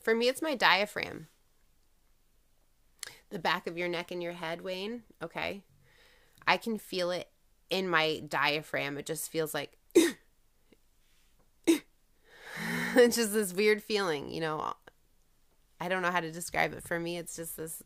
For 0.00 0.14
me, 0.14 0.26
it's 0.28 0.42
my 0.42 0.56
diaphragm 0.56 1.28
the 3.30 3.38
back 3.38 3.66
of 3.66 3.76
your 3.76 3.88
neck 3.88 4.10
and 4.10 4.22
your 4.22 4.32
head, 4.32 4.62
Wayne, 4.62 5.02
okay? 5.22 5.62
I 6.46 6.56
can 6.56 6.78
feel 6.78 7.10
it 7.10 7.28
in 7.70 7.88
my 7.88 8.22
diaphragm. 8.26 8.96
It 8.98 9.06
just 9.06 9.30
feels 9.30 9.52
like 9.52 9.76
it's 12.96 13.16
just 13.16 13.32
this 13.32 13.52
weird 13.52 13.82
feeling, 13.82 14.30
you 14.30 14.40
know. 14.40 14.72
I 15.80 15.88
don't 15.88 16.02
know 16.02 16.10
how 16.10 16.20
to 16.20 16.32
describe 16.32 16.72
it. 16.72 16.82
For 16.82 16.98
me, 16.98 17.18
it's 17.18 17.36
just 17.36 17.56
this 17.56 17.82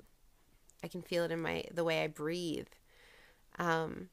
I 0.82 0.88
can 0.88 1.02
feel 1.02 1.24
it 1.24 1.32
in 1.32 1.40
my 1.40 1.64
the 1.72 1.84
way 1.84 2.02
I 2.02 2.06
breathe. 2.06 2.68
Um 3.58 4.08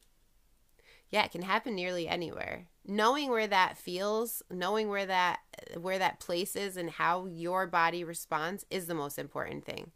yeah, 1.10 1.24
it 1.24 1.32
can 1.32 1.44
happen 1.44 1.76
nearly 1.76 2.08
anywhere. 2.08 2.68
Knowing 2.86 3.30
where 3.30 3.48
that 3.48 3.78
feels, 3.78 4.44
knowing 4.50 4.90
where 4.90 5.06
that 5.06 5.40
where 5.78 6.00
that 6.00 6.20
place 6.20 6.56
is 6.56 6.78
and 6.78 6.90
how 6.90 7.26
your 7.26 7.68
body 7.68 8.04
responds 8.04 8.66
is 8.70 8.88
the 8.88 8.94
most 8.94 9.20
important 9.20 9.66
thing 9.66 9.92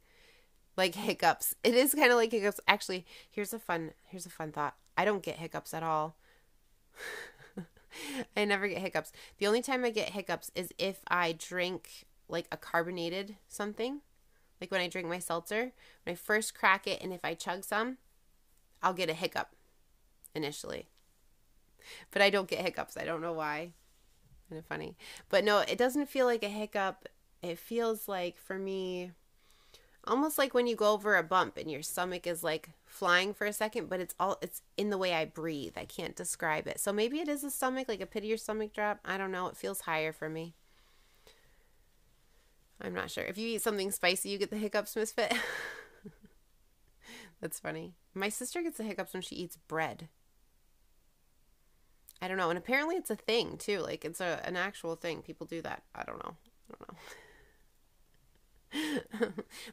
like 0.78 0.96
hiccups. 0.96 1.56
It 1.64 1.74
is 1.76 1.94
kind 1.94 2.12
of 2.12 2.18
like 2.18 2.32
hiccups. 2.32 2.60
Actually, 2.68 3.06
here's 3.30 3.54
a 3.54 3.60
fun 3.60 3.92
here's 4.08 4.26
a 4.26 4.30
fun 4.30 4.52
thought. 4.52 4.76
I 4.98 5.06
don't 5.06 5.24
get 5.24 5.38
hiccups 5.38 5.74
at 5.74 5.84
all. 5.84 6.16
I 8.38 8.46
never 8.46 8.68
get 8.68 8.80
hiccups. 8.80 9.12
The 9.38 9.48
only 9.48 9.62
time 9.62 9.84
I 9.84 9.90
get 9.90 10.10
hiccups 10.10 10.52
is 10.56 10.72
if 10.78 11.02
I 11.08 11.34
drink 11.34 12.06
like 12.30 12.48
a 12.52 12.58
carbonated 12.58 13.36
something, 13.48 14.02
Like 14.60 14.72
when 14.72 14.82
I 14.82 14.88
drink 14.88 15.08
my 15.08 15.20
seltzer, 15.20 15.72
when 16.06 16.14
I 16.14 16.16
first 16.16 16.54
crack 16.54 16.88
it, 16.88 17.02
and 17.02 17.12
if 17.14 17.26
I 17.26 17.34
chug 17.34 17.64
some, 17.64 17.98
I'll 18.84 18.94
get 18.94 19.10
a 19.10 19.14
hiccup 19.14 19.56
initially. 20.36 20.88
But 22.12 22.22
I 22.22 22.30
don't 22.30 22.48
get 22.48 22.62
hiccups. 22.62 22.96
I 22.98 23.06
don't 23.06 23.22
know 23.22 23.34
why. 23.34 23.74
Kind 24.50 24.60
of 24.60 24.66
funny. 24.66 24.98
But 25.30 25.44
no, 25.44 25.60
it 25.60 25.78
doesn't 25.78 26.10
feel 26.10 26.26
like 26.26 26.44
a 26.44 26.50
hiccup. 26.50 27.08
It 27.42 27.58
feels 27.58 28.08
like, 28.08 28.38
for 28.38 28.58
me, 28.60 29.12
almost 30.06 30.38
like 30.38 30.54
when 30.54 30.68
you 30.68 30.76
go 30.76 30.94
over 30.94 31.16
a 31.16 31.24
bump 31.24 31.58
and 31.58 31.70
your 31.70 31.84
stomach 31.84 32.26
is 32.26 32.44
like 32.44 32.70
flying 32.86 33.34
for 33.34 33.46
a 33.46 33.54
second 33.54 33.88
but 33.88 34.00
it's 34.00 34.16
all 34.20 34.38
it's 34.42 34.62
in 34.78 34.90
the 34.90 34.98
way 34.98 35.14
i 35.14 35.26
breathe. 35.26 35.74
I 35.78 35.86
can't 35.86 36.16
describe 36.16 36.68
it. 36.68 36.80
So 36.80 36.92
maybe 36.92 37.20
it 37.20 37.28
is 37.28 37.44
a 37.44 37.52
stomach 37.52 37.88
like 37.88 38.02
a 38.02 38.06
pit 38.06 38.24
of 38.24 38.30
your 38.30 38.38
stomach 38.38 38.74
drop. 38.74 39.00
I 39.06 39.18
don't 39.18 39.32
know. 39.32 39.48
It 39.48 39.58
feels 39.58 39.82
higher 39.82 40.12
for 40.12 40.30
me. 40.30 40.56
I'm 42.82 42.94
not 42.94 43.12
sure. 43.12 43.24
If 43.24 43.38
you 43.38 43.48
eat 43.50 43.62
something 43.62 43.92
spicy 43.92 44.30
you 44.30 44.38
get 44.38 44.50
the 44.50 44.58
hiccups 44.58 44.96
misfit 44.96 45.34
that's 47.42 47.60
funny. 47.60 47.94
My 48.14 48.30
sister 48.30 48.62
gets 48.62 48.78
the 48.78 48.84
hiccups 48.84 49.14
when 49.14 49.22
she 49.22 49.36
eats 49.36 49.58
bread. 49.68 50.10
I 52.22 52.28
don't 52.28 52.38
know. 52.38 52.50
And 52.50 52.58
apparently 52.58 52.96
it's 52.96 53.10
a 53.10 53.16
thing 53.16 53.58
too. 53.58 53.80
Like 53.80 54.06
it's 54.06 54.22
a, 54.22 54.42
an 54.44 54.56
actual 54.56 54.96
thing. 54.96 55.22
People 55.22 55.48
do 55.48 55.62
that. 55.62 55.84
I 55.96 56.04
don't 56.04 56.24
know. 56.24 56.36
I 56.70 56.76
don't 56.78 56.88
know 56.88 56.98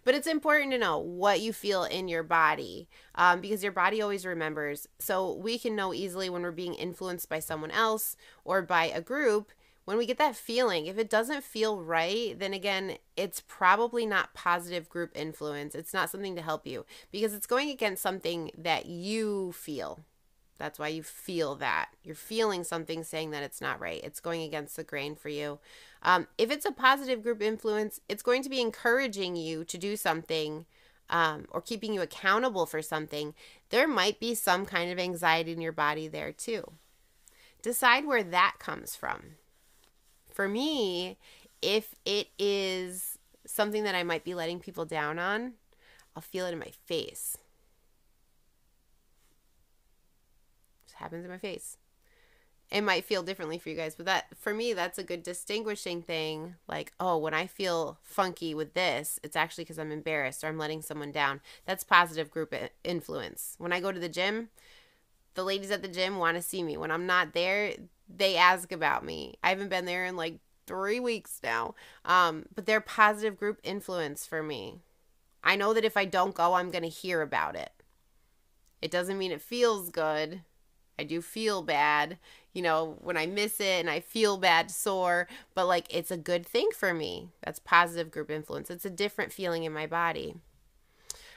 but 0.04 0.14
it's 0.14 0.26
important 0.26 0.72
to 0.72 0.78
know 0.78 0.98
what 0.98 1.40
you 1.40 1.52
feel 1.52 1.84
in 1.84 2.08
your 2.08 2.22
body 2.22 2.88
um, 3.14 3.40
because 3.40 3.62
your 3.62 3.72
body 3.72 4.02
always 4.02 4.26
remembers. 4.26 4.86
So 4.98 5.32
we 5.32 5.58
can 5.58 5.76
know 5.76 5.94
easily 5.94 6.28
when 6.30 6.42
we're 6.42 6.50
being 6.50 6.74
influenced 6.74 7.28
by 7.28 7.40
someone 7.40 7.70
else 7.70 8.16
or 8.44 8.62
by 8.62 8.84
a 8.86 9.00
group. 9.00 9.52
When 9.84 9.96
we 9.96 10.04
get 10.04 10.18
that 10.18 10.36
feeling, 10.36 10.84
if 10.86 10.98
it 10.98 11.08
doesn't 11.08 11.44
feel 11.44 11.80
right, 11.80 12.38
then 12.38 12.52
again, 12.52 12.98
it's 13.16 13.42
probably 13.48 14.04
not 14.04 14.34
positive 14.34 14.86
group 14.90 15.12
influence. 15.14 15.74
It's 15.74 15.94
not 15.94 16.10
something 16.10 16.36
to 16.36 16.42
help 16.42 16.66
you 16.66 16.84
because 17.10 17.32
it's 17.32 17.46
going 17.46 17.70
against 17.70 18.02
something 18.02 18.50
that 18.58 18.84
you 18.84 19.52
feel. 19.52 20.00
That's 20.58 20.78
why 20.78 20.88
you 20.88 21.02
feel 21.02 21.54
that. 21.56 21.90
You're 22.02 22.14
feeling 22.14 22.64
something 22.64 23.04
saying 23.04 23.30
that 23.30 23.44
it's 23.44 23.60
not 23.60 23.80
right. 23.80 24.00
It's 24.02 24.20
going 24.20 24.42
against 24.42 24.76
the 24.76 24.84
grain 24.84 25.14
for 25.14 25.28
you. 25.28 25.60
Um, 26.02 26.26
if 26.36 26.50
it's 26.50 26.66
a 26.66 26.72
positive 26.72 27.22
group 27.22 27.40
influence, 27.40 28.00
it's 28.08 28.22
going 28.22 28.42
to 28.42 28.48
be 28.48 28.60
encouraging 28.60 29.36
you 29.36 29.64
to 29.64 29.78
do 29.78 29.96
something 29.96 30.66
um, 31.10 31.46
or 31.50 31.60
keeping 31.60 31.94
you 31.94 32.02
accountable 32.02 32.66
for 32.66 32.82
something. 32.82 33.34
There 33.70 33.88
might 33.88 34.20
be 34.20 34.34
some 34.34 34.66
kind 34.66 34.90
of 34.90 34.98
anxiety 34.98 35.52
in 35.52 35.60
your 35.60 35.72
body 35.72 36.08
there 36.08 36.32
too. 36.32 36.64
Decide 37.62 38.04
where 38.04 38.24
that 38.24 38.56
comes 38.58 38.96
from. 38.96 39.36
For 40.32 40.48
me, 40.48 41.18
if 41.62 41.94
it 42.04 42.28
is 42.38 43.18
something 43.46 43.84
that 43.84 43.94
I 43.94 44.02
might 44.02 44.24
be 44.24 44.34
letting 44.34 44.60
people 44.60 44.84
down 44.84 45.18
on, 45.18 45.54
I'll 46.14 46.22
feel 46.22 46.46
it 46.46 46.52
in 46.52 46.58
my 46.58 46.72
face. 46.86 47.36
Happens 50.98 51.24
in 51.24 51.30
my 51.30 51.38
face. 51.38 51.76
It 52.70 52.82
might 52.82 53.06
feel 53.06 53.22
differently 53.22 53.58
for 53.58 53.70
you 53.70 53.76
guys, 53.76 53.94
but 53.96 54.04
that 54.06 54.26
for 54.36 54.52
me 54.52 54.74
that's 54.74 54.98
a 54.98 55.02
good 55.02 55.22
distinguishing 55.22 56.02
thing. 56.02 56.56
Like, 56.66 56.92
oh, 57.00 57.16
when 57.16 57.32
I 57.32 57.46
feel 57.46 57.98
funky 58.02 58.54
with 58.54 58.74
this, 58.74 59.18
it's 59.22 59.36
actually 59.36 59.64
because 59.64 59.78
I'm 59.78 59.90
embarrassed 59.90 60.44
or 60.44 60.48
I'm 60.48 60.58
letting 60.58 60.82
someone 60.82 61.10
down. 61.10 61.40
That's 61.64 61.82
positive 61.82 62.30
group 62.30 62.54
influence. 62.84 63.54
When 63.58 63.72
I 63.72 63.80
go 63.80 63.90
to 63.90 63.98
the 63.98 64.08
gym, 64.08 64.50
the 65.34 65.44
ladies 65.44 65.70
at 65.70 65.80
the 65.80 65.88
gym 65.88 66.18
want 66.18 66.36
to 66.36 66.42
see 66.42 66.62
me. 66.62 66.76
When 66.76 66.90
I'm 66.90 67.06
not 67.06 67.32
there, 67.32 67.72
they 68.08 68.36
ask 68.36 68.70
about 68.70 69.04
me. 69.04 69.36
I 69.42 69.48
haven't 69.48 69.70
been 69.70 69.86
there 69.86 70.04
in 70.04 70.16
like 70.16 70.40
three 70.66 71.00
weeks 71.00 71.40
now. 71.42 71.74
Um, 72.04 72.46
but 72.54 72.66
they're 72.66 72.80
positive 72.80 73.36
group 73.36 73.58
influence 73.64 74.26
for 74.26 74.42
me. 74.42 74.82
I 75.42 75.56
know 75.56 75.72
that 75.72 75.84
if 75.84 75.96
I 75.96 76.04
don't 76.04 76.34
go, 76.34 76.54
I'm 76.54 76.70
going 76.70 76.82
to 76.82 76.88
hear 76.88 77.22
about 77.22 77.56
it. 77.56 77.70
It 78.82 78.90
doesn't 78.90 79.18
mean 79.18 79.32
it 79.32 79.40
feels 79.40 79.90
good, 79.90 80.42
I 80.98 81.04
do 81.04 81.22
feel 81.22 81.62
bad, 81.62 82.18
you 82.52 82.62
know, 82.62 82.96
when 83.00 83.16
I 83.16 83.26
miss 83.26 83.60
it 83.60 83.80
and 83.80 83.88
I 83.88 84.00
feel 84.00 84.36
bad, 84.36 84.70
sore, 84.70 85.28
but 85.54 85.66
like 85.66 85.86
it's 85.94 86.10
a 86.10 86.16
good 86.16 86.44
thing 86.44 86.68
for 86.74 86.92
me. 86.92 87.28
That's 87.44 87.60
positive 87.60 88.10
group 88.10 88.30
influence. 88.30 88.70
It's 88.70 88.84
a 88.84 88.90
different 88.90 89.32
feeling 89.32 89.64
in 89.64 89.72
my 89.72 89.86
body. 89.86 90.34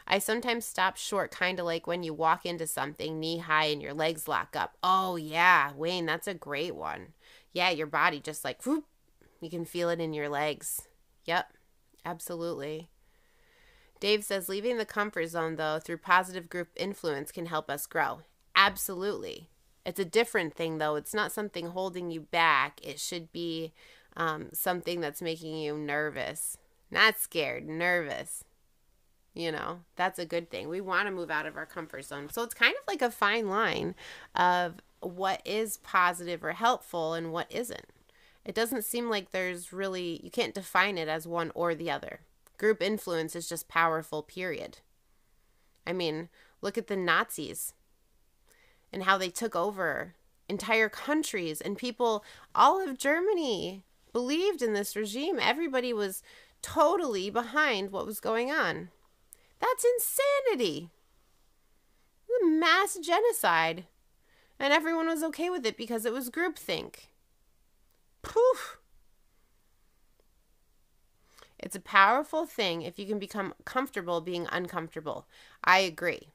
I 0.07 0.19
sometimes 0.19 0.65
stop 0.65 0.97
short, 0.97 1.31
kind 1.31 1.59
of 1.59 1.65
like 1.65 1.85
when 1.85 2.03
you 2.03 2.13
walk 2.13 2.45
into 2.45 2.65
something 2.65 3.19
knee 3.19 3.37
high 3.37 3.65
and 3.65 3.81
your 3.81 3.93
legs 3.93 4.27
lock 4.27 4.55
up. 4.55 4.75
Oh, 4.83 5.15
yeah, 5.15 5.71
Wayne, 5.75 6.05
that's 6.05 6.27
a 6.27 6.33
great 6.33 6.75
one. 6.75 7.13
Yeah, 7.53 7.69
your 7.69 7.87
body 7.87 8.19
just 8.19 8.43
like, 8.43 8.65
whoop, 8.65 8.85
you 9.39 9.49
can 9.49 9.63
feel 9.63 9.89
it 9.89 9.99
in 9.99 10.13
your 10.13 10.27
legs. 10.27 10.87
Yep, 11.25 11.53
absolutely. 12.03 12.89
Dave 13.99 14.23
says 14.23 14.49
leaving 14.49 14.77
the 14.77 14.85
comfort 14.85 15.27
zone, 15.27 15.55
though, 15.55 15.79
through 15.79 15.97
positive 15.97 16.49
group 16.49 16.69
influence 16.75 17.31
can 17.31 17.45
help 17.45 17.69
us 17.69 17.85
grow. 17.85 18.21
Absolutely. 18.63 19.49
It's 19.87 19.99
a 19.99 20.05
different 20.05 20.53
thing, 20.53 20.77
though. 20.77 20.93
It's 20.95 21.15
not 21.15 21.31
something 21.31 21.69
holding 21.69 22.11
you 22.11 22.21
back. 22.21 22.79
It 22.83 22.99
should 22.99 23.31
be 23.31 23.73
um, 24.15 24.49
something 24.53 25.01
that's 25.01 25.19
making 25.19 25.57
you 25.57 25.75
nervous. 25.75 26.57
Not 26.91 27.19
scared, 27.19 27.67
nervous. 27.67 28.43
You 29.33 29.51
know, 29.51 29.79
that's 29.95 30.19
a 30.19 30.27
good 30.27 30.51
thing. 30.51 30.69
We 30.69 30.79
want 30.79 31.07
to 31.07 31.11
move 31.11 31.31
out 31.31 31.47
of 31.47 31.57
our 31.57 31.65
comfort 31.65 32.05
zone. 32.05 32.29
So 32.31 32.43
it's 32.43 32.53
kind 32.53 32.75
of 32.75 32.83
like 32.87 33.01
a 33.01 33.09
fine 33.09 33.49
line 33.49 33.95
of 34.35 34.75
what 34.99 35.41
is 35.43 35.77
positive 35.77 36.43
or 36.43 36.51
helpful 36.51 37.15
and 37.15 37.31
what 37.31 37.51
isn't. 37.51 37.87
It 38.45 38.53
doesn't 38.53 38.85
seem 38.85 39.09
like 39.09 39.31
there's 39.31 39.73
really, 39.73 40.21
you 40.23 40.29
can't 40.29 40.53
define 40.53 40.99
it 40.99 41.07
as 41.07 41.27
one 41.27 41.51
or 41.55 41.73
the 41.73 41.89
other. 41.89 42.19
Group 42.59 42.79
influence 42.79 43.35
is 43.35 43.49
just 43.49 43.67
powerful, 43.67 44.21
period. 44.21 44.79
I 45.87 45.93
mean, 45.93 46.29
look 46.61 46.77
at 46.77 46.85
the 46.85 46.95
Nazis 46.95 47.73
and 48.91 49.03
how 49.03 49.17
they 49.17 49.29
took 49.29 49.55
over 49.55 50.13
entire 50.49 50.89
countries 50.89 51.61
and 51.61 51.77
people 51.77 52.23
all 52.53 52.87
of 52.87 52.97
Germany 52.97 53.83
believed 54.13 54.61
in 54.61 54.73
this 54.73 54.95
regime. 54.95 55.39
Everybody 55.41 55.93
was 55.93 56.21
totally 56.61 57.29
behind 57.29 57.91
what 57.91 58.05
was 58.05 58.19
going 58.19 58.51
on. 58.51 58.89
That's 59.59 59.85
insanity. 59.85 60.89
The 62.27 62.47
mass 62.47 62.97
genocide. 63.01 63.85
And 64.59 64.73
everyone 64.73 65.07
was 65.07 65.23
okay 65.23 65.49
with 65.49 65.65
it 65.65 65.77
because 65.77 66.05
it 66.05 66.13
was 66.13 66.29
groupthink. 66.29 67.07
Poof. 68.21 68.77
It's 71.57 71.75
a 71.75 71.79
powerful 71.79 72.45
thing 72.45 72.81
if 72.81 72.99
you 72.99 73.05
can 73.05 73.19
become 73.19 73.53
comfortable 73.65 74.19
being 74.21 74.47
uncomfortable. 74.51 75.25
I 75.63 75.79
agree 75.79 76.29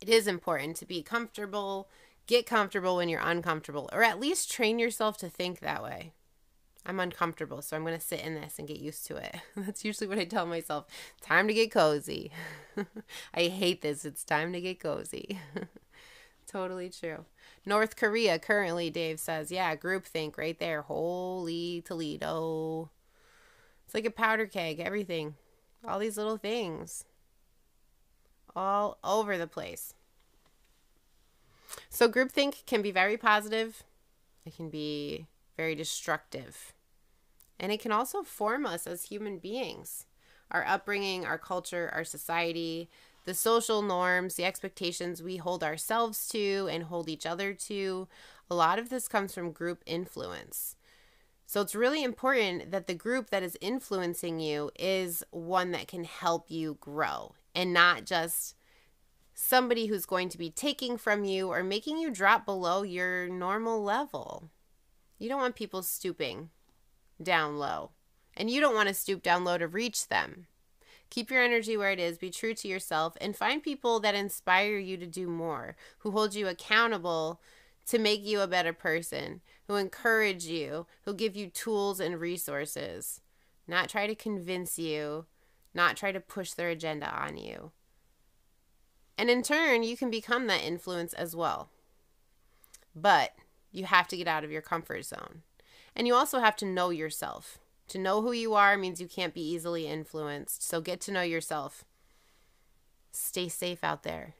it 0.00 0.08
is 0.08 0.26
important 0.26 0.76
to 0.76 0.86
be 0.86 1.02
comfortable, 1.02 1.88
get 2.26 2.46
comfortable 2.46 2.96
when 2.96 3.08
you're 3.08 3.20
uncomfortable, 3.20 3.88
or 3.92 4.02
at 4.02 4.20
least 4.20 4.50
train 4.50 4.78
yourself 4.78 5.16
to 5.18 5.28
think 5.28 5.60
that 5.60 5.82
way. 5.82 6.12
I'm 6.86 7.00
uncomfortable, 7.00 7.60
so 7.60 7.76
I'm 7.76 7.84
going 7.84 7.98
to 7.98 8.04
sit 8.04 8.20
in 8.20 8.34
this 8.34 8.58
and 8.58 8.66
get 8.66 8.78
used 8.78 9.06
to 9.08 9.16
it. 9.16 9.36
That's 9.56 9.84
usually 9.84 10.06
what 10.06 10.18
I 10.18 10.24
tell 10.24 10.46
myself. 10.46 10.86
Time 11.20 11.46
to 11.48 11.54
get 11.54 11.70
cozy. 11.70 12.30
I 13.34 13.42
hate 13.42 13.82
this. 13.82 14.04
It's 14.04 14.24
time 14.24 14.52
to 14.54 14.60
get 14.60 14.80
cozy. 14.80 15.38
totally 16.46 16.88
true. 16.88 17.26
North 17.66 17.96
Korea 17.96 18.38
currently, 18.38 18.88
Dave 18.88 19.20
says, 19.20 19.50
yeah, 19.52 19.76
groupthink 19.76 20.38
right 20.38 20.58
there. 20.58 20.82
Holy 20.82 21.82
Toledo. 21.84 22.90
It's 23.84 23.94
like 23.94 24.06
a 24.06 24.10
powder 24.10 24.46
keg, 24.46 24.80
everything. 24.80 25.34
All 25.86 25.98
these 25.98 26.16
little 26.16 26.38
things 26.38 27.04
all 28.54 28.98
over 29.04 29.36
the 29.36 29.46
place. 29.46 29.94
So, 31.90 32.08
groupthink 32.08 32.66
can 32.66 32.82
be 32.82 32.90
very 32.90 33.16
positive, 33.16 33.84
it 34.44 34.56
can 34.56 34.70
be 34.70 35.26
very 35.56 35.74
destructive, 35.74 36.72
and 37.60 37.72
it 37.72 37.80
can 37.80 37.92
also 37.92 38.22
form 38.22 38.64
us 38.66 38.86
as 38.86 39.04
human 39.04 39.38
beings. 39.38 40.06
Our 40.50 40.64
upbringing, 40.66 41.26
our 41.26 41.36
culture, 41.36 41.90
our 41.92 42.04
society, 42.04 42.88
the 43.24 43.34
social 43.34 43.82
norms, 43.82 44.36
the 44.36 44.46
expectations 44.46 45.22
we 45.22 45.36
hold 45.36 45.62
ourselves 45.62 46.26
to 46.28 46.68
and 46.70 46.84
hold 46.84 47.10
each 47.10 47.26
other 47.26 47.52
to, 47.52 48.08
a 48.50 48.54
lot 48.54 48.78
of 48.78 48.88
this 48.88 49.06
comes 49.08 49.34
from 49.34 49.52
group 49.52 49.82
influence. 49.84 50.76
So 51.44 51.60
it's 51.60 51.74
really 51.74 52.02
important 52.02 52.70
that 52.70 52.86
the 52.86 52.94
group 52.94 53.28
that 53.30 53.42
is 53.42 53.58
influencing 53.60 54.40
you 54.40 54.70
is 54.78 55.22
one 55.30 55.72
that 55.72 55.88
can 55.88 56.04
help 56.04 56.50
you 56.50 56.78
grow 56.80 57.34
and 57.58 57.72
not 57.72 58.04
just 58.04 58.54
somebody 59.34 59.86
who's 59.86 60.06
going 60.06 60.28
to 60.28 60.38
be 60.38 60.48
taking 60.48 60.96
from 60.96 61.24
you 61.24 61.48
or 61.48 61.64
making 61.64 61.98
you 61.98 62.08
drop 62.08 62.46
below 62.46 62.82
your 62.82 63.28
normal 63.28 63.82
level. 63.82 64.48
You 65.18 65.28
don't 65.28 65.40
want 65.40 65.56
people 65.56 65.82
stooping 65.82 66.50
down 67.20 67.58
low, 67.58 67.90
and 68.36 68.48
you 68.48 68.60
don't 68.60 68.76
want 68.76 68.86
to 68.86 68.94
stoop 68.94 69.24
down 69.24 69.42
low 69.42 69.58
to 69.58 69.66
reach 69.66 70.06
them. 70.06 70.46
Keep 71.10 71.32
your 71.32 71.42
energy 71.42 71.76
where 71.76 71.90
it 71.90 71.98
is, 71.98 72.16
be 72.16 72.30
true 72.30 72.54
to 72.54 72.68
yourself, 72.68 73.16
and 73.20 73.34
find 73.34 73.60
people 73.60 73.98
that 74.00 74.14
inspire 74.14 74.78
you 74.78 74.96
to 74.96 75.06
do 75.06 75.26
more, 75.26 75.74
who 75.98 76.12
hold 76.12 76.36
you 76.36 76.46
accountable 76.46 77.40
to 77.86 77.98
make 77.98 78.24
you 78.24 78.40
a 78.40 78.46
better 78.46 78.72
person, 78.72 79.40
who 79.66 79.74
encourage 79.74 80.44
you, 80.44 80.86
who 81.06 81.12
give 81.12 81.34
you 81.34 81.48
tools 81.48 81.98
and 81.98 82.20
resources. 82.20 83.20
Not 83.66 83.88
try 83.88 84.06
to 84.06 84.14
convince 84.14 84.78
you 84.78 85.26
not 85.78 85.96
try 85.96 86.10
to 86.10 86.20
push 86.20 86.50
their 86.50 86.68
agenda 86.68 87.08
on 87.08 87.38
you. 87.38 87.70
And 89.16 89.30
in 89.30 89.42
turn, 89.42 89.84
you 89.84 89.96
can 89.96 90.10
become 90.10 90.48
that 90.48 90.64
influence 90.64 91.12
as 91.12 91.36
well. 91.36 91.70
But 92.96 93.30
you 93.70 93.84
have 93.84 94.08
to 94.08 94.16
get 94.16 94.26
out 94.26 94.42
of 94.42 94.50
your 94.50 94.60
comfort 94.60 95.04
zone. 95.04 95.42
And 95.94 96.08
you 96.08 96.14
also 96.14 96.40
have 96.40 96.56
to 96.56 96.66
know 96.66 96.90
yourself. 96.90 97.58
To 97.88 97.98
know 97.98 98.22
who 98.22 98.32
you 98.32 98.54
are 98.54 98.76
means 98.76 99.00
you 99.00 99.06
can't 99.06 99.32
be 99.32 99.40
easily 99.40 99.86
influenced. 99.86 100.62
So 100.62 100.80
get 100.80 101.00
to 101.02 101.12
know 101.12 101.22
yourself. 101.22 101.84
Stay 103.12 103.48
safe 103.48 103.84
out 103.84 104.02
there. 104.02 104.34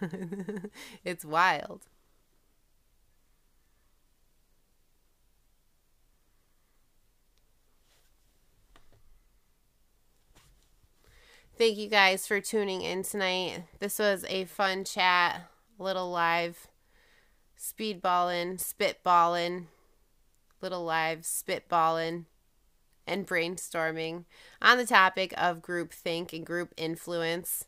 it's 1.04 1.24
wild. 1.24 1.86
Thank 11.58 11.78
you 11.78 11.88
guys 11.88 12.26
for 12.26 12.38
tuning 12.38 12.82
in 12.82 13.02
tonight. 13.02 13.62
This 13.78 13.98
was 13.98 14.26
a 14.28 14.44
fun 14.44 14.84
chat, 14.84 15.40
little 15.78 16.10
live 16.10 16.68
speedballing, 17.58 18.58
spitballing, 18.58 19.64
little 20.60 20.84
live 20.84 21.20
spitballing, 21.20 22.26
and 23.06 23.26
brainstorming 23.26 24.24
on 24.60 24.76
the 24.76 24.84
topic 24.84 25.32
of 25.38 25.62
group 25.62 25.94
think 25.94 26.34
and 26.34 26.44
group 26.44 26.74
influence. 26.76 27.64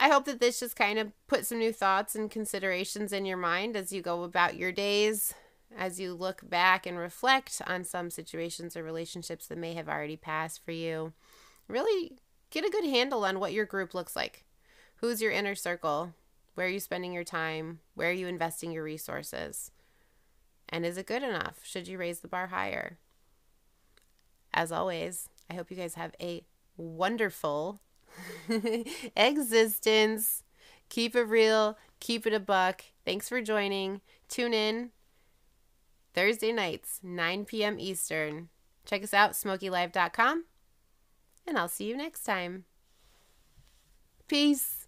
I 0.00 0.08
hope 0.08 0.24
that 0.24 0.40
this 0.40 0.58
just 0.58 0.74
kind 0.74 0.98
of 0.98 1.12
put 1.28 1.46
some 1.46 1.60
new 1.60 1.72
thoughts 1.72 2.16
and 2.16 2.28
considerations 2.28 3.12
in 3.12 3.24
your 3.24 3.36
mind 3.36 3.76
as 3.76 3.92
you 3.92 4.02
go 4.02 4.24
about 4.24 4.56
your 4.56 4.72
days, 4.72 5.32
as 5.78 6.00
you 6.00 6.12
look 6.12 6.40
back 6.50 6.86
and 6.86 6.98
reflect 6.98 7.62
on 7.68 7.84
some 7.84 8.10
situations 8.10 8.76
or 8.76 8.82
relationships 8.82 9.46
that 9.46 9.58
may 9.58 9.74
have 9.74 9.88
already 9.88 10.16
passed 10.16 10.64
for 10.64 10.72
you. 10.72 11.12
Really 11.68 12.18
get 12.50 12.64
a 12.64 12.70
good 12.70 12.84
handle 12.84 13.24
on 13.24 13.40
what 13.40 13.52
your 13.52 13.64
group 13.64 13.94
looks 13.94 14.16
like. 14.16 14.44
Who's 14.96 15.20
your 15.20 15.32
inner 15.32 15.54
circle? 15.54 16.14
Where 16.54 16.66
are 16.66 16.70
you 16.70 16.80
spending 16.80 17.12
your 17.12 17.24
time? 17.24 17.80
Where 17.94 18.08
are 18.08 18.12
you 18.12 18.26
investing 18.26 18.72
your 18.72 18.82
resources? 18.82 19.70
And 20.68 20.86
is 20.86 20.96
it 20.96 21.06
good 21.06 21.22
enough? 21.22 21.58
Should 21.62 21.86
you 21.86 21.98
raise 21.98 22.20
the 22.20 22.28
bar 22.28 22.48
higher? 22.48 22.98
As 24.54 24.72
always, 24.72 25.28
I 25.50 25.54
hope 25.54 25.70
you 25.70 25.76
guys 25.76 25.94
have 25.94 26.14
a 26.20 26.44
wonderful 26.76 27.80
existence. 29.16 30.42
Keep 30.88 31.14
it 31.14 31.22
real, 31.22 31.76
keep 32.00 32.26
it 32.26 32.32
a 32.32 32.40
buck. 32.40 32.84
Thanks 33.04 33.28
for 33.28 33.42
joining. 33.42 34.00
Tune 34.28 34.54
in 34.54 34.90
Thursday 36.14 36.52
nights, 36.52 37.00
9 37.02 37.44
p.m. 37.44 37.78
Eastern. 37.78 38.48
Check 38.86 39.02
us 39.02 39.12
out, 39.12 39.32
smokeylive.com 39.32 40.44
and 41.46 41.58
I'll 41.58 41.68
see 41.68 41.84
you 41.84 41.96
next 41.96 42.22
time. 42.24 42.64
Peace. 44.26 44.86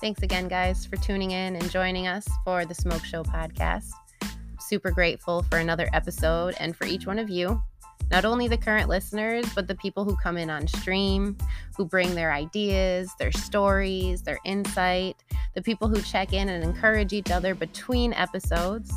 Thanks 0.00 0.22
again, 0.22 0.48
guys, 0.48 0.86
for 0.86 0.96
tuning 0.96 1.32
in 1.32 1.56
and 1.56 1.70
joining 1.70 2.06
us 2.06 2.26
for 2.42 2.64
the 2.64 2.74
Smoke 2.74 3.04
Show 3.04 3.22
podcast. 3.22 3.90
Super 4.58 4.90
grateful 4.90 5.42
for 5.42 5.58
another 5.58 5.90
episode 5.92 6.54
and 6.58 6.74
for 6.74 6.86
each 6.86 7.06
one 7.06 7.18
of 7.18 7.28
you 7.28 7.62
not 8.10 8.24
only 8.24 8.48
the 8.48 8.56
current 8.56 8.88
listeners, 8.88 9.46
but 9.54 9.68
the 9.68 9.74
people 9.76 10.04
who 10.04 10.16
come 10.16 10.36
in 10.36 10.50
on 10.50 10.66
stream, 10.66 11.36
who 11.76 11.84
bring 11.84 12.14
their 12.14 12.32
ideas, 12.32 13.10
their 13.18 13.30
stories, 13.30 14.22
their 14.22 14.38
insight, 14.44 15.16
the 15.54 15.62
people 15.62 15.88
who 15.88 16.00
check 16.02 16.32
in 16.32 16.48
and 16.48 16.62
encourage 16.62 17.12
each 17.12 17.30
other 17.30 17.54
between 17.54 18.12
episodes, 18.12 18.92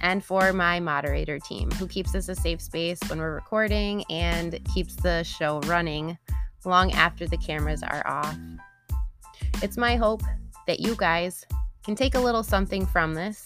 and 0.00 0.22
for 0.22 0.52
my 0.52 0.78
moderator 0.80 1.38
team, 1.38 1.70
who 1.72 1.86
keeps 1.86 2.14
us 2.14 2.28
a 2.28 2.34
safe 2.34 2.60
space 2.60 2.98
when 3.08 3.18
we're 3.18 3.34
recording 3.34 4.04
and 4.10 4.58
keeps 4.74 4.96
the 4.96 5.22
show 5.22 5.60
running 5.60 6.18
long 6.66 6.92
after 6.92 7.26
the 7.26 7.38
cameras 7.38 7.82
are 7.82 8.06
off. 8.06 8.36
It's 9.62 9.78
my 9.78 9.96
hope 9.96 10.22
that 10.66 10.80
you 10.80 10.94
guys 10.96 11.46
can 11.84 11.94
take 11.94 12.14
a 12.14 12.20
little 12.20 12.42
something 12.42 12.84
from 12.86 13.14
this, 13.14 13.42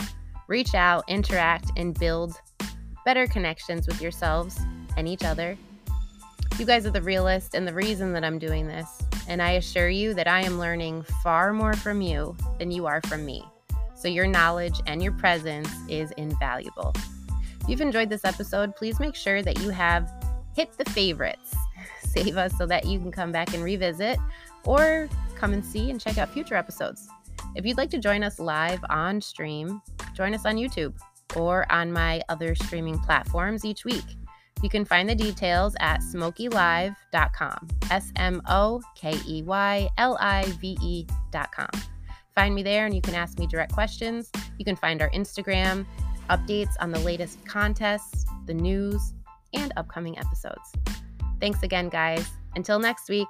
reach 0.48 0.74
out, 0.74 1.04
interact, 1.08 1.70
and 1.76 1.98
build 1.98 2.40
better 3.04 3.26
connections 3.26 3.86
with 3.86 4.02
yourselves 4.02 4.58
and 4.96 5.06
each 5.06 5.24
other. 5.24 5.56
You 6.58 6.66
guys 6.66 6.86
are 6.86 6.90
the 6.90 7.02
realist 7.02 7.54
and 7.54 7.68
the 7.68 7.74
reason 7.74 8.12
that 8.14 8.24
I'm 8.24 8.38
doing 8.38 8.66
this, 8.66 9.02
and 9.28 9.40
I 9.40 9.52
assure 9.52 9.88
you 9.88 10.14
that 10.14 10.26
I 10.26 10.40
am 10.40 10.58
learning 10.58 11.04
far 11.22 11.52
more 11.52 11.74
from 11.74 12.00
you 12.00 12.36
than 12.58 12.70
you 12.70 12.86
are 12.86 13.00
from 13.02 13.24
me. 13.24 13.44
So 13.94 14.08
your 14.08 14.26
knowledge 14.26 14.80
and 14.86 15.02
your 15.02 15.12
presence 15.12 15.68
is 15.88 16.10
invaluable. 16.12 16.94
If 17.62 17.68
you've 17.68 17.80
enjoyed 17.80 18.08
this 18.08 18.24
episode, 18.24 18.74
please 18.74 18.98
make 18.98 19.14
sure 19.14 19.42
that 19.42 19.60
you 19.60 19.70
have 19.70 20.10
hit 20.56 20.76
the 20.78 20.84
favorites. 20.90 21.54
Save 22.00 22.36
us 22.36 22.56
so 22.56 22.66
that 22.66 22.86
you 22.86 22.98
can 22.98 23.12
come 23.12 23.30
back 23.30 23.52
and 23.54 23.62
revisit 23.62 24.18
or 24.64 25.08
come 25.36 25.52
and 25.52 25.64
see 25.64 25.90
and 25.90 26.00
check 26.00 26.18
out 26.18 26.30
future 26.30 26.54
episodes. 26.54 27.08
If 27.54 27.66
you'd 27.66 27.76
like 27.76 27.90
to 27.90 27.98
join 27.98 28.22
us 28.22 28.38
live 28.38 28.80
on 28.88 29.20
stream, 29.20 29.82
join 30.14 30.34
us 30.34 30.46
on 30.46 30.56
YouTube 30.56 30.94
or 31.36 31.70
on 31.70 31.92
my 31.92 32.22
other 32.28 32.54
streaming 32.54 32.98
platforms 32.98 33.64
each 33.64 33.84
week. 33.84 34.04
You 34.62 34.68
can 34.68 34.84
find 34.84 35.08
the 35.08 35.14
details 35.14 35.74
at 35.80 36.00
smokeylive.com. 36.00 37.68
S 37.90 38.12
M 38.16 38.42
O 38.48 38.82
K 38.94 39.14
E 39.26 39.42
Y 39.42 39.88
L 39.98 40.16
I 40.20 40.44
V 40.60 40.76
E.com. 40.80 41.70
Find 42.34 42.54
me 42.54 42.62
there 42.62 42.86
and 42.86 42.94
you 42.94 43.00
can 43.00 43.14
ask 43.14 43.38
me 43.38 43.46
direct 43.46 43.72
questions. 43.72 44.30
You 44.58 44.64
can 44.64 44.76
find 44.76 45.02
our 45.02 45.10
Instagram, 45.10 45.86
updates 46.30 46.74
on 46.80 46.92
the 46.92 47.00
latest 47.00 47.44
contests, 47.46 48.26
the 48.46 48.54
news, 48.54 49.14
and 49.54 49.72
upcoming 49.76 50.18
episodes. 50.18 50.72
Thanks 51.40 51.62
again, 51.62 51.88
guys. 51.88 52.28
Until 52.54 52.78
next 52.78 53.08
week. 53.08 53.28